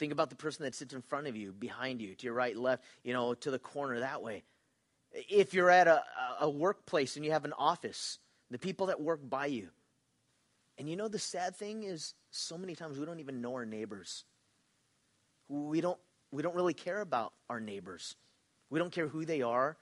think 0.00 0.12
about 0.12 0.28
the 0.28 0.36
person 0.36 0.64
that 0.64 0.74
sits 0.74 0.92
in 0.92 1.02
front 1.02 1.28
of 1.28 1.36
you, 1.36 1.52
behind 1.52 2.02
you, 2.02 2.16
to 2.16 2.24
your 2.24 2.34
right, 2.34 2.56
left, 2.56 2.82
you 3.04 3.12
know, 3.12 3.34
to 3.34 3.50
the 3.52 3.60
corner 3.60 4.00
that 4.00 4.22
way. 4.22 4.42
If 5.14 5.54
you're 5.54 5.70
at 5.70 5.86
a, 5.86 6.02
a 6.40 6.50
workplace 6.50 7.16
and 7.16 7.24
you 7.24 7.30
have 7.30 7.44
an 7.44 7.52
office, 7.56 8.18
the 8.50 8.58
people 8.58 8.86
that 8.86 9.00
work 9.00 9.20
by 9.28 9.46
you. 9.46 9.68
And 10.76 10.88
you 10.88 10.96
know, 10.96 11.08
the 11.08 11.18
sad 11.18 11.54
thing 11.54 11.84
is, 11.84 12.14
so 12.30 12.58
many 12.58 12.74
times 12.74 12.98
we 12.98 13.06
don't 13.06 13.20
even 13.20 13.40
know 13.40 13.54
our 13.54 13.64
neighbors. 13.64 14.24
We 15.48 15.80
don't, 15.80 15.98
we 16.32 16.42
don't 16.42 16.54
really 16.54 16.74
care 16.74 17.00
about 17.00 17.32
our 17.48 17.60
neighbors. 17.60 18.16
We 18.70 18.78
don't 18.80 18.90
care 18.90 19.06
who 19.06 19.24
they 19.24 19.42
are. 19.42 19.76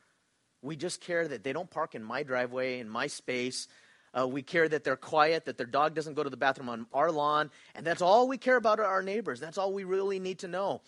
We 0.60 0.76
just 0.76 1.00
care 1.00 1.26
that 1.26 1.44
they 1.44 1.52
don't 1.52 1.70
park 1.70 1.94
in 1.94 2.04
my 2.04 2.22
driveway, 2.22 2.78
in 2.78 2.88
my 2.88 3.06
space. 3.06 3.68
Uh, 4.12 4.28
we 4.28 4.42
care 4.42 4.68
that 4.68 4.84
they're 4.84 4.96
quiet, 4.96 5.46
that 5.46 5.56
their 5.56 5.66
dog 5.66 5.94
doesn't 5.94 6.14
go 6.14 6.22
to 6.22 6.28
the 6.28 6.36
bathroom 6.36 6.68
on 6.68 6.86
our 6.92 7.10
lawn. 7.10 7.50
And 7.74 7.86
that's 7.86 8.02
all 8.02 8.28
we 8.28 8.36
care 8.36 8.56
about 8.56 8.78
our 8.78 9.02
neighbors. 9.02 9.40
That's 9.40 9.56
all 9.56 9.72
we 9.72 9.84
really 9.84 10.20
need 10.20 10.40
to 10.40 10.48
know. 10.48 10.82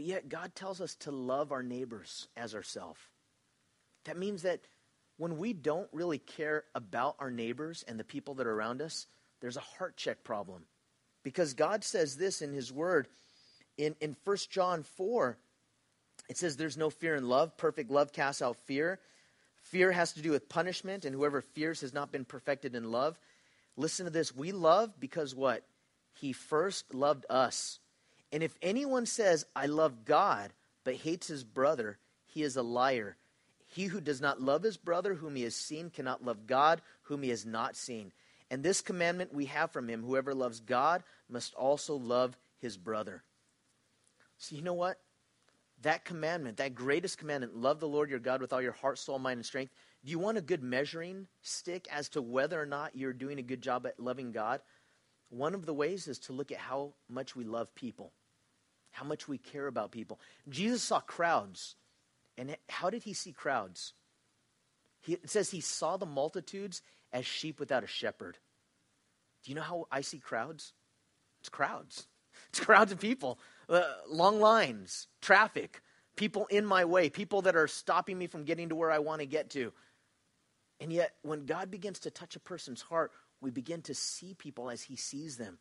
But 0.00 0.06
yet, 0.06 0.30
God 0.30 0.54
tells 0.54 0.80
us 0.80 0.94
to 1.00 1.10
love 1.10 1.52
our 1.52 1.62
neighbors 1.62 2.28
as 2.34 2.54
ourselves. 2.54 3.00
That 4.06 4.16
means 4.16 4.44
that 4.44 4.60
when 5.18 5.36
we 5.36 5.52
don't 5.52 5.90
really 5.92 6.16
care 6.16 6.64
about 6.74 7.16
our 7.18 7.30
neighbors 7.30 7.84
and 7.86 8.00
the 8.00 8.04
people 8.04 8.32
that 8.36 8.46
are 8.46 8.54
around 8.54 8.80
us, 8.80 9.06
there's 9.42 9.58
a 9.58 9.60
heart 9.60 9.98
check 9.98 10.24
problem. 10.24 10.62
Because 11.22 11.52
God 11.52 11.84
says 11.84 12.16
this 12.16 12.40
in 12.40 12.54
His 12.54 12.72
Word 12.72 13.08
in, 13.76 13.94
in 14.00 14.16
1 14.24 14.36
John 14.48 14.84
4 14.84 15.36
it 16.30 16.38
says 16.38 16.56
there's 16.56 16.78
no 16.78 16.88
fear 16.88 17.14
in 17.14 17.28
love. 17.28 17.58
Perfect 17.58 17.90
love 17.90 18.10
casts 18.10 18.40
out 18.40 18.56
fear. 18.56 19.00
Fear 19.64 19.92
has 19.92 20.14
to 20.14 20.22
do 20.22 20.30
with 20.30 20.48
punishment, 20.48 21.04
and 21.04 21.14
whoever 21.14 21.42
fears 21.42 21.82
has 21.82 21.92
not 21.92 22.10
been 22.10 22.24
perfected 22.24 22.74
in 22.74 22.90
love. 22.90 23.18
Listen 23.76 24.06
to 24.06 24.10
this. 24.10 24.34
We 24.34 24.52
love 24.52 24.98
because 24.98 25.34
what? 25.34 25.62
He 26.14 26.32
first 26.32 26.94
loved 26.94 27.26
us. 27.28 27.80
And 28.32 28.42
if 28.42 28.56
anyone 28.62 29.06
says, 29.06 29.44
I 29.56 29.66
love 29.66 30.04
God, 30.04 30.52
but 30.84 30.94
hates 30.94 31.26
his 31.28 31.44
brother, 31.44 31.98
he 32.26 32.42
is 32.42 32.56
a 32.56 32.62
liar. 32.62 33.16
He 33.66 33.84
who 33.84 34.00
does 34.00 34.20
not 34.20 34.40
love 34.40 34.62
his 34.62 34.76
brother 34.76 35.14
whom 35.14 35.36
he 35.36 35.42
has 35.42 35.54
seen 35.54 35.90
cannot 35.90 36.24
love 36.24 36.46
God 36.46 36.80
whom 37.02 37.22
he 37.22 37.30
has 37.30 37.44
not 37.44 37.76
seen. 37.76 38.12
And 38.50 38.62
this 38.62 38.80
commandment 38.80 39.32
we 39.32 39.46
have 39.46 39.70
from 39.70 39.88
him 39.88 40.02
whoever 40.02 40.34
loves 40.34 40.60
God 40.60 41.02
must 41.28 41.54
also 41.54 41.94
love 41.94 42.36
his 42.58 42.76
brother. 42.76 43.22
So, 44.38 44.56
you 44.56 44.62
know 44.62 44.74
what? 44.74 44.98
that 45.82 46.04
commandment, 46.04 46.58
that 46.58 46.74
greatest 46.74 47.18
commandment, 47.18 47.56
love 47.56 47.80
the 47.80 47.88
Lord 47.88 48.10
your 48.10 48.18
God 48.18 48.40
with 48.40 48.52
all 48.52 48.60
your 48.60 48.72
heart, 48.72 48.98
soul, 48.98 49.18
mind, 49.18 49.38
and 49.38 49.46
strength. 49.46 49.72
Do 50.04 50.10
you 50.10 50.18
want 50.18 50.38
a 50.38 50.42
good 50.42 50.62
measuring 50.62 51.26
stick 51.42 51.88
as 51.90 52.08
to 52.10 52.22
whether 52.22 52.60
or 52.60 52.66
not 52.66 52.96
you're 52.96 53.12
doing 53.12 53.38
a 53.38 53.42
good 53.42 53.62
job 53.62 53.86
at 53.86 54.00
loving 54.00 54.32
God? 54.32 54.60
One 55.30 55.54
of 55.54 55.66
the 55.66 55.74
ways 55.74 56.08
is 56.08 56.18
to 56.20 56.32
look 56.32 56.52
at 56.52 56.58
how 56.58 56.92
much 57.08 57.36
we 57.36 57.44
love 57.44 57.74
people, 57.74 58.12
how 58.90 59.04
much 59.04 59.28
we 59.28 59.38
care 59.38 59.66
about 59.66 59.90
people. 59.90 60.20
Jesus 60.48 60.82
saw 60.82 61.00
crowds. 61.00 61.76
And 62.36 62.56
how 62.68 62.90
did 62.90 63.02
he 63.02 63.12
see 63.12 63.32
crowds? 63.32 63.92
He, 65.00 65.14
it 65.14 65.30
says 65.30 65.50
he 65.50 65.60
saw 65.60 65.96
the 65.96 66.06
multitudes 66.06 66.82
as 67.12 67.26
sheep 67.26 67.60
without 67.60 67.84
a 67.84 67.88
shepherd. 67.88 68.38
Do 69.44 69.50
you 69.50 69.54
know 69.54 69.62
how 69.62 69.86
I 69.90 70.00
see 70.00 70.18
crowds? 70.18 70.72
It's 71.40 71.48
crowds. 71.48 72.06
It's 72.48 72.60
crowds 72.60 72.90
of 72.90 72.98
people 72.98 73.38
uh, 73.68 73.82
long 74.08 74.40
lines, 74.40 75.06
traffic, 75.20 75.80
people 76.16 76.46
in 76.46 76.66
my 76.66 76.84
way, 76.84 77.08
people 77.08 77.42
that 77.42 77.56
are 77.56 77.68
stopping 77.68 78.18
me 78.18 78.26
from 78.26 78.44
getting 78.44 78.68
to 78.70 78.74
where 78.74 78.90
I 78.90 78.98
want 78.98 79.20
to 79.20 79.26
get 79.26 79.50
to. 79.50 79.72
And 80.80 80.92
yet, 80.92 81.14
when 81.22 81.46
God 81.46 81.70
begins 81.70 82.00
to 82.00 82.10
touch 82.10 82.36
a 82.36 82.40
person's 82.40 82.82
heart, 82.82 83.12
we 83.40 83.50
begin 83.50 83.82
to 83.82 83.94
see 83.94 84.34
people 84.34 84.70
as 84.70 84.82
He 84.82 84.96
sees 84.96 85.36
them. 85.36 85.58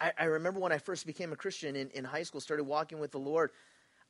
I, 0.00 0.12
I 0.18 0.24
remember 0.24 0.60
when 0.60 0.72
I 0.72 0.78
first 0.78 1.06
became 1.06 1.32
a 1.32 1.36
Christian 1.36 1.76
in, 1.76 1.90
in 1.90 2.04
high 2.04 2.22
school, 2.22 2.40
started 2.40 2.64
walking 2.64 2.98
with 2.98 3.12
the 3.12 3.18
Lord. 3.18 3.50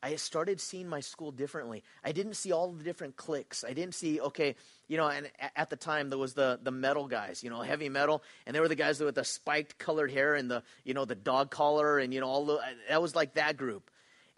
I 0.02 0.16
started 0.16 0.60
seeing 0.60 0.88
my 0.88 1.00
school 1.00 1.30
differently. 1.30 1.82
I 2.02 2.12
didn't 2.12 2.34
see 2.34 2.52
all 2.52 2.72
the 2.72 2.82
different 2.82 3.16
cliques. 3.16 3.64
I 3.64 3.74
didn't 3.74 3.94
see, 3.94 4.18
okay, 4.20 4.56
you 4.88 4.96
know, 4.96 5.08
and 5.08 5.30
at 5.54 5.68
the 5.68 5.76
time 5.76 6.08
there 6.08 6.18
was 6.18 6.32
the, 6.32 6.58
the 6.62 6.70
metal 6.70 7.06
guys, 7.06 7.44
you 7.44 7.50
know, 7.50 7.60
heavy 7.60 7.90
metal, 7.90 8.22
and 8.46 8.56
they 8.56 8.60
were 8.60 8.68
the 8.68 8.74
guys 8.74 8.98
with 9.00 9.16
the 9.16 9.24
spiked 9.24 9.76
colored 9.76 10.10
hair 10.10 10.34
and 10.34 10.50
the, 10.50 10.62
you 10.84 10.94
know, 10.94 11.04
the 11.04 11.14
dog 11.14 11.50
collar 11.50 11.98
and, 11.98 12.14
you 12.14 12.20
know, 12.20 12.28
all 12.28 12.46
the, 12.46 12.60
that 12.88 13.02
was 13.02 13.14
like 13.14 13.34
that 13.34 13.58
group. 13.58 13.90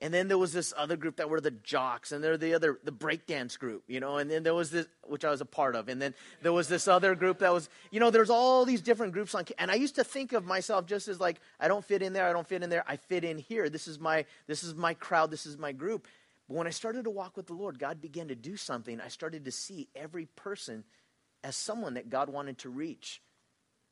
And 0.03 0.13
then 0.13 0.27
there 0.27 0.37
was 0.37 0.53
this 0.53 0.75
other 0.77 0.97
group 0.97 1.17
that 1.17 1.31
were 1.31 1.41
the 1.41 1.53
jocks, 1.53 2.11
and 2.11 2.25
they're 2.25 2.37
the 2.37 2.55
other, 2.55 2.81
the 2.83 2.91
breakdance 2.91 3.57
group, 3.57 3.85
you 3.87 4.01
know. 4.01 4.17
And 4.17 4.29
then 4.29 4.43
there 4.43 4.53
was 4.53 4.73
this, 4.73 4.89
which 5.05 5.25
I 5.25 5.31
was 5.31 5.41
a 5.41 5.47
part 5.47 5.77
of. 5.77 5.89
And 5.89 6.03
then 6.03 6.13
there 6.43 6.53
was 6.53 6.67
this 6.67 6.89
other 6.89 7.15
group 7.15 7.39
that 7.39 7.53
was, 7.53 7.69
you 7.93 8.01
know, 8.01 8.11
there's 8.11 8.29
all 8.29 8.65
these 8.65 8.81
different 8.81 9.13
groups 9.13 9.33
on. 9.33 9.45
And 9.59 9.71
I 9.71 9.75
used 9.75 9.95
to 9.95 10.03
think 10.03 10.33
of 10.33 10.45
myself 10.45 10.87
just 10.87 11.07
as 11.07 11.21
like, 11.21 11.41
I 11.61 11.69
don't 11.69 11.85
fit 11.85 12.03
in 12.03 12.13
there, 12.13 12.27
I 12.27 12.33
don't 12.33 12.49
fit 12.49 12.65
in 12.65 12.69
there, 12.69 12.83
I 12.89 12.97
fit 12.97 13.23
in 13.23 13.39
here. 13.39 13.69
This 13.69 13.87
is 13.87 14.01
my, 14.01 14.25
this 14.49 14.65
is 14.65 14.75
my 14.75 14.93
crowd, 14.93 15.31
this 15.31 15.47
is 15.47 15.57
my 15.57 15.71
group. 15.71 16.09
But 16.49 16.57
when 16.57 16.67
I 16.67 16.71
started 16.71 17.05
to 17.05 17.11
walk 17.11 17.37
with 17.37 17.47
the 17.47 17.55
Lord, 17.55 17.79
God 17.79 18.01
began 18.01 18.27
to 18.27 18.35
do 18.35 18.57
something. 18.57 19.01
I 19.01 19.07
started 19.07 19.45
to 19.45 19.53
see 19.53 19.87
every 19.95 20.27
person 20.27 20.83
as 21.45 21.55
someone 21.55 21.95
that 21.95 22.11
God 22.11 22.29
wanted 22.29 22.59
to 22.59 22.71
reach. 22.71 23.23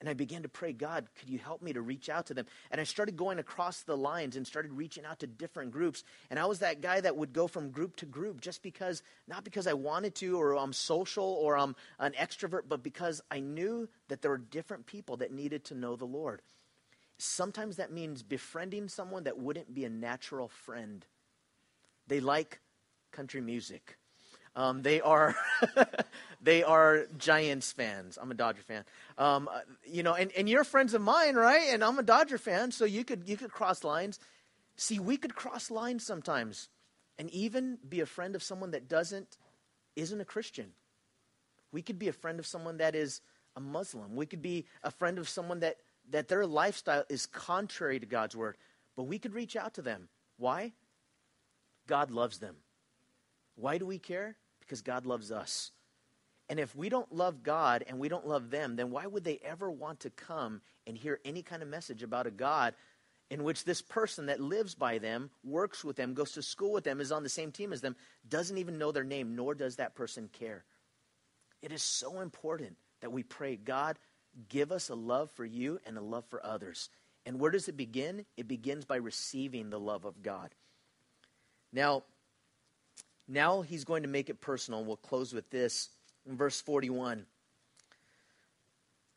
And 0.00 0.08
I 0.08 0.14
began 0.14 0.42
to 0.42 0.48
pray, 0.48 0.72
God, 0.72 1.08
could 1.18 1.28
you 1.28 1.38
help 1.38 1.60
me 1.60 1.74
to 1.74 1.82
reach 1.82 2.08
out 2.08 2.26
to 2.26 2.34
them? 2.34 2.46
And 2.70 2.80
I 2.80 2.84
started 2.84 3.18
going 3.18 3.38
across 3.38 3.82
the 3.82 3.96
lines 3.96 4.34
and 4.34 4.46
started 4.46 4.72
reaching 4.72 5.04
out 5.04 5.18
to 5.20 5.26
different 5.26 5.72
groups. 5.72 6.04
And 6.30 6.38
I 6.38 6.46
was 6.46 6.60
that 6.60 6.80
guy 6.80 7.02
that 7.02 7.16
would 7.16 7.34
go 7.34 7.46
from 7.46 7.70
group 7.70 7.96
to 7.96 8.06
group 8.06 8.40
just 8.40 8.62
because, 8.62 9.02
not 9.28 9.44
because 9.44 9.66
I 9.66 9.74
wanted 9.74 10.14
to 10.16 10.40
or 10.40 10.56
I'm 10.56 10.72
social 10.72 11.24
or 11.24 11.58
I'm 11.58 11.76
an 11.98 12.12
extrovert, 12.12 12.62
but 12.66 12.82
because 12.82 13.20
I 13.30 13.40
knew 13.40 13.90
that 14.08 14.22
there 14.22 14.30
were 14.30 14.38
different 14.38 14.86
people 14.86 15.18
that 15.18 15.34
needed 15.34 15.64
to 15.66 15.74
know 15.74 15.96
the 15.96 16.06
Lord. 16.06 16.40
Sometimes 17.18 17.76
that 17.76 17.92
means 17.92 18.22
befriending 18.22 18.88
someone 18.88 19.24
that 19.24 19.38
wouldn't 19.38 19.74
be 19.74 19.84
a 19.84 19.90
natural 19.90 20.48
friend. 20.48 21.04
They 22.06 22.20
like 22.20 22.60
country 23.12 23.42
music. 23.42 23.98
Um, 24.56 24.82
they 24.82 25.00
are 25.00 25.36
they 26.42 26.62
are 26.62 27.06
Giants 27.16 27.72
fans. 27.72 28.18
I'm 28.20 28.30
a 28.30 28.34
Dodger 28.34 28.62
fan. 28.62 28.84
Um, 29.16 29.48
uh, 29.52 29.60
you 29.84 30.02
know, 30.02 30.14
and, 30.14 30.32
and 30.36 30.48
you're 30.48 30.64
friends 30.64 30.94
of 30.94 31.02
mine, 31.02 31.36
right? 31.36 31.68
And 31.70 31.84
I'm 31.84 31.98
a 31.98 32.02
Dodger 32.02 32.38
fan, 32.38 32.72
so 32.72 32.84
you 32.84 33.04
could 33.04 33.28
you 33.28 33.36
could 33.36 33.52
cross 33.52 33.84
lines. 33.84 34.18
See, 34.76 34.98
we 34.98 35.16
could 35.16 35.34
cross 35.34 35.70
lines 35.70 36.04
sometimes, 36.04 36.68
and 37.18 37.30
even 37.30 37.78
be 37.88 38.00
a 38.00 38.06
friend 38.06 38.34
of 38.34 38.42
someone 38.42 38.72
that 38.72 38.88
doesn't 38.88 39.36
isn't 39.94 40.20
a 40.20 40.24
Christian. 40.24 40.72
We 41.72 41.82
could 41.82 41.98
be 41.98 42.08
a 42.08 42.12
friend 42.12 42.40
of 42.40 42.46
someone 42.46 42.78
that 42.78 42.96
is 42.96 43.20
a 43.54 43.60
Muslim. 43.60 44.16
We 44.16 44.26
could 44.26 44.42
be 44.42 44.66
a 44.82 44.90
friend 44.90 45.18
of 45.18 45.28
someone 45.28 45.60
that 45.60 45.76
that 46.10 46.28
their 46.28 46.44
lifestyle 46.44 47.04
is 47.08 47.26
contrary 47.26 48.00
to 48.00 48.06
God's 48.06 48.34
word, 48.34 48.56
but 48.96 49.04
we 49.04 49.20
could 49.20 49.34
reach 49.34 49.54
out 49.54 49.74
to 49.74 49.82
them. 49.82 50.08
Why? 50.38 50.72
God 51.86 52.10
loves 52.10 52.38
them. 52.38 52.56
Why 53.60 53.78
do 53.78 53.86
we 53.86 53.98
care? 53.98 54.36
Because 54.60 54.82
God 54.82 55.06
loves 55.06 55.30
us. 55.30 55.70
And 56.48 56.58
if 56.58 56.74
we 56.74 56.88
don't 56.88 57.12
love 57.12 57.42
God 57.42 57.84
and 57.86 57.98
we 57.98 58.08
don't 58.08 58.26
love 58.26 58.50
them, 58.50 58.76
then 58.76 58.90
why 58.90 59.06
would 59.06 59.22
they 59.22 59.38
ever 59.44 59.70
want 59.70 60.00
to 60.00 60.10
come 60.10 60.62
and 60.86 60.96
hear 60.98 61.20
any 61.24 61.42
kind 61.42 61.62
of 61.62 61.68
message 61.68 62.02
about 62.02 62.26
a 62.26 62.30
God 62.30 62.74
in 63.30 63.44
which 63.44 63.64
this 63.64 63.80
person 63.80 64.26
that 64.26 64.40
lives 64.40 64.74
by 64.74 64.98
them, 64.98 65.30
works 65.44 65.84
with 65.84 65.94
them, 65.94 66.14
goes 66.14 66.32
to 66.32 66.42
school 66.42 66.72
with 66.72 66.82
them, 66.82 67.00
is 67.00 67.12
on 67.12 67.22
the 67.22 67.28
same 67.28 67.52
team 67.52 67.72
as 67.72 67.80
them, 67.80 67.94
doesn't 68.28 68.58
even 68.58 68.78
know 68.78 68.90
their 68.90 69.04
name, 69.04 69.36
nor 69.36 69.54
does 69.54 69.76
that 69.76 69.94
person 69.94 70.28
care. 70.32 70.64
It 71.62 71.70
is 71.70 71.82
so 71.82 72.20
important 72.20 72.76
that 73.00 73.12
we 73.12 73.22
pray, 73.22 73.54
God, 73.54 73.98
give 74.48 74.72
us 74.72 74.88
a 74.88 74.94
love 74.94 75.30
for 75.30 75.44
you 75.44 75.78
and 75.86 75.96
a 75.96 76.02
love 76.02 76.24
for 76.28 76.44
others. 76.44 76.90
And 77.24 77.38
where 77.38 77.52
does 77.52 77.68
it 77.68 77.76
begin? 77.76 78.24
It 78.36 78.48
begins 78.48 78.84
by 78.84 78.96
receiving 78.96 79.70
the 79.70 79.78
love 79.78 80.04
of 80.04 80.22
God. 80.22 80.52
Now, 81.72 82.02
now 83.30 83.62
he's 83.62 83.84
going 83.84 84.02
to 84.02 84.08
make 84.08 84.28
it 84.28 84.40
personal. 84.40 84.84
We'll 84.84 84.96
close 84.96 85.32
with 85.32 85.48
this 85.50 85.88
in 86.28 86.36
verse 86.36 86.60
41. 86.60 87.24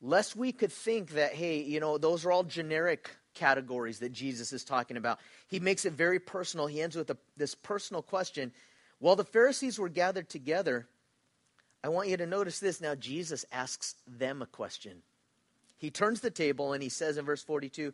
Lest 0.01 0.35
we 0.35 0.51
could 0.51 0.71
think 0.71 1.11
that, 1.11 1.33
hey, 1.33 1.61
you 1.61 1.79
know, 1.79 1.97
those 1.97 2.25
are 2.25 2.31
all 2.31 2.43
generic 2.43 3.09
categories 3.33 3.99
that 3.99 4.11
Jesus 4.11 4.53
is 4.53 4.63
talking 4.63 4.97
about. 4.97 5.19
He 5.47 5.59
makes 5.59 5.85
it 5.85 5.93
very 5.93 6.19
personal. 6.19 6.67
He 6.67 6.81
ends 6.81 6.95
with 6.95 7.09
a, 7.09 7.17
this 7.37 7.55
personal 7.55 8.01
question. 8.01 8.51
While 8.99 9.15
the 9.15 9.23
Pharisees 9.23 9.79
were 9.79 9.89
gathered 9.89 10.29
together, 10.29 10.87
I 11.83 11.89
want 11.89 12.09
you 12.09 12.17
to 12.17 12.25
notice 12.25 12.59
this. 12.59 12.81
Now, 12.81 12.95
Jesus 12.95 13.45
asks 13.51 13.95
them 14.07 14.41
a 14.41 14.45
question. 14.45 15.01
He 15.77 15.89
turns 15.89 16.21
the 16.21 16.31
table 16.31 16.73
and 16.73 16.83
he 16.83 16.89
says 16.89 17.17
in 17.17 17.25
verse 17.25 17.43
42, 17.43 17.93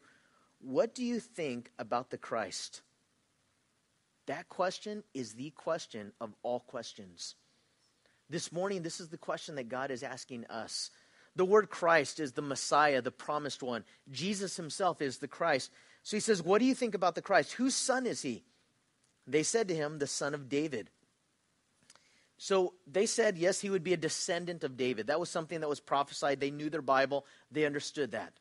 What 0.62 0.94
do 0.94 1.04
you 1.04 1.20
think 1.20 1.72
about 1.80 2.10
the 2.10 2.18
Christ? 2.18 2.82
That 4.30 4.48
question 4.48 5.04
is 5.16 5.34
the 5.34 5.50
question 5.50 6.12
of 6.22 6.36
all 6.44 6.60
questions. 6.60 7.34
This 8.30 8.52
morning, 8.52 8.84
this 8.84 9.00
is 9.00 9.10
the 9.10 9.18
question 9.18 9.56
that 9.56 9.70
God 9.70 9.90
is 9.90 10.04
asking 10.04 10.46
us. 10.52 10.92
The 11.36 11.46
word 11.46 11.72
Christ 11.72 12.20
is 12.20 12.34
the 12.34 12.44
Messiah, 12.44 13.02
the 13.02 13.10
promised 13.10 13.64
one. 13.64 13.86
Jesus 14.12 14.56
himself 14.56 15.02
is 15.02 15.18
the 15.18 15.28
Christ. 15.28 15.72
So 16.04 16.16
he 16.16 16.22
says, 16.22 16.44
What 16.44 16.60
do 16.60 16.66
you 16.66 16.76
think 16.76 16.94
about 16.94 17.16
the 17.16 17.24
Christ? 17.24 17.54
Whose 17.54 17.74
son 17.74 18.06
is 18.06 18.22
he? 18.22 18.44
They 19.26 19.42
said 19.42 19.68
to 19.68 19.76
him, 19.76 19.98
The 19.98 20.06
son 20.06 20.36
of 20.36 20.48
David. 20.48 20.92
So 22.38 22.76
they 22.86 23.08
said, 23.08 23.38
yes, 23.38 23.60
he 23.60 23.72
would 23.72 23.84
be 23.84 23.94
a 23.94 23.98
descendant 23.98 24.64
of 24.64 24.78
David. 24.78 25.08
That 25.08 25.20
was 25.20 25.30
something 25.30 25.60
that 25.60 25.68
was 25.68 25.82
prophesied. 25.82 26.40
They 26.40 26.52
knew 26.52 26.70
their 26.70 26.84
Bible, 26.84 27.26
they 27.52 27.66
understood 27.66 28.12
that. 28.12 28.34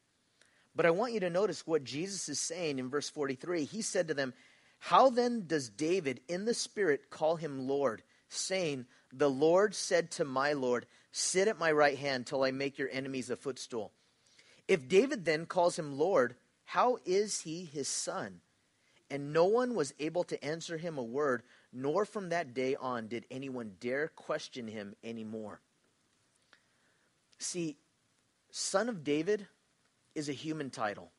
But 0.76 0.86
I 0.86 0.91
want 0.91 1.14
you 1.14 1.20
to 1.20 1.30
notice 1.30 1.66
what 1.66 1.82
Jesus 1.82 2.28
is 2.28 2.39
saying 2.39 2.78
in 2.78 2.91
verse 2.91 3.09
43. 3.11 3.64
He 3.64 3.82
said 3.82 4.07
to 4.07 4.14
them, 4.14 4.34
How 4.79 5.11
then 5.11 5.47
does 5.47 5.68
David 5.68 6.20
in 6.29 6.45
the 6.45 6.55
Spirit 6.55 7.11
call 7.11 7.37
him 7.37 7.66
Lord, 7.66 8.03
saying, 8.29 8.87
The 9.12 9.31
Lord 9.31 9.74
said 9.74 10.11
to 10.12 10.24
my 10.24 10.53
Lord, 10.53 10.87
Sit 11.12 11.49
at 11.49 11.59
my 11.59 11.72
right 11.72 11.99
hand 11.99 12.26
till 12.26 12.45
I 12.45 12.51
make 12.51 12.79
your 12.79 12.89
enemies 12.93 13.31
a 13.31 13.37
footstool. 13.37 13.93
If 14.68 14.89
David 14.89 15.24
then 15.24 15.47
calls 15.47 15.79
him 15.79 15.99
Lord, 15.99 16.37
how 16.64 16.99
is 17.07 17.41
he 17.41 17.64
his 17.64 17.89
son? 17.89 18.41
And 19.11 19.33
no 19.33 19.47
one 19.47 19.74
was 19.74 19.95
able 19.99 20.24
to 20.24 20.45
answer 20.45 20.76
him 20.76 20.99
a 20.99 21.03
word, 21.03 21.43
nor 21.72 22.05
from 22.05 22.29
that 22.29 22.53
day 22.53 22.76
on 22.76 23.09
did 23.09 23.24
anyone 23.31 23.72
dare 23.81 24.09
question 24.09 24.68
him 24.68 24.95
anymore. 25.03 25.61
See, 27.39 27.79
Son 28.51 28.89
of 28.89 29.05
David 29.05 29.47
is 30.14 30.29
a 30.29 30.33
human 30.33 30.68
title, 30.68 31.11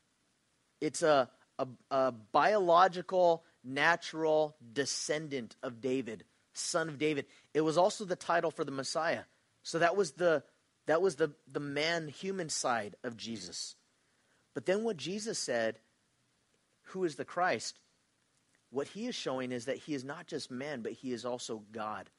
it's 0.82 1.02
a, 1.02 1.30
a, 1.58 1.68
a 1.90 2.12
biological, 2.12 3.44
natural 3.64 4.56
descendant 4.74 5.56
of 5.62 5.82
David, 5.82 6.24
son 6.54 6.90
of 6.90 6.98
David. 6.98 7.26
It 7.54 7.62
was 7.62 7.78
also 7.78 8.06
the 8.06 8.16
title 8.16 8.52
for 8.52 8.64
the 8.64 8.72
Messiah. 8.72 9.24
So 9.64 9.80
that 9.80 9.96
was 9.96 10.12
the 10.14 10.44
that 10.88 11.02
was 11.02 11.18
the, 11.18 11.32
the 11.52 11.60
man 11.60 12.08
human 12.08 12.50
side 12.50 12.96
of 13.04 13.16
Jesus. 13.16 13.76
But 14.56 14.66
then 14.66 14.84
what 14.84 14.98
Jesus 14.98 15.38
said, 15.38 15.78
who 16.82 17.04
is 17.04 17.16
the 17.16 17.26
Christ? 17.26 17.80
What 18.72 18.88
he 18.88 19.06
is 19.06 19.14
showing 19.14 19.52
is 19.52 19.66
that 19.66 19.78
he 19.78 19.94
is 19.94 20.04
not 20.04 20.26
just 20.26 20.50
man, 20.50 20.82
but 20.82 20.94
he 20.94 21.12
is 21.12 21.26
also 21.26 21.62
God. 21.72 22.10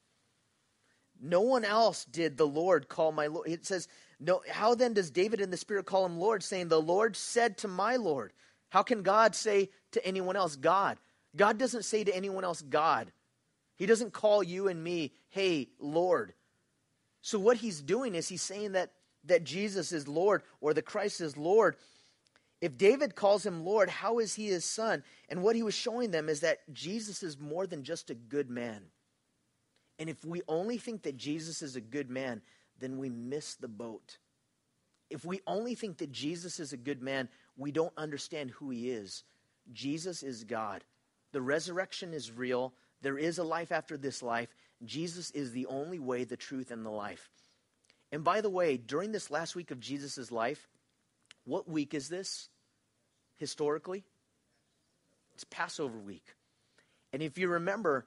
No 1.20 1.40
one 1.40 1.64
else 1.64 2.04
did 2.04 2.36
the 2.36 2.46
Lord 2.46 2.88
call 2.88 3.10
my 3.10 3.26
Lord. 3.26 3.48
It 3.48 3.66
says, 3.66 3.88
no, 4.20 4.42
how 4.48 4.74
then 4.74 4.92
does 4.92 5.10
David 5.10 5.40
in 5.40 5.50
the 5.50 5.56
Spirit 5.56 5.86
call 5.86 6.04
him 6.06 6.18
Lord, 6.18 6.42
saying, 6.42 6.68
The 6.68 6.80
Lord 6.80 7.16
said 7.16 7.58
to 7.58 7.68
my 7.68 7.96
Lord? 7.96 8.32
How 8.68 8.82
can 8.82 9.02
God 9.02 9.34
say 9.34 9.70
to 9.92 10.06
anyone 10.06 10.36
else, 10.36 10.56
God? 10.56 10.98
God 11.36 11.58
doesn't 11.58 11.84
say 11.84 12.04
to 12.04 12.14
anyone 12.14 12.44
else, 12.44 12.62
God. 12.62 13.12
He 13.76 13.86
doesn't 13.86 14.12
call 14.12 14.42
you 14.42 14.68
and 14.68 14.82
me, 14.82 15.12
hey, 15.30 15.68
Lord. 15.78 16.34
So 17.22 17.38
what 17.38 17.58
he's 17.58 17.80
doing 17.80 18.14
is 18.14 18.28
he's 18.28 18.42
saying 18.42 18.72
that 18.72 18.92
that 19.24 19.44
Jesus 19.44 19.92
is 19.92 20.08
Lord 20.08 20.42
or 20.60 20.74
the 20.74 20.82
Christ 20.82 21.20
is 21.20 21.36
Lord. 21.36 21.76
If 22.60 22.76
David 22.76 23.14
calls 23.14 23.44
him 23.44 23.64
Lord, 23.64 23.88
how 23.88 24.18
is 24.18 24.34
he 24.34 24.48
his 24.48 24.64
son? 24.64 25.02
And 25.28 25.42
what 25.42 25.56
he 25.56 25.62
was 25.62 25.74
showing 25.74 26.10
them 26.10 26.28
is 26.28 26.40
that 26.40 26.58
Jesus 26.72 27.22
is 27.22 27.38
more 27.38 27.66
than 27.66 27.84
just 27.84 28.10
a 28.10 28.14
good 28.14 28.50
man. 28.50 28.82
And 29.98 30.08
if 30.08 30.24
we 30.24 30.42
only 30.48 30.78
think 30.78 31.02
that 31.02 31.16
Jesus 31.16 31.62
is 31.62 31.76
a 31.76 31.80
good 31.80 32.10
man, 32.10 32.42
then 32.78 32.98
we 32.98 33.10
miss 33.10 33.54
the 33.54 33.68
boat. 33.68 34.18
If 35.10 35.24
we 35.24 35.40
only 35.46 35.74
think 35.74 35.98
that 35.98 36.12
Jesus 36.12 36.60
is 36.60 36.72
a 36.72 36.78
good 36.78 37.02
man, 37.02 37.28
we 37.56 37.72
don't 37.72 37.92
understand 37.96 38.50
who 38.52 38.70
he 38.70 38.90
is. 38.90 39.24
Jesus 39.72 40.22
is 40.22 40.44
God. 40.44 40.84
The 41.32 41.40
resurrection 41.40 42.12
is 42.12 42.32
real. 42.32 42.74
There 43.02 43.18
is 43.18 43.38
a 43.38 43.44
life 43.44 43.72
after 43.72 43.96
this 43.96 44.22
life. 44.22 44.54
Jesus 44.84 45.30
is 45.30 45.52
the 45.52 45.66
only 45.66 45.98
way, 45.98 46.24
the 46.24 46.36
truth, 46.36 46.70
and 46.70 46.84
the 46.84 46.90
life. 46.90 47.30
And 48.12 48.24
by 48.24 48.40
the 48.40 48.50
way, 48.50 48.76
during 48.76 49.12
this 49.12 49.30
last 49.30 49.54
week 49.54 49.70
of 49.70 49.80
Jesus' 49.80 50.32
life, 50.32 50.68
what 51.44 51.68
week 51.68 51.94
is 51.94 52.08
this 52.08 52.48
historically? 53.36 54.04
It's 55.34 55.44
Passover 55.44 55.98
week. 55.98 56.26
And 57.12 57.22
if 57.22 57.38
you 57.38 57.48
remember, 57.48 58.06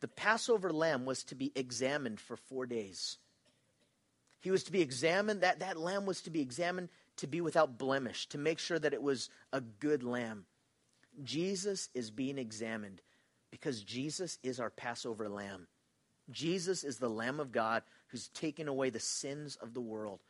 the 0.00 0.08
Passover 0.08 0.72
lamb 0.72 1.04
was 1.04 1.24
to 1.24 1.34
be 1.34 1.52
examined 1.54 2.20
for 2.20 2.36
four 2.36 2.66
days. 2.66 3.18
He 4.40 4.50
was 4.50 4.64
to 4.64 4.72
be 4.72 4.82
examined, 4.82 5.40
that, 5.40 5.60
that 5.60 5.78
lamb 5.78 6.04
was 6.04 6.20
to 6.22 6.30
be 6.30 6.42
examined 6.42 6.90
to 7.16 7.26
be 7.26 7.40
without 7.40 7.78
blemish, 7.78 8.28
to 8.28 8.38
make 8.38 8.58
sure 8.58 8.78
that 8.78 8.92
it 8.92 9.02
was 9.02 9.30
a 9.52 9.60
good 9.60 10.02
lamb. 10.02 10.44
Jesus 11.22 11.88
is 11.94 12.10
being 12.10 12.38
examined 12.38 13.00
because 13.50 13.82
Jesus 13.82 14.38
is 14.42 14.58
our 14.58 14.70
Passover 14.70 15.28
lamb. 15.28 15.68
Jesus 16.30 16.84
is 16.84 16.98
the 16.98 17.08
Lamb 17.08 17.38
of 17.38 17.52
God 17.52 17.82
who's 18.08 18.28
taken 18.28 18.68
away 18.68 18.90
the 18.90 19.00
sins 19.00 19.56
of 19.56 19.74
the 19.74 19.80
world. 19.80 20.20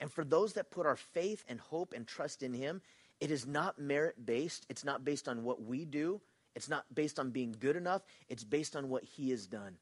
And 0.00 0.10
for 0.10 0.24
those 0.24 0.54
that 0.54 0.70
put 0.70 0.86
our 0.86 0.96
faith 0.96 1.44
and 1.48 1.60
hope 1.60 1.92
and 1.94 2.06
trust 2.06 2.42
in 2.42 2.52
Him, 2.52 2.80
it 3.20 3.30
is 3.30 3.46
not 3.46 3.78
merit 3.78 4.24
based. 4.24 4.66
It's 4.68 4.84
not 4.84 5.04
based 5.04 5.28
on 5.28 5.44
what 5.44 5.62
we 5.62 5.84
do. 5.84 6.20
It's 6.54 6.68
not 6.68 6.84
based 6.94 7.18
on 7.18 7.30
being 7.30 7.54
good 7.58 7.76
enough. 7.76 8.02
It's 8.28 8.44
based 8.44 8.76
on 8.76 8.88
what 8.88 9.04
He 9.04 9.30
has 9.30 9.46
done. 9.46 9.76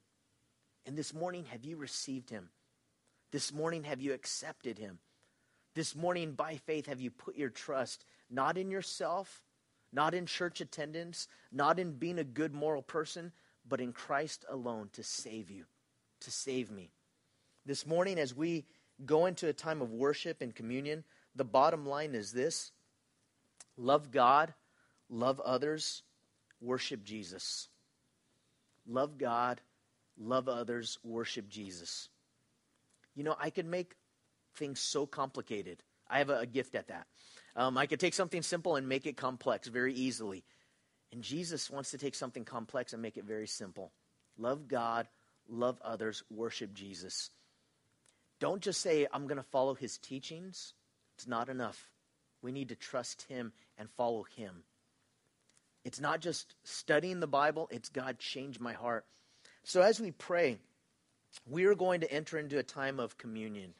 And 0.86 0.96
this 0.96 1.14
morning, 1.14 1.44
have 1.46 1.64
you 1.64 1.76
received 1.76 2.30
Him? 2.30 2.48
This 3.30 3.52
morning, 3.52 3.84
have 3.84 4.00
you 4.00 4.12
accepted 4.12 4.78
Him? 4.78 4.98
This 5.74 5.94
morning, 5.94 6.32
by 6.32 6.56
faith, 6.56 6.86
have 6.86 7.00
you 7.00 7.10
put 7.10 7.36
your 7.36 7.50
trust 7.50 8.04
not 8.30 8.58
in 8.58 8.70
yourself, 8.70 9.42
not 9.92 10.14
in 10.14 10.26
church 10.26 10.60
attendance, 10.60 11.28
not 11.50 11.78
in 11.78 11.92
being 11.92 12.18
a 12.18 12.24
good 12.24 12.54
moral 12.54 12.82
person, 12.82 13.32
but 13.68 13.80
in 13.80 13.92
Christ 13.92 14.44
alone 14.48 14.90
to 14.94 15.02
save 15.02 15.50
you, 15.50 15.64
to 16.20 16.30
save 16.30 16.70
me. 16.70 16.90
This 17.66 17.86
morning, 17.86 18.18
as 18.18 18.34
we 18.34 18.64
go 19.04 19.26
into 19.26 19.48
a 19.48 19.52
time 19.52 19.82
of 19.82 19.92
worship 19.92 20.40
and 20.40 20.54
communion, 20.54 21.04
the 21.36 21.44
bottom 21.44 21.86
line 21.86 22.14
is 22.14 22.32
this 22.32 22.72
love 23.76 24.10
God, 24.10 24.54
love 25.08 25.40
others, 25.40 26.02
worship 26.60 27.04
Jesus. 27.04 27.68
Love 28.86 29.16
God, 29.16 29.60
love 30.18 30.48
others, 30.48 30.98
worship 31.04 31.48
Jesus. 31.48 32.08
You 33.14 33.24
know, 33.24 33.36
I 33.38 33.50
could 33.50 33.66
make 33.66 33.94
things 34.56 34.80
so 34.80 35.06
complicated. 35.06 35.82
I 36.08 36.18
have 36.18 36.30
a, 36.30 36.40
a 36.40 36.46
gift 36.46 36.74
at 36.74 36.88
that. 36.88 37.06
Um, 37.54 37.76
I 37.76 37.86
could 37.86 38.00
take 38.00 38.14
something 38.14 38.42
simple 38.42 38.76
and 38.76 38.88
make 38.88 39.06
it 39.06 39.16
complex 39.16 39.68
very 39.68 39.94
easily. 39.94 40.44
And 41.12 41.22
Jesus 41.22 41.70
wants 41.70 41.90
to 41.90 41.98
take 41.98 42.14
something 42.14 42.44
complex 42.44 42.92
and 42.92 43.02
make 43.02 43.18
it 43.18 43.24
very 43.24 43.46
simple. 43.46 43.92
Love 44.38 44.68
God, 44.68 45.08
love 45.48 45.78
others, 45.84 46.22
worship 46.30 46.72
Jesus. 46.72 47.30
Don't 48.40 48.62
just 48.62 48.80
say, 48.80 49.06
I'm 49.12 49.26
going 49.26 49.36
to 49.36 49.42
follow 49.42 49.74
his 49.74 49.98
teachings. 49.98 50.72
It's 51.16 51.28
not 51.28 51.48
enough. 51.48 51.88
We 52.40 52.50
need 52.50 52.70
to 52.70 52.74
trust 52.74 53.22
him 53.28 53.52
and 53.78 53.88
follow 53.90 54.24
him. 54.36 54.64
It's 55.84 56.00
not 56.00 56.20
just 56.20 56.54
studying 56.64 57.20
the 57.20 57.26
Bible, 57.26 57.68
it's 57.70 57.88
God 57.88 58.18
change 58.18 58.58
my 58.58 58.72
heart. 58.72 59.04
So 59.64 59.82
as 59.82 60.00
we 60.00 60.10
pray, 60.10 60.58
we 61.48 61.64
are 61.64 61.74
going 61.74 62.00
to 62.00 62.12
enter 62.12 62.38
into 62.38 62.58
a 62.58 62.62
time 62.62 62.98
of 62.98 63.18
communion. 63.18 63.74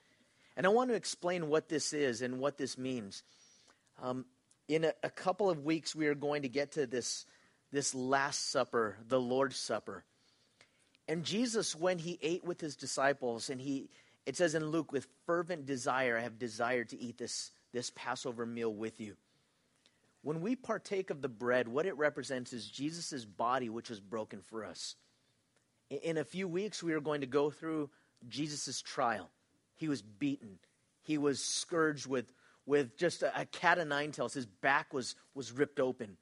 And 0.57 0.67
I 0.67 0.71
want 0.71 0.91
to 0.91 0.97
explain 0.97 1.49
what 1.49 1.69
this 1.69 1.93
is 1.93 2.23
and 2.23 2.39
what 2.39 2.59
this 2.59 2.77
means. 2.77 3.23
Um, 4.01 4.25
in 4.69 4.85
a, 4.85 4.93
a 5.03 5.11
couple 5.11 5.51
of 5.51 5.65
weeks, 5.65 5.95
we 5.95 6.07
are 6.07 6.15
going 6.15 6.43
to 6.43 6.49
get 6.49 6.73
to 6.73 6.87
this, 6.87 7.27
this 7.73 7.95
Last 7.95 8.51
Supper, 8.51 8.97
the 9.09 9.21
Lord's 9.21 9.57
Supper. 9.57 10.05
And 11.09 11.25
Jesus, 11.25 11.75
when 11.75 11.99
he 11.99 12.19
ate 12.23 12.45
with 12.45 12.61
his 12.61 12.77
disciples, 12.77 13.51
and 13.51 13.61
he, 13.61 13.91
it 14.25 14.37
says 14.37 14.55
in 14.55 14.67
Luke, 14.67 14.93
with 14.93 15.09
fervent 15.27 15.67
desire, 15.67 16.17
I 16.17 16.23
have 16.23 16.39
desired 16.39 16.91
to 16.91 17.01
eat 17.01 17.19
this, 17.19 17.51
this 17.73 17.91
Passover 17.95 18.47
meal 18.47 18.73
with 18.73 19.01
you. 19.01 19.17
When 20.23 20.41
we 20.41 20.55
partake 20.55 21.11
of 21.11 21.21
the 21.21 21.29
bread, 21.29 21.67
what 21.67 21.87
it 21.87 21.97
represents 21.97 22.53
is 22.53 22.71
Jesus' 22.71 23.25
body, 23.25 23.69
which 23.69 23.91
was 23.91 24.01
broken 24.01 24.41
for 24.41 24.65
us. 24.65 24.95
In 25.91 26.17
a 26.17 26.25
few 26.25 26.47
weeks, 26.47 26.83
we 26.83 26.93
are 26.93 27.01
going 27.01 27.23
to 27.23 27.27
go 27.27 27.51
through 27.51 27.91
Jesus' 28.29 28.81
trial. 28.81 29.29
He 29.75 29.89
was 29.89 30.01
beaten, 30.01 30.59
he 31.03 31.19
was 31.19 31.45
scourged 31.45 32.07
with, 32.07 32.33
with 32.67 32.97
just 32.97 33.23
a, 33.23 33.41
a 33.41 33.47
cat 33.47 33.79
of 33.79 33.89
nine 33.89 34.13
tails. 34.13 34.35
His 34.35 34.47
back 34.47 34.93
was, 34.93 35.15
was 35.35 35.53
ripped 35.53 35.81
open. 35.81 36.17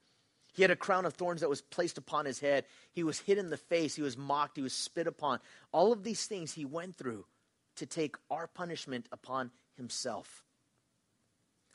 He 0.52 0.62
had 0.62 0.70
a 0.70 0.76
crown 0.76 1.06
of 1.06 1.14
thorns 1.14 1.42
that 1.42 1.48
was 1.48 1.60
placed 1.60 1.98
upon 1.98 2.24
his 2.24 2.40
head. 2.40 2.64
He 2.92 3.04
was 3.04 3.20
hit 3.20 3.38
in 3.38 3.50
the 3.50 3.56
face. 3.56 3.94
He 3.94 4.02
was 4.02 4.16
mocked. 4.16 4.56
He 4.56 4.62
was 4.62 4.72
spit 4.72 5.06
upon. 5.06 5.38
All 5.72 5.92
of 5.92 6.02
these 6.02 6.26
things 6.26 6.52
he 6.52 6.64
went 6.64 6.96
through 6.96 7.24
to 7.76 7.86
take 7.86 8.16
our 8.30 8.46
punishment 8.46 9.08
upon 9.12 9.50
himself. 9.76 10.44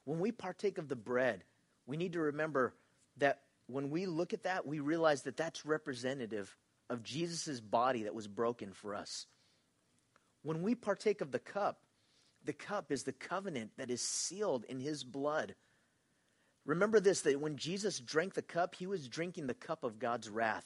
When 0.03 0.19
we 0.19 0.31
partake 0.31 0.77
of 0.77 0.87
the 0.87 0.95
bread, 0.95 1.43
we 1.87 1.97
need 1.97 2.13
to 2.13 2.19
remember 2.19 2.73
that 3.17 3.41
when 3.67 3.89
we 3.89 4.05
look 4.05 4.33
at 4.33 4.43
that, 4.43 4.67
we 4.67 4.79
realize 4.79 5.23
that 5.23 5.37
that's 5.37 5.65
representative 5.65 6.55
of 6.89 7.01
Jesus' 7.01 7.59
body 7.59 8.03
that 8.03 8.13
was 8.13 8.27
broken 8.27 8.73
for 8.73 8.93
us. 8.93 9.25
When 10.43 10.61
we 10.61 10.75
partake 10.75 11.21
of 11.21 11.31
the 11.31 11.39
cup, 11.39 11.79
the 12.45 12.53
cup 12.53 12.91
is 12.91 13.03
the 13.03 13.11
covenant 13.11 13.71
that 13.77 13.89
is 13.89 14.01
sealed 14.01 14.65
in 14.65 14.79
his 14.79 15.03
blood. 15.03 15.55
Remember 16.65 16.99
this 16.99 17.21
that 17.21 17.39
when 17.39 17.57
Jesus 17.57 17.99
drank 17.99 18.33
the 18.33 18.41
cup, 18.41 18.75
he 18.75 18.87
was 18.87 19.07
drinking 19.07 19.47
the 19.47 19.53
cup 19.53 19.83
of 19.83 19.99
God's 19.99 20.29
wrath. 20.29 20.65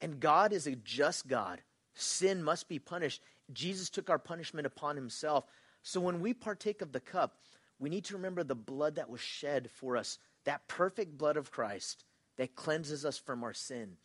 And 0.00 0.20
God 0.20 0.52
is 0.52 0.66
a 0.66 0.76
just 0.76 1.28
God. 1.28 1.60
Sin 1.94 2.42
must 2.42 2.68
be 2.68 2.78
punished. 2.78 3.22
Jesus 3.52 3.90
took 3.90 4.08
our 4.08 4.18
punishment 4.18 4.66
upon 4.66 4.96
himself. 4.96 5.44
So 5.82 6.00
when 6.00 6.20
we 6.20 6.34
partake 6.34 6.82
of 6.82 6.92
the 6.92 7.00
cup, 7.00 7.36
we 7.78 7.90
need 7.90 8.04
to 8.06 8.16
remember 8.16 8.44
the 8.44 8.54
blood 8.54 8.96
that 8.96 9.10
was 9.10 9.20
shed 9.20 9.70
for 9.70 9.96
us, 9.96 10.18
that 10.44 10.68
perfect 10.68 11.16
blood 11.16 11.36
of 11.36 11.50
Christ 11.50 12.04
that 12.36 12.54
cleanses 12.54 13.04
us 13.04 13.18
from 13.18 13.42
our 13.42 13.54
sin. 13.54 13.96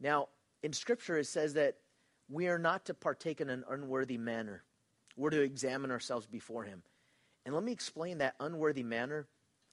Now, 0.00 0.28
in 0.62 0.72
Scripture, 0.72 1.18
it 1.18 1.26
says 1.26 1.54
that 1.54 1.76
we 2.28 2.48
are 2.48 2.58
not 2.58 2.86
to 2.86 2.94
partake 2.94 3.40
in 3.40 3.50
an 3.50 3.64
unworthy 3.68 4.18
manner. 4.18 4.64
We're 5.16 5.30
to 5.30 5.40
examine 5.40 5.90
ourselves 5.90 6.26
before 6.26 6.64
Him. 6.64 6.82
And 7.44 7.54
let 7.54 7.64
me 7.64 7.72
explain 7.72 8.18
that 8.18 8.34
unworthy 8.40 8.82
manner 8.82 9.26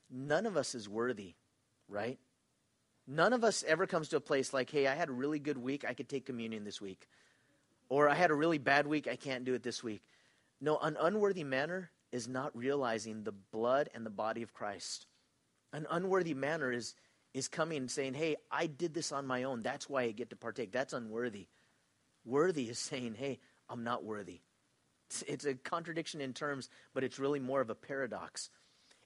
none 0.10 0.46
of 0.46 0.58
us 0.58 0.76
is 0.76 0.89
worthy, 0.89 1.36
right? 1.88 2.20
None 3.08 3.34
of 3.34 3.44
us 3.44 3.64
ever 3.68 3.88
comes 3.88 4.10
to 4.10 4.18
a 4.18 4.22
place 4.22 4.54
like, 4.54 4.70
hey, 4.70 4.88
I 4.88 4.96
had 4.96 5.10
a 5.10 5.14
really 5.14 5.39
good 5.39 5.58
week, 5.58 5.86
I 5.88 5.94
could 5.94 6.10
take 6.10 6.26
communion 6.26 6.64
this 6.64 6.82
week. 6.82 7.08
Or 7.89 8.08
I 8.08 8.16
had 8.16 8.32
a 8.32 8.36
really 8.36 8.58
bad 8.58 8.88
week, 8.88 9.08
I 9.08 9.16
can't 9.16 9.46
do 9.46 9.54
it 9.54 9.64
this 9.64 9.84
week. 9.84 10.04
No, 10.60 10.78
an 10.78 10.98
unworthy 11.00 11.44
manner 11.44 11.92
is 12.12 12.28
not 12.28 12.56
realizing 12.56 13.24
the 13.24 13.32
blood 13.32 13.89
and 13.94 14.06
the 14.06 14.12
body 14.12 14.44
of 14.44 14.54
Christ. 14.54 15.08
An 15.74 15.88
unworthy 15.89 16.34
manner 16.34 16.72
is, 16.72 16.96
is 17.34 17.48
coming 17.48 17.78
and 17.78 17.92
saying, 17.92 18.14
hey, 18.14 18.36
I 18.52 18.68
did 18.68 18.94
this 18.94 19.12
on 19.12 19.26
my 19.26 19.44
own. 19.44 19.62
That's 19.62 19.89
why 19.89 20.04
I 20.04 20.12
get 20.12 20.30
to 20.30 20.36
partake. 20.36 20.72
That's 20.72 20.94
unworthy. 20.94 21.48
Worthy 22.26 22.70
is 22.70 22.80
saying, 22.80 23.16
hey, 23.18 23.39
I'm 23.70 23.84
not 23.84 24.04
worthy. 24.04 24.42
It's, 25.12 25.24
it's 25.28 25.45
a 25.45 25.55
contradiction 25.55 26.22
in 26.22 26.32
terms, 26.32 26.70
but 26.93 27.03
it's 27.03 27.20
really 27.20 27.41
more 27.41 27.59
of 27.59 27.70
a 27.70 27.76
paradox. 27.76 28.49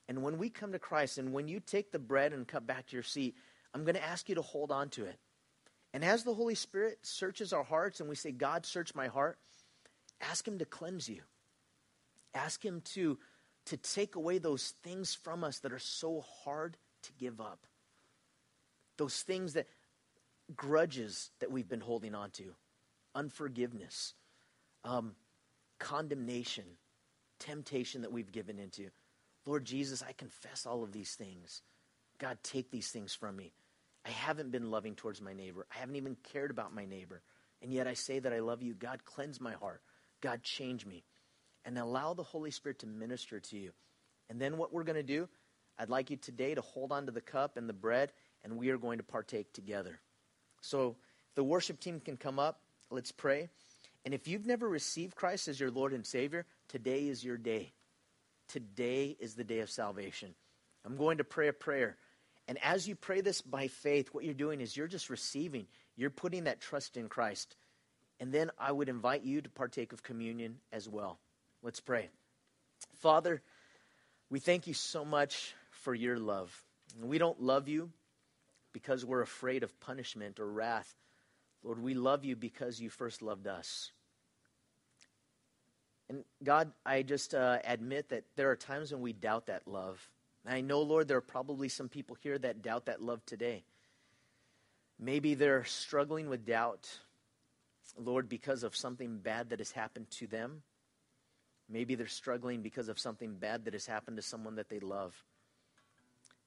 And 0.08 0.22
when 0.22 0.38
we 0.38 0.50
come 0.50 0.70
to 0.70 0.78
Christ 0.78 1.18
and 1.18 1.32
when 1.32 1.48
you 1.48 1.58
take 1.58 1.90
the 1.90 1.98
bread 1.98 2.32
and 2.32 2.46
cup 2.46 2.64
back 2.64 2.86
to 2.86 2.96
your 2.96 3.02
seat, 3.02 3.34
I'm 3.74 3.82
going 3.82 3.96
to 3.96 4.04
ask 4.04 4.28
you 4.28 4.36
to 4.36 4.42
hold 4.42 4.70
on 4.70 4.88
to 4.90 5.04
it. 5.04 5.18
And 5.92 6.04
as 6.04 6.22
the 6.22 6.32
Holy 6.32 6.54
Spirit 6.54 6.98
searches 7.02 7.52
our 7.52 7.64
hearts 7.64 7.98
and 7.98 8.08
we 8.08 8.14
say, 8.14 8.30
God, 8.30 8.64
search 8.64 8.94
my 8.94 9.08
heart, 9.08 9.36
ask 10.20 10.46
Him 10.46 10.58
to 10.58 10.64
cleanse 10.64 11.08
you. 11.08 11.22
Ask 12.34 12.64
Him 12.64 12.82
to, 12.92 13.18
to 13.64 13.76
take 13.76 14.14
away 14.14 14.38
those 14.38 14.74
things 14.84 15.12
from 15.12 15.42
us 15.42 15.58
that 15.60 15.72
are 15.72 15.78
so 15.80 16.22
hard 16.44 16.76
to 17.02 17.12
give 17.18 17.40
up. 17.40 17.66
Those 18.96 19.22
things 19.22 19.54
that, 19.54 19.66
grudges 20.54 21.32
that 21.40 21.50
we've 21.50 21.68
been 21.68 21.80
holding 21.80 22.14
on 22.14 22.30
to, 22.30 22.54
unforgiveness, 23.12 24.14
um, 24.84 25.16
condemnation, 25.78 26.64
temptation 27.38 28.02
that 28.02 28.12
we've 28.12 28.32
given 28.32 28.58
into. 28.58 28.90
Lord 29.44 29.64
Jesus, 29.64 30.02
I 30.02 30.12
confess 30.12 30.66
all 30.66 30.82
of 30.82 30.92
these 30.92 31.14
things. 31.14 31.62
God, 32.18 32.38
take 32.42 32.70
these 32.70 32.88
things 32.88 33.14
from 33.14 33.36
me. 33.36 33.52
I 34.04 34.10
haven't 34.10 34.52
been 34.52 34.70
loving 34.70 34.94
towards 34.94 35.20
my 35.20 35.32
neighbor. 35.32 35.66
I 35.74 35.78
haven't 35.78 35.96
even 35.96 36.16
cared 36.32 36.50
about 36.50 36.74
my 36.74 36.84
neighbor. 36.84 37.22
And 37.62 37.72
yet 37.72 37.86
I 37.86 37.94
say 37.94 38.18
that 38.18 38.32
I 38.32 38.40
love 38.40 38.62
you. 38.62 38.74
God, 38.74 39.04
cleanse 39.04 39.40
my 39.40 39.52
heart. 39.52 39.82
God, 40.20 40.42
change 40.42 40.86
me. 40.86 41.04
And 41.64 41.78
allow 41.78 42.14
the 42.14 42.22
Holy 42.22 42.50
Spirit 42.50 42.80
to 42.80 42.86
minister 42.86 43.40
to 43.40 43.56
you. 43.56 43.72
And 44.28 44.40
then 44.40 44.56
what 44.56 44.72
we're 44.72 44.84
going 44.84 44.96
to 44.96 45.02
do, 45.02 45.28
I'd 45.78 45.90
like 45.90 46.10
you 46.10 46.16
today 46.16 46.54
to 46.54 46.60
hold 46.60 46.92
on 46.92 47.06
to 47.06 47.12
the 47.12 47.20
cup 47.20 47.56
and 47.56 47.68
the 47.68 47.72
bread, 47.72 48.12
and 48.44 48.56
we 48.56 48.70
are 48.70 48.78
going 48.78 48.98
to 48.98 49.04
partake 49.04 49.52
together. 49.52 50.00
So 50.60 50.96
the 51.34 51.44
worship 51.44 51.80
team 51.80 52.00
can 52.00 52.16
come 52.16 52.38
up. 52.38 52.60
Let's 52.90 53.12
pray. 53.12 53.48
And 54.06 54.14
if 54.14 54.28
you've 54.28 54.46
never 54.46 54.68
received 54.68 55.16
Christ 55.16 55.48
as 55.48 55.58
your 55.58 55.72
Lord 55.72 55.92
and 55.92 56.06
Savior, 56.06 56.46
today 56.68 57.08
is 57.08 57.24
your 57.24 57.36
day. 57.36 57.72
Today 58.46 59.16
is 59.18 59.34
the 59.34 59.42
day 59.42 59.58
of 59.58 59.68
salvation. 59.68 60.32
I'm 60.84 60.96
going 60.96 61.18
to 61.18 61.24
pray 61.24 61.48
a 61.48 61.52
prayer. 61.52 61.96
And 62.46 62.56
as 62.62 62.86
you 62.86 62.94
pray 62.94 63.20
this 63.20 63.42
by 63.42 63.66
faith, 63.66 64.10
what 64.12 64.22
you're 64.22 64.32
doing 64.32 64.60
is 64.60 64.76
you're 64.76 64.86
just 64.86 65.10
receiving, 65.10 65.66
you're 65.96 66.10
putting 66.10 66.44
that 66.44 66.60
trust 66.60 66.96
in 66.96 67.08
Christ. 67.08 67.56
And 68.20 68.32
then 68.32 68.52
I 68.56 68.70
would 68.70 68.88
invite 68.88 69.24
you 69.24 69.40
to 69.40 69.48
partake 69.48 69.92
of 69.92 70.04
communion 70.04 70.58
as 70.72 70.88
well. 70.88 71.18
Let's 71.60 71.80
pray. 71.80 72.08
Father, 73.00 73.42
we 74.30 74.38
thank 74.38 74.68
you 74.68 74.74
so 74.74 75.04
much 75.04 75.52
for 75.70 75.92
your 75.92 76.16
love. 76.16 76.56
We 77.02 77.18
don't 77.18 77.42
love 77.42 77.68
you 77.68 77.90
because 78.72 79.04
we're 79.04 79.22
afraid 79.22 79.64
of 79.64 79.80
punishment 79.80 80.38
or 80.38 80.46
wrath. 80.46 80.94
Lord, 81.64 81.82
we 81.82 81.94
love 81.94 82.24
you 82.24 82.36
because 82.36 82.80
you 82.80 82.88
first 82.88 83.20
loved 83.20 83.48
us. 83.48 83.90
And 86.08 86.24
God, 86.42 86.72
I 86.84 87.02
just 87.02 87.34
uh, 87.34 87.58
admit 87.64 88.10
that 88.10 88.24
there 88.36 88.50
are 88.50 88.56
times 88.56 88.92
when 88.92 89.00
we 89.00 89.12
doubt 89.12 89.46
that 89.46 89.66
love. 89.66 90.08
And 90.44 90.54
I 90.54 90.60
know, 90.60 90.82
Lord, 90.82 91.08
there 91.08 91.16
are 91.16 91.22
probably 91.22 91.68
some 91.68 91.88
people 91.88 92.16
here 92.22 92.38
that 92.38 92.62
doubt 92.62 92.86
that 92.86 93.02
love 93.02 93.24
today. 93.26 93.64
Maybe 94.98 95.34
they're 95.34 95.64
struggling 95.64 96.28
with 96.28 96.46
doubt, 96.46 96.88
Lord, 97.98 98.28
because 98.28 98.62
of 98.62 98.76
something 98.76 99.18
bad 99.18 99.50
that 99.50 99.58
has 99.58 99.72
happened 99.72 100.10
to 100.12 100.26
them. 100.26 100.62
Maybe 101.68 101.96
they're 101.96 102.06
struggling 102.06 102.62
because 102.62 102.88
of 102.88 102.98
something 102.98 103.34
bad 103.34 103.64
that 103.64 103.74
has 103.74 103.86
happened 103.86 104.16
to 104.16 104.22
someone 104.22 104.54
that 104.54 104.68
they 104.68 104.78
love. 104.78 105.14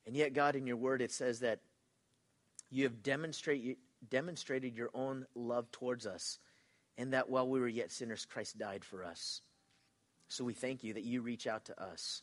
And 0.08 0.16
yet, 0.16 0.34
God, 0.34 0.56
in 0.56 0.66
your 0.66 0.78
word, 0.78 1.02
it 1.02 1.12
says 1.12 1.42
that 1.42 1.60
you 2.72 2.84
have 2.84 3.04
demonstrate, 3.04 3.78
demonstrated 4.10 4.76
your 4.76 4.90
own 4.94 5.26
love 5.36 5.70
towards 5.72 6.08
us, 6.08 6.40
and 6.98 7.14
that 7.14 7.30
while 7.30 7.48
we 7.48 7.60
were 7.60 7.68
yet 7.68 7.92
sinners, 7.92 8.26
Christ 8.26 8.58
died 8.58 8.86
for 8.86 9.04
us. 9.04 9.42
So 10.30 10.44
we 10.44 10.54
thank 10.54 10.84
you 10.84 10.94
that 10.94 11.04
you 11.04 11.22
reach 11.22 11.48
out 11.48 11.66
to 11.66 11.84
us. 11.84 12.22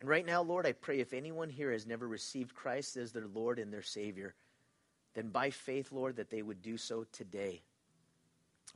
And 0.00 0.08
right 0.08 0.26
now, 0.26 0.42
Lord, 0.42 0.66
I 0.66 0.72
pray 0.72 0.98
if 0.98 1.12
anyone 1.12 1.48
here 1.48 1.70
has 1.70 1.86
never 1.86 2.06
received 2.06 2.54
Christ 2.54 2.96
as 2.96 3.12
their 3.12 3.28
Lord 3.28 3.60
and 3.60 3.72
their 3.72 3.82
Savior, 3.82 4.34
then 5.14 5.28
by 5.28 5.50
faith, 5.50 5.92
Lord, 5.92 6.16
that 6.16 6.28
they 6.28 6.42
would 6.42 6.60
do 6.60 6.76
so 6.76 7.06
today. 7.12 7.62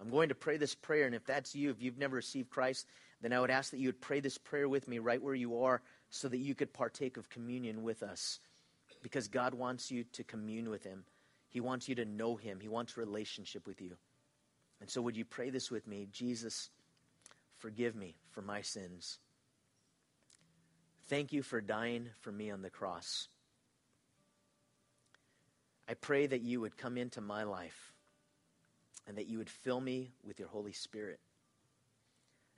I'm 0.00 0.10
going 0.10 0.28
to 0.28 0.34
pray 0.34 0.56
this 0.56 0.74
prayer, 0.74 1.06
and 1.06 1.14
if 1.14 1.24
that's 1.24 1.54
you, 1.54 1.70
if 1.70 1.82
you've 1.82 1.98
never 1.98 2.16
received 2.16 2.50
Christ, 2.50 2.86
then 3.22 3.32
I 3.32 3.40
would 3.40 3.50
ask 3.50 3.70
that 3.70 3.78
you 3.78 3.88
would 3.88 4.00
pray 4.00 4.20
this 4.20 4.38
prayer 4.38 4.68
with 4.68 4.86
me 4.86 4.98
right 4.98 5.22
where 5.22 5.34
you 5.34 5.62
are 5.62 5.82
so 6.10 6.28
that 6.28 6.38
you 6.38 6.54
could 6.54 6.72
partake 6.72 7.16
of 7.16 7.30
communion 7.30 7.82
with 7.82 8.02
us. 8.02 8.38
Because 9.02 9.26
God 9.26 9.54
wants 9.54 9.90
you 9.90 10.04
to 10.12 10.22
commune 10.22 10.68
with 10.68 10.84
Him, 10.84 11.04
He 11.48 11.60
wants 11.60 11.88
you 11.88 11.94
to 11.96 12.04
know 12.04 12.36
Him, 12.36 12.60
He 12.60 12.68
wants 12.68 12.96
relationship 12.96 13.66
with 13.66 13.80
you. 13.80 13.96
And 14.80 14.90
so, 14.90 15.00
would 15.00 15.16
you 15.16 15.24
pray 15.24 15.50
this 15.50 15.70
with 15.70 15.86
me? 15.86 16.06
Jesus, 16.12 16.70
Forgive 17.66 17.96
me 17.96 18.14
for 18.30 18.42
my 18.42 18.62
sins. 18.62 19.18
Thank 21.08 21.32
you 21.32 21.42
for 21.42 21.60
dying 21.60 22.10
for 22.20 22.30
me 22.30 22.52
on 22.52 22.62
the 22.62 22.70
cross. 22.70 23.26
I 25.88 25.94
pray 25.94 26.28
that 26.28 26.42
you 26.42 26.60
would 26.60 26.76
come 26.76 26.96
into 26.96 27.20
my 27.20 27.42
life 27.42 27.92
and 29.08 29.18
that 29.18 29.26
you 29.26 29.38
would 29.38 29.50
fill 29.50 29.80
me 29.80 30.12
with 30.22 30.38
your 30.38 30.46
Holy 30.46 30.70
Spirit. 30.70 31.18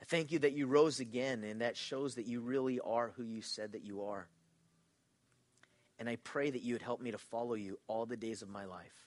I 0.03 0.05
thank 0.05 0.31
you 0.31 0.41
that 0.41 0.53
you 0.53 0.67
rose 0.67 1.01
again, 1.01 1.43
and 1.43 1.63
that 1.63 1.79
shows 1.79 2.17
that 2.17 2.27
you 2.27 2.43
really 2.43 2.79
are 2.79 3.15
who 3.17 3.23
you 3.23 3.41
said 3.41 3.73
that 3.73 3.87
you 3.87 4.03
are. 4.03 4.29
And 5.99 6.07
I 6.07 6.17
pray 6.17 6.51
that 6.51 6.61
you 6.61 6.75
would 6.75 6.83
help 6.83 7.01
me 7.01 7.13
to 7.13 7.19
follow 7.19 7.55
you 7.55 7.79
all 7.87 8.05
the 8.05 8.15
days 8.19 8.43
of 8.43 8.51
my 8.51 8.67
life. 8.67 9.07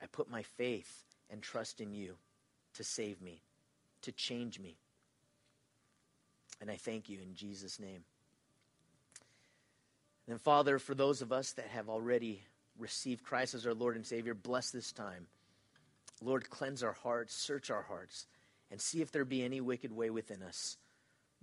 I 0.00 0.06
put 0.06 0.30
my 0.30 0.44
faith 0.44 1.02
and 1.28 1.42
trust 1.42 1.80
in 1.80 1.92
you 1.92 2.14
to 2.74 2.84
save 2.84 3.20
me, 3.20 3.42
to 4.02 4.12
change 4.12 4.60
me. 4.60 4.76
And 6.60 6.70
I 6.70 6.76
thank 6.76 7.08
you 7.08 7.18
in 7.20 7.34
Jesus' 7.34 7.80
name. 7.80 8.04
And 10.28 10.40
Father, 10.40 10.78
for 10.78 10.94
those 10.94 11.22
of 11.22 11.32
us 11.32 11.52
that 11.52 11.68
have 11.68 11.88
already 11.88 12.42
received 12.78 13.24
Christ 13.24 13.54
as 13.54 13.66
our 13.66 13.74
Lord 13.74 13.96
and 13.96 14.06
Savior, 14.06 14.34
bless 14.34 14.70
this 14.70 14.92
time. 14.92 15.26
Lord, 16.22 16.50
cleanse 16.50 16.82
our 16.82 16.92
hearts, 16.92 17.34
search 17.34 17.70
our 17.70 17.82
hearts, 17.82 18.26
and 18.70 18.80
see 18.80 19.00
if 19.00 19.10
there 19.10 19.24
be 19.24 19.42
any 19.42 19.60
wicked 19.60 19.90
way 19.90 20.10
within 20.10 20.42
us. 20.42 20.76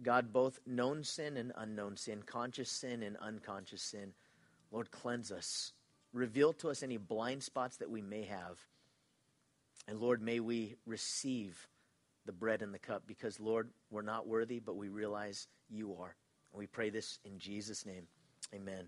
God, 0.02 0.32
both 0.32 0.60
known 0.66 1.04
sin 1.04 1.38
and 1.38 1.52
unknown 1.58 1.98
sin, 1.98 2.22
conscious 2.24 2.70
sin 2.70 3.02
and 3.02 3.18
unconscious 3.18 3.82
sin. 3.82 4.14
Lord, 4.72 4.92
cleanse 4.92 5.32
us. 5.32 5.74
Reveal 6.14 6.54
to 6.54 6.70
us 6.70 6.84
any 6.84 6.98
blind 6.98 7.44
spots 7.44 7.78
that 7.78 7.90
we 7.90 8.02
may 8.02 8.24
have. 8.24 8.60
And 9.88 10.00
Lord, 10.00 10.22
may 10.22 10.40
we 10.40 10.76
receive 10.86 11.68
the 12.28 12.32
bread 12.32 12.62
and 12.62 12.74
the 12.74 12.80
cup 12.80 13.04
because, 13.08 13.40
Lord, 13.40 13.70
we're 13.90 14.04
not 14.04 14.28
worthy, 14.28 14.60
but 14.60 14.76
we 14.76 14.90
realize 14.90 15.48
you 15.70 15.96
are. 16.00 16.16
And 16.54 16.60
we 16.60 16.68
pray 16.68 16.92
this 16.92 17.20
in 17.26 17.40
Jesus' 17.40 17.86
name. 17.86 18.04
Amen. 18.54 18.86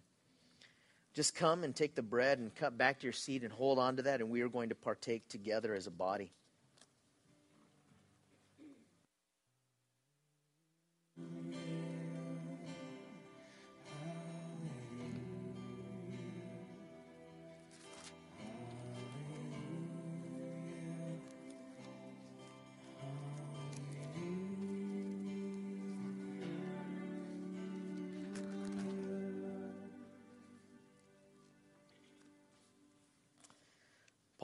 Just 1.13 1.35
come 1.35 1.63
and 1.63 1.75
take 1.75 1.95
the 1.95 2.03
bread 2.03 2.37
and 2.37 2.53
cut 2.53 2.77
back 2.77 2.99
to 2.99 3.03
your 3.03 3.13
seat 3.13 3.43
and 3.43 3.51
hold 3.51 3.79
on 3.79 3.95
to 3.95 4.03
that, 4.03 4.21
and 4.21 4.29
we 4.29 4.41
are 4.41 4.49
going 4.49 4.69
to 4.69 4.75
partake 4.75 5.27
together 5.27 5.73
as 5.73 5.87
a 5.87 5.91
body. 5.91 6.31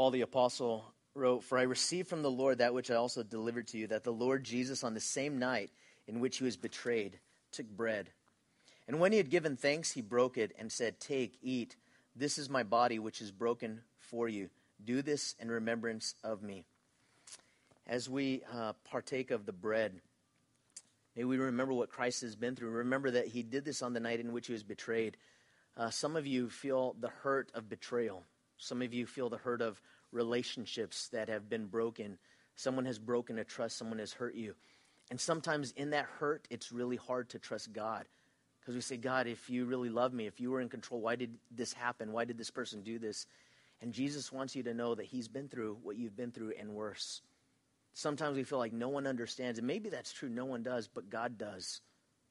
Paul 0.05 0.11
the 0.11 0.21
Apostle 0.21 0.85
wrote, 1.15 1.43
For 1.43 1.57
I 1.57 1.63
received 1.63 2.07
from 2.07 2.21
the 2.21 2.29
Lord 2.29 2.59
that 2.59 2.75
which 2.75 2.91
I 2.91 2.93
also 2.93 3.23
delivered 3.23 3.67
to 3.69 3.79
you, 3.79 3.87
that 3.87 4.03
the 4.03 4.13
Lord 4.13 4.43
Jesus, 4.43 4.83
on 4.83 4.93
the 4.93 4.99
same 4.99 5.39
night 5.39 5.71
in 6.07 6.19
which 6.19 6.37
he 6.37 6.43
was 6.43 6.57
betrayed, 6.57 7.17
took 7.51 7.65
bread. 7.65 8.11
And 8.87 8.99
when 8.99 9.11
he 9.11 9.17
had 9.17 9.31
given 9.31 9.57
thanks, 9.57 9.93
he 9.93 10.01
broke 10.01 10.37
it 10.37 10.53
and 10.59 10.71
said, 10.71 10.99
Take, 10.99 11.39
eat. 11.41 11.75
This 12.15 12.37
is 12.37 12.51
my 12.51 12.61
body, 12.61 12.99
which 12.99 13.19
is 13.19 13.31
broken 13.31 13.81
for 13.97 14.29
you. 14.29 14.51
Do 14.85 15.01
this 15.01 15.33
in 15.39 15.49
remembrance 15.49 16.13
of 16.23 16.43
me. 16.43 16.65
As 17.87 18.07
we 18.07 18.43
uh, 18.53 18.73
partake 18.87 19.31
of 19.31 19.47
the 19.47 19.53
bread, 19.53 19.91
may 21.15 21.23
we 21.23 21.39
remember 21.39 21.73
what 21.73 21.89
Christ 21.89 22.21
has 22.21 22.35
been 22.35 22.55
through. 22.55 22.69
Remember 22.69 23.09
that 23.09 23.29
he 23.29 23.41
did 23.41 23.65
this 23.65 23.81
on 23.81 23.93
the 23.93 23.99
night 23.99 24.19
in 24.19 24.33
which 24.33 24.45
he 24.45 24.53
was 24.53 24.61
betrayed. 24.61 25.17
Uh, 25.75 25.89
some 25.89 26.15
of 26.15 26.27
you 26.27 26.47
feel 26.47 26.95
the 26.99 27.09
hurt 27.09 27.49
of 27.55 27.67
betrayal. 27.67 28.23
Some 28.57 28.81
of 28.81 28.93
you 28.93 29.05
feel 29.05 29.29
the 29.29 29.37
hurt 29.37 29.61
of 29.61 29.81
relationships 30.11 31.09
that 31.09 31.29
have 31.29 31.49
been 31.49 31.65
broken. 31.65 32.17
Someone 32.55 32.85
has 32.85 32.99
broken 32.99 33.37
a 33.37 33.43
trust, 33.43 33.77
someone 33.77 33.99
has 33.99 34.13
hurt 34.13 34.35
you. 34.35 34.55
And 35.11 35.19
sometimes 35.19 35.71
in 35.71 35.91
that 35.91 36.05
hurt, 36.19 36.47
it's 36.49 36.71
really 36.71 36.95
hard 36.95 37.29
to 37.29 37.39
trust 37.39 37.73
God. 37.73 38.05
Because 38.59 38.75
we 38.75 38.81
say, 38.81 38.97
God, 38.97 39.27
if 39.27 39.49
you 39.49 39.65
really 39.65 39.89
love 39.89 40.13
me, 40.13 40.25
if 40.25 40.39
you 40.39 40.49
were 40.49 40.61
in 40.61 40.69
control, 40.69 40.99
why 40.99 41.15
did 41.15 41.37
this 41.51 41.73
happen? 41.73 42.11
Why 42.11 42.25
did 42.25 42.37
this 42.37 42.49
person 42.49 42.81
do 42.81 42.97
this? 42.97 43.27
And 43.81 43.93
Jesus 43.93 44.31
wants 44.31 44.55
you 44.55 44.63
to 44.63 44.73
know 44.73 44.95
that 44.95 45.05
He's 45.05 45.27
been 45.27 45.47
through 45.47 45.77
what 45.83 45.97
you've 45.97 46.17
been 46.17 46.31
through 46.31 46.53
and 46.57 46.69
worse. 46.69 47.21
Sometimes 47.93 48.35
we 48.35 48.43
feel 48.43 48.57
like 48.57 48.73
no 48.73 48.89
one 48.89 49.05
understands. 49.05 49.59
And 49.59 49.67
maybe 49.67 49.89
that's 49.89 50.11
true, 50.11 50.29
no 50.29 50.45
one 50.45 50.63
does, 50.63 50.87
but 50.87 51.09
God 51.09 51.37
does. 51.37 51.81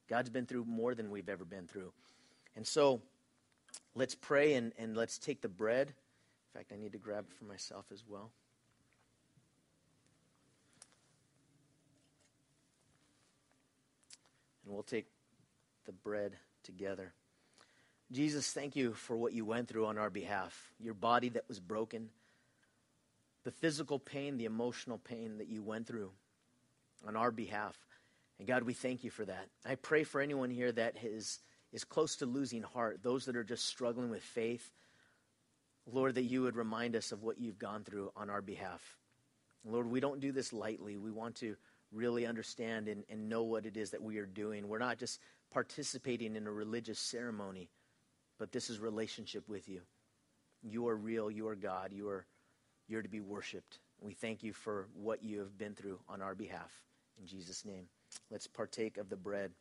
God's 0.09 0.29
been 0.29 0.45
through 0.45 0.65
more 0.65 0.93
than 0.93 1.09
we've 1.09 1.29
ever 1.29 1.45
been 1.45 1.67
through. 1.67 1.93
And 2.55 2.67
so 2.67 3.01
let's 3.95 4.15
pray 4.15 4.55
and, 4.55 4.73
and 4.77 4.97
let's 4.97 5.17
take 5.17 5.41
the 5.41 5.49
bread 5.49 5.93
fact, 6.55 6.71
I 6.73 6.81
need 6.81 6.93
to 6.93 6.97
grab 6.97 7.25
it 7.29 7.35
for 7.37 7.43
myself 7.43 7.85
as 7.91 8.03
well. 8.07 8.31
And 14.63 14.73
we'll 14.73 14.83
take 14.83 15.07
the 15.85 15.91
bread 15.91 16.33
together. 16.63 17.13
Jesus, 18.11 18.51
thank 18.51 18.75
you 18.75 18.93
for 18.93 19.17
what 19.17 19.33
you 19.33 19.45
went 19.45 19.67
through 19.67 19.85
on 19.85 19.97
our 19.97 20.09
behalf. 20.09 20.71
Your 20.79 20.93
body 20.93 21.29
that 21.29 21.47
was 21.47 21.59
broken, 21.59 22.09
the 23.43 23.51
physical 23.51 23.99
pain, 23.99 24.37
the 24.37 24.45
emotional 24.45 24.97
pain 24.97 25.39
that 25.39 25.47
you 25.47 25.61
went 25.61 25.87
through 25.87 26.11
on 27.05 27.15
our 27.15 27.31
behalf. 27.31 27.77
And 28.39 28.47
God, 28.47 28.63
we 28.63 28.73
thank 28.73 29.03
you 29.03 29.09
for 29.09 29.25
that. 29.25 29.47
I 29.65 29.75
pray 29.75 30.03
for 30.03 30.21
anyone 30.21 30.49
here 30.49 30.71
that 30.71 30.95
is, 31.03 31.39
is 31.73 31.83
close 31.83 32.15
to 32.17 32.25
losing 32.25 32.63
heart, 32.63 33.01
those 33.03 33.25
that 33.25 33.35
are 33.35 33.43
just 33.43 33.65
struggling 33.65 34.09
with 34.09 34.23
faith 34.23 34.71
Lord, 35.91 36.15
that 36.15 36.23
you 36.23 36.41
would 36.41 36.55
remind 36.55 36.95
us 36.95 37.11
of 37.11 37.23
what 37.23 37.39
you've 37.39 37.59
gone 37.59 37.83
through 37.83 38.11
on 38.15 38.29
our 38.29 38.41
behalf. 38.41 38.97
Lord, 39.63 39.89
we 39.89 39.99
don't 39.99 40.19
do 40.19 40.31
this 40.31 40.53
lightly. 40.53 40.97
We 40.97 41.11
want 41.11 41.35
to 41.37 41.55
really 41.91 42.25
understand 42.25 42.87
and, 42.87 43.03
and 43.09 43.29
know 43.29 43.43
what 43.43 43.65
it 43.65 43.77
is 43.77 43.91
that 43.91 44.01
we 44.01 44.17
are 44.17 44.25
doing. 44.25 44.67
We're 44.67 44.79
not 44.79 44.97
just 44.97 45.19
participating 45.51 46.35
in 46.35 46.47
a 46.47 46.51
religious 46.51 46.99
ceremony, 46.99 47.69
but 48.39 48.51
this 48.51 48.69
is 48.69 48.79
relationship 48.79 49.47
with 49.47 49.69
you. 49.69 49.81
You 50.61 50.87
are 50.87 50.95
real. 50.95 51.29
You 51.29 51.47
are 51.47 51.55
God. 51.55 51.91
You 51.93 52.09
are 52.09 52.25
you're 52.87 53.01
to 53.01 53.09
be 53.09 53.21
worshiped. 53.21 53.79
We 53.99 54.13
thank 54.13 54.43
you 54.43 54.53
for 54.53 54.87
what 54.93 55.23
you 55.23 55.39
have 55.39 55.57
been 55.57 55.73
through 55.73 55.99
on 56.07 56.21
our 56.21 56.35
behalf. 56.35 56.71
In 57.19 57.25
Jesus' 57.25 57.65
name, 57.65 57.85
let's 58.29 58.47
partake 58.47 58.97
of 58.97 59.09
the 59.09 59.15
bread. 59.15 59.51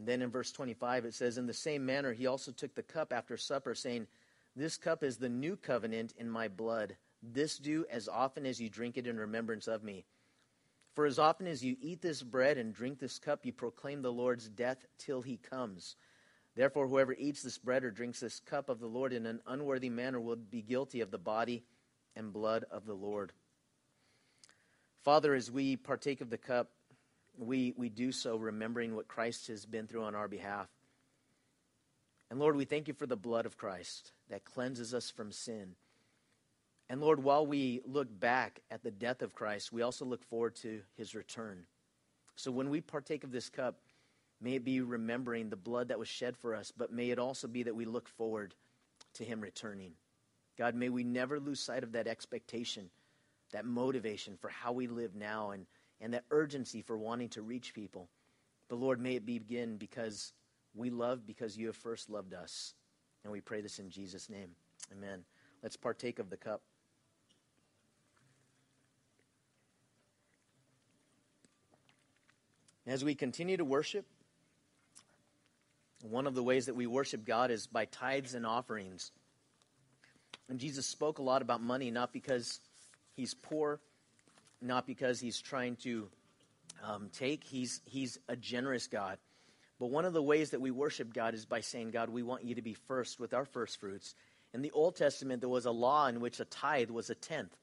And 0.00 0.08
then 0.08 0.22
in 0.22 0.30
verse 0.30 0.50
25, 0.50 1.04
it 1.04 1.12
says, 1.12 1.36
In 1.36 1.46
the 1.46 1.52
same 1.52 1.84
manner, 1.84 2.14
he 2.14 2.26
also 2.26 2.52
took 2.52 2.74
the 2.74 2.82
cup 2.82 3.12
after 3.12 3.36
supper, 3.36 3.74
saying, 3.74 4.06
This 4.56 4.78
cup 4.78 5.04
is 5.04 5.18
the 5.18 5.28
new 5.28 5.56
covenant 5.56 6.14
in 6.16 6.30
my 6.30 6.48
blood. 6.48 6.96
This 7.22 7.58
do 7.58 7.84
as 7.90 8.08
often 8.08 8.46
as 8.46 8.58
you 8.58 8.70
drink 8.70 8.96
it 8.96 9.06
in 9.06 9.18
remembrance 9.18 9.68
of 9.68 9.84
me. 9.84 10.06
For 10.94 11.04
as 11.04 11.18
often 11.18 11.46
as 11.46 11.62
you 11.62 11.76
eat 11.82 12.00
this 12.00 12.22
bread 12.22 12.56
and 12.56 12.72
drink 12.72 12.98
this 12.98 13.18
cup, 13.18 13.44
you 13.44 13.52
proclaim 13.52 14.00
the 14.00 14.10
Lord's 14.10 14.48
death 14.48 14.86
till 14.96 15.20
he 15.20 15.36
comes. 15.36 15.96
Therefore, 16.56 16.88
whoever 16.88 17.12
eats 17.12 17.42
this 17.42 17.58
bread 17.58 17.84
or 17.84 17.90
drinks 17.90 18.20
this 18.20 18.40
cup 18.40 18.70
of 18.70 18.80
the 18.80 18.86
Lord 18.86 19.12
in 19.12 19.26
an 19.26 19.42
unworthy 19.46 19.90
manner 19.90 20.18
will 20.18 20.36
be 20.36 20.62
guilty 20.62 21.02
of 21.02 21.10
the 21.10 21.18
body 21.18 21.62
and 22.16 22.32
blood 22.32 22.64
of 22.70 22.86
the 22.86 22.94
Lord. 22.94 23.34
Father, 25.04 25.34
as 25.34 25.50
we 25.50 25.76
partake 25.76 26.22
of 26.22 26.30
the 26.30 26.38
cup, 26.38 26.70
we, 27.40 27.74
we 27.76 27.88
do 27.88 28.12
so 28.12 28.36
remembering 28.36 28.94
what 28.94 29.08
Christ 29.08 29.48
has 29.48 29.66
been 29.66 29.86
through 29.86 30.04
on 30.04 30.14
our 30.14 30.28
behalf. 30.28 30.68
And 32.30 32.38
Lord, 32.38 32.54
we 32.54 32.64
thank 32.64 32.86
you 32.86 32.94
for 32.94 33.06
the 33.06 33.16
blood 33.16 33.46
of 33.46 33.56
Christ 33.56 34.12
that 34.28 34.44
cleanses 34.44 34.94
us 34.94 35.10
from 35.10 35.32
sin. 35.32 35.74
And 36.88 37.00
Lord, 37.00 37.22
while 37.22 37.46
we 37.46 37.80
look 37.84 38.08
back 38.20 38.60
at 38.70 38.82
the 38.82 38.90
death 38.90 39.22
of 39.22 39.34
Christ, 39.34 39.72
we 39.72 39.82
also 39.82 40.04
look 40.04 40.22
forward 40.24 40.56
to 40.56 40.82
his 40.96 41.14
return. 41.14 41.64
So 42.36 42.50
when 42.50 42.70
we 42.70 42.80
partake 42.80 43.24
of 43.24 43.32
this 43.32 43.48
cup, 43.48 43.78
may 44.40 44.54
it 44.54 44.64
be 44.64 44.80
remembering 44.80 45.50
the 45.50 45.56
blood 45.56 45.88
that 45.88 45.98
was 45.98 46.08
shed 46.08 46.36
for 46.36 46.54
us, 46.54 46.72
but 46.76 46.92
may 46.92 47.10
it 47.10 47.18
also 47.18 47.48
be 47.48 47.64
that 47.64 47.76
we 47.76 47.84
look 47.84 48.08
forward 48.08 48.54
to 49.14 49.24
him 49.24 49.40
returning. 49.40 49.92
God, 50.58 50.74
may 50.74 50.88
we 50.88 51.04
never 51.04 51.40
lose 51.40 51.60
sight 51.60 51.84
of 51.84 51.92
that 51.92 52.06
expectation, 52.06 52.90
that 53.52 53.64
motivation 53.64 54.36
for 54.40 54.48
how 54.50 54.72
we 54.72 54.86
live 54.86 55.14
now 55.14 55.50
and 55.50 55.66
and 56.00 56.14
that 56.14 56.24
urgency 56.30 56.82
for 56.82 56.96
wanting 56.96 57.28
to 57.30 57.42
reach 57.42 57.74
people. 57.74 58.08
But 58.68 58.76
Lord, 58.76 59.00
may 59.00 59.16
it 59.16 59.26
begin 59.26 59.76
because 59.76 60.32
we 60.74 60.90
love 60.90 61.26
because 61.26 61.56
you 61.56 61.66
have 61.66 61.76
first 61.76 62.08
loved 62.08 62.34
us. 62.34 62.74
And 63.24 63.32
we 63.32 63.40
pray 63.40 63.60
this 63.60 63.78
in 63.78 63.90
Jesus' 63.90 64.30
name. 64.30 64.50
Amen. 64.92 65.24
Let's 65.62 65.76
partake 65.76 66.18
of 66.18 66.30
the 66.30 66.36
cup. 66.36 66.62
As 72.86 73.04
we 73.04 73.14
continue 73.14 73.56
to 73.56 73.64
worship, 73.64 74.06
one 76.02 76.26
of 76.26 76.34
the 76.34 76.42
ways 76.42 76.66
that 76.66 76.74
we 76.74 76.86
worship 76.86 77.26
God 77.26 77.50
is 77.50 77.66
by 77.66 77.84
tithes 77.84 78.34
and 78.34 78.46
offerings. 78.46 79.12
And 80.48 80.58
Jesus 80.58 80.86
spoke 80.86 81.18
a 81.18 81.22
lot 81.22 81.42
about 81.42 81.62
money, 81.62 81.90
not 81.90 82.12
because 82.12 82.60
he's 83.14 83.34
poor, 83.34 83.80
not 84.60 84.86
because 84.86 85.20
he's 85.20 85.40
trying 85.40 85.76
to 85.76 86.08
um, 86.84 87.08
take. 87.12 87.44
He's, 87.44 87.80
he's 87.84 88.18
a 88.28 88.36
generous 88.36 88.86
God. 88.86 89.18
But 89.78 89.90
one 89.90 90.04
of 90.04 90.12
the 90.12 90.22
ways 90.22 90.50
that 90.50 90.60
we 90.60 90.70
worship 90.70 91.12
God 91.14 91.34
is 91.34 91.46
by 91.46 91.60
saying, 91.60 91.90
God, 91.90 92.10
we 92.10 92.22
want 92.22 92.44
you 92.44 92.54
to 92.56 92.62
be 92.62 92.74
first 92.74 93.18
with 93.18 93.32
our 93.32 93.46
first 93.46 93.80
fruits. 93.80 94.14
In 94.52 94.62
the 94.62 94.70
Old 94.72 94.96
Testament, 94.96 95.40
there 95.40 95.48
was 95.48 95.64
a 95.64 95.70
law 95.70 96.06
in 96.06 96.20
which 96.20 96.40
a 96.40 96.44
tithe 96.44 96.90
was 96.90 97.08
a 97.08 97.14
tenth, 97.14 97.56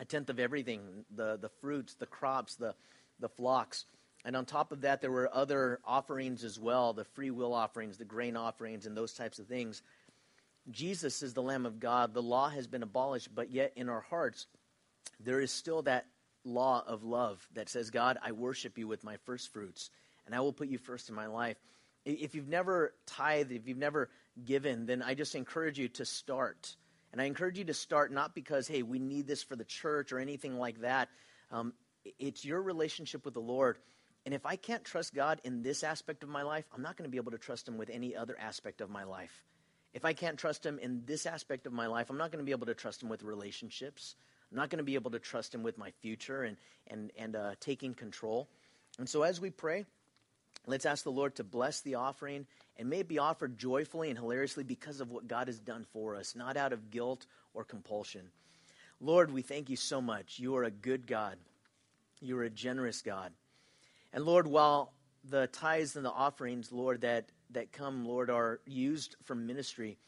a 0.00 0.04
tenth 0.04 0.28
of 0.28 0.40
everything 0.40 0.80
the, 1.14 1.36
the 1.36 1.48
fruits, 1.60 1.94
the 1.94 2.06
crops, 2.06 2.56
the, 2.56 2.74
the 3.20 3.28
flocks. 3.28 3.84
And 4.24 4.34
on 4.34 4.44
top 4.44 4.72
of 4.72 4.80
that, 4.80 5.00
there 5.00 5.12
were 5.12 5.30
other 5.32 5.78
offerings 5.84 6.42
as 6.42 6.58
well 6.58 6.92
the 6.92 7.04
free 7.04 7.30
will 7.30 7.54
offerings, 7.54 7.96
the 7.96 8.04
grain 8.04 8.36
offerings, 8.36 8.86
and 8.86 8.96
those 8.96 9.12
types 9.12 9.38
of 9.38 9.46
things. 9.46 9.82
Jesus 10.70 11.22
is 11.22 11.32
the 11.32 11.42
Lamb 11.42 11.64
of 11.64 11.78
God. 11.78 12.12
The 12.12 12.22
law 12.22 12.48
has 12.48 12.66
been 12.66 12.82
abolished, 12.82 13.32
but 13.32 13.52
yet 13.52 13.72
in 13.76 13.88
our 13.88 14.00
hearts, 14.00 14.46
there 15.20 15.40
is 15.40 15.52
still 15.52 15.82
that 15.82 16.06
law 16.46 16.82
of 16.86 17.04
love 17.04 17.46
that 17.54 17.68
says, 17.68 17.90
God, 17.90 18.18
I 18.22 18.32
worship 18.32 18.78
you 18.78 18.88
with 18.88 19.04
my 19.04 19.16
first 19.24 19.52
fruits, 19.52 19.90
and 20.24 20.34
I 20.34 20.40
will 20.40 20.52
put 20.52 20.68
you 20.68 20.78
first 20.78 21.08
in 21.08 21.14
my 21.14 21.26
life. 21.26 21.56
If 22.04 22.34
you've 22.34 22.48
never 22.48 22.94
tithed, 23.06 23.52
if 23.52 23.66
you've 23.66 23.76
never 23.76 24.08
given, 24.44 24.86
then 24.86 25.02
I 25.02 25.14
just 25.14 25.34
encourage 25.34 25.78
you 25.78 25.88
to 25.88 26.04
start. 26.04 26.76
And 27.12 27.20
I 27.20 27.24
encourage 27.24 27.58
you 27.58 27.64
to 27.64 27.74
start 27.74 28.12
not 28.12 28.34
because, 28.34 28.68
hey, 28.68 28.82
we 28.82 28.98
need 28.98 29.26
this 29.26 29.42
for 29.42 29.56
the 29.56 29.64
church 29.64 30.12
or 30.12 30.18
anything 30.18 30.58
like 30.58 30.80
that. 30.82 31.08
Um, 31.50 31.72
it's 32.18 32.44
your 32.44 32.62
relationship 32.62 33.24
with 33.24 33.34
the 33.34 33.40
Lord. 33.40 33.78
And 34.24 34.34
if 34.34 34.44
I 34.44 34.56
can't 34.56 34.84
trust 34.84 35.14
God 35.14 35.40
in 35.44 35.62
this 35.62 35.84
aspect 35.84 36.22
of 36.22 36.28
my 36.28 36.42
life, 36.42 36.64
I'm 36.74 36.82
not 36.82 36.96
going 36.96 37.08
to 37.08 37.12
be 37.12 37.18
able 37.18 37.32
to 37.32 37.38
trust 37.38 37.68
Him 37.68 37.78
with 37.78 37.90
any 37.90 38.14
other 38.14 38.36
aspect 38.38 38.80
of 38.80 38.90
my 38.90 39.04
life. 39.04 39.44
If 39.94 40.04
I 40.04 40.12
can't 40.12 40.38
trust 40.38 40.66
Him 40.66 40.78
in 40.78 41.02
this 41.06 41.26
aspect 41.26 41.66
of 41.66 41.72
my 41.72 41.86
life, 41.86 42.10
I'm 42.10 42.18
not 42.18 42.30
going 42.30 42.42
to 42.42 42.46
be 42.46 42.52
able 42.52 42.66
to 42.66 42.74
trust 42.74 43.02
Him 43.02 43.08
with 43.08 43.22
relationships. 43.22 44.14
I'm 44.50 44.56
not 44.56 44.70
going 44.70 44.78
to 44.78 44.84
be 44.84 44.94
able 44.94 45.10
to 45.12 45.18
trust 45.18 45.54
Him 45.54 45.62
with 45.62 45.78
my 45.78 45.90
future 46.02 46.44
and, 46.44 46.56
and, 46.88 47.10
and 47.18 47.36
uh, 47.36 47.50
taking 47.60 47.94
control. 47.94 48.48
And 48.98 49.08
so 49.08 49.22
as 49.22 49.40
we 49.40 49.50
pray, 49.50 49.84
let's 50.66 50.86
ask 50.86 51.04
the 51.04 51.10
Lord 51.10 51.34
to 51.36 51.44
bless 51.44 51.80
the 51.80 51.96
offering 51.96 52.46
and 52.78 52.90
may 52.90 53.00
it 53.00 53.08
be 53.08 53.18
offered 53.18 53.58
joyfully 53.58 54.10
and 54.10 54.18
hilariously 54.18 54.64
because 54.64 55.00
of 55.00 55.10
what 55.10 55.28
God 55.28 55.48
has 55.48 55.58
done 55.58 55.86
for 55.92 56.14
us, 56.14 56.36
not 56.36 56.56
out 56.56 56.72
of 56.72 56.90
guilt 56.90 57.26
or 57.54 57.64
compulsion. 57.64 58.30
Lord, 59.00 59.30
we 59.30 59.42
thank 59.42 59.70
you 59.70 59.76
so 59.76 60.00
much. 60.00 60.38
You 60.38 60.56
are 60.56 60.64
a 60.64 60.70
good 60.70 61.06
God, 61.06 61.36
you 62.20 62.38
are 62.38 62.44
a 62.44 62.50
generous 62.50 63.02
God. 63.02 63.32
And 64.12 64.24
Lord, 64.24 64.46
while 64.46 64.92
the 65.28 65.46
tithes 65.48 65.96
and 65.96 66.04
the 66.04 66.10
offerings, 66.10 66.72
Lord, 66.72 67.00
that 67.02 67.30
that 67.50 67.72
come, 67.72 68.04
Lord, 68.04 68.30
are 68.30 68.60
used 68.66 69.16
for 69.24 69.34
ministry. 69.34 69.98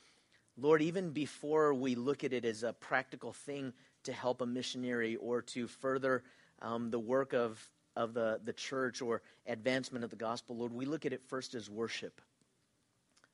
Lord, 0.56 0.82
even 0.82 1.10
before 1.10 1.72
we 1.72 1.94
look 1.94 2.24
at 2.24 2.32
it 2.32 2.44
as 2.44 2.62
a 2.62 2.72
practical 2.72 3.32
thing 3.32 3.72
to 4.04 4.12
help 4.12 4.40
a 4.40 4.46
missionary 4.46 5.16
or 5.16 5.42
to 5.42 5.66
further 5.66 6.22
um, 6.60 6.90
the 6.90 6.98
work 6.98 7.32
of, 7.32 7.62
of 7.96 8.14
the, 8.14 8.40
the 8.44 8.52
church 8.52 9.02
or 9.02 9.22
advancement 9.46 10.04
of 10.04 10.10
the 10.10 10.16
gospel, 10.16 10.56
Lord, 10.56 10.72
we 10.72 10.86
look 10.86 11.06
at 11.06 11.12
it 11.12 11.22
first 11.28 11.54
as 11.54 11.70
worship. 11.70 12.20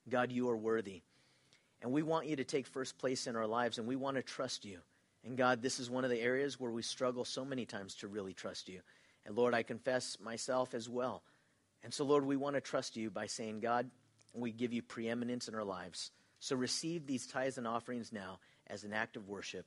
God, 0.09 0.33
you 0.33 0.49
are 0.51 0.57
worthy. 0.57 1.03
And 1.83 1.93
we 1.93 2.03
want 2.03 2.27
you 2.27 2.37
to 2.37 2.45
take 2.45 2.67
first 2.67 2.99
place 2.99 3.27
in 3.27 3.37
our 3.37 3.47
lives, 3.47 3.79
and 3.79 3.87
we 3.87 3.97
want 3.97 4.17
to 4.17 4.23
trust 4.23 4.65
you. 4.65 4.79
And 5.25 5.37
God, 5.37 5.62
this 5.62 5.81
is 5.81 5.91
one 5.91 6.05
of 6.05 6.11
the 6.11 6.21
areas 6.21 6.61
where 6.61 6.71
we 6.71 6.83
struggle 6.83 7.25
so 7.25 7.45
many 7.45 7.65
times 7.65 7.95
to 7.97 8.09
really 8.09 8.33
trust 8.33 8.69
you. 8.69 8.81
And 9.27 9.37
Lord, 9.37 9.55
I 9.55 9.62
confess 9.62 10.19
myself 10.21 10.75
as 10.75 10.89
well. 10.89 11.23
And 11.83 11.93
so, 11.93 12.05
Lord, 12.05 12.25
we 12.25 12.37
want 12.37 12.57
to 12.57 12.61
trust 12.61 12.97
you 12.97 13.11
by 13.11 13.27
saying, 13.27 13.61
God, 13.61 13.91
we 14.35 14.53
give 14.53 14.73
you 14.73 14.83
preeminence 14.83 15.49
in 15.49 15.55
our 15.55 15.65
lives. 15.65 16.11
So 16.41 16.57
receive 16.57 17.07
these 17.07 17.27
tithes 17.27 17.59
and 17.59 17.67
offerings 17.67 18.12
now 18.12 18.39
as 18.67 18.85
an 18.85 18.93
act 18.93 19.17
of 19.17 19.29
worship. 19.29 19.67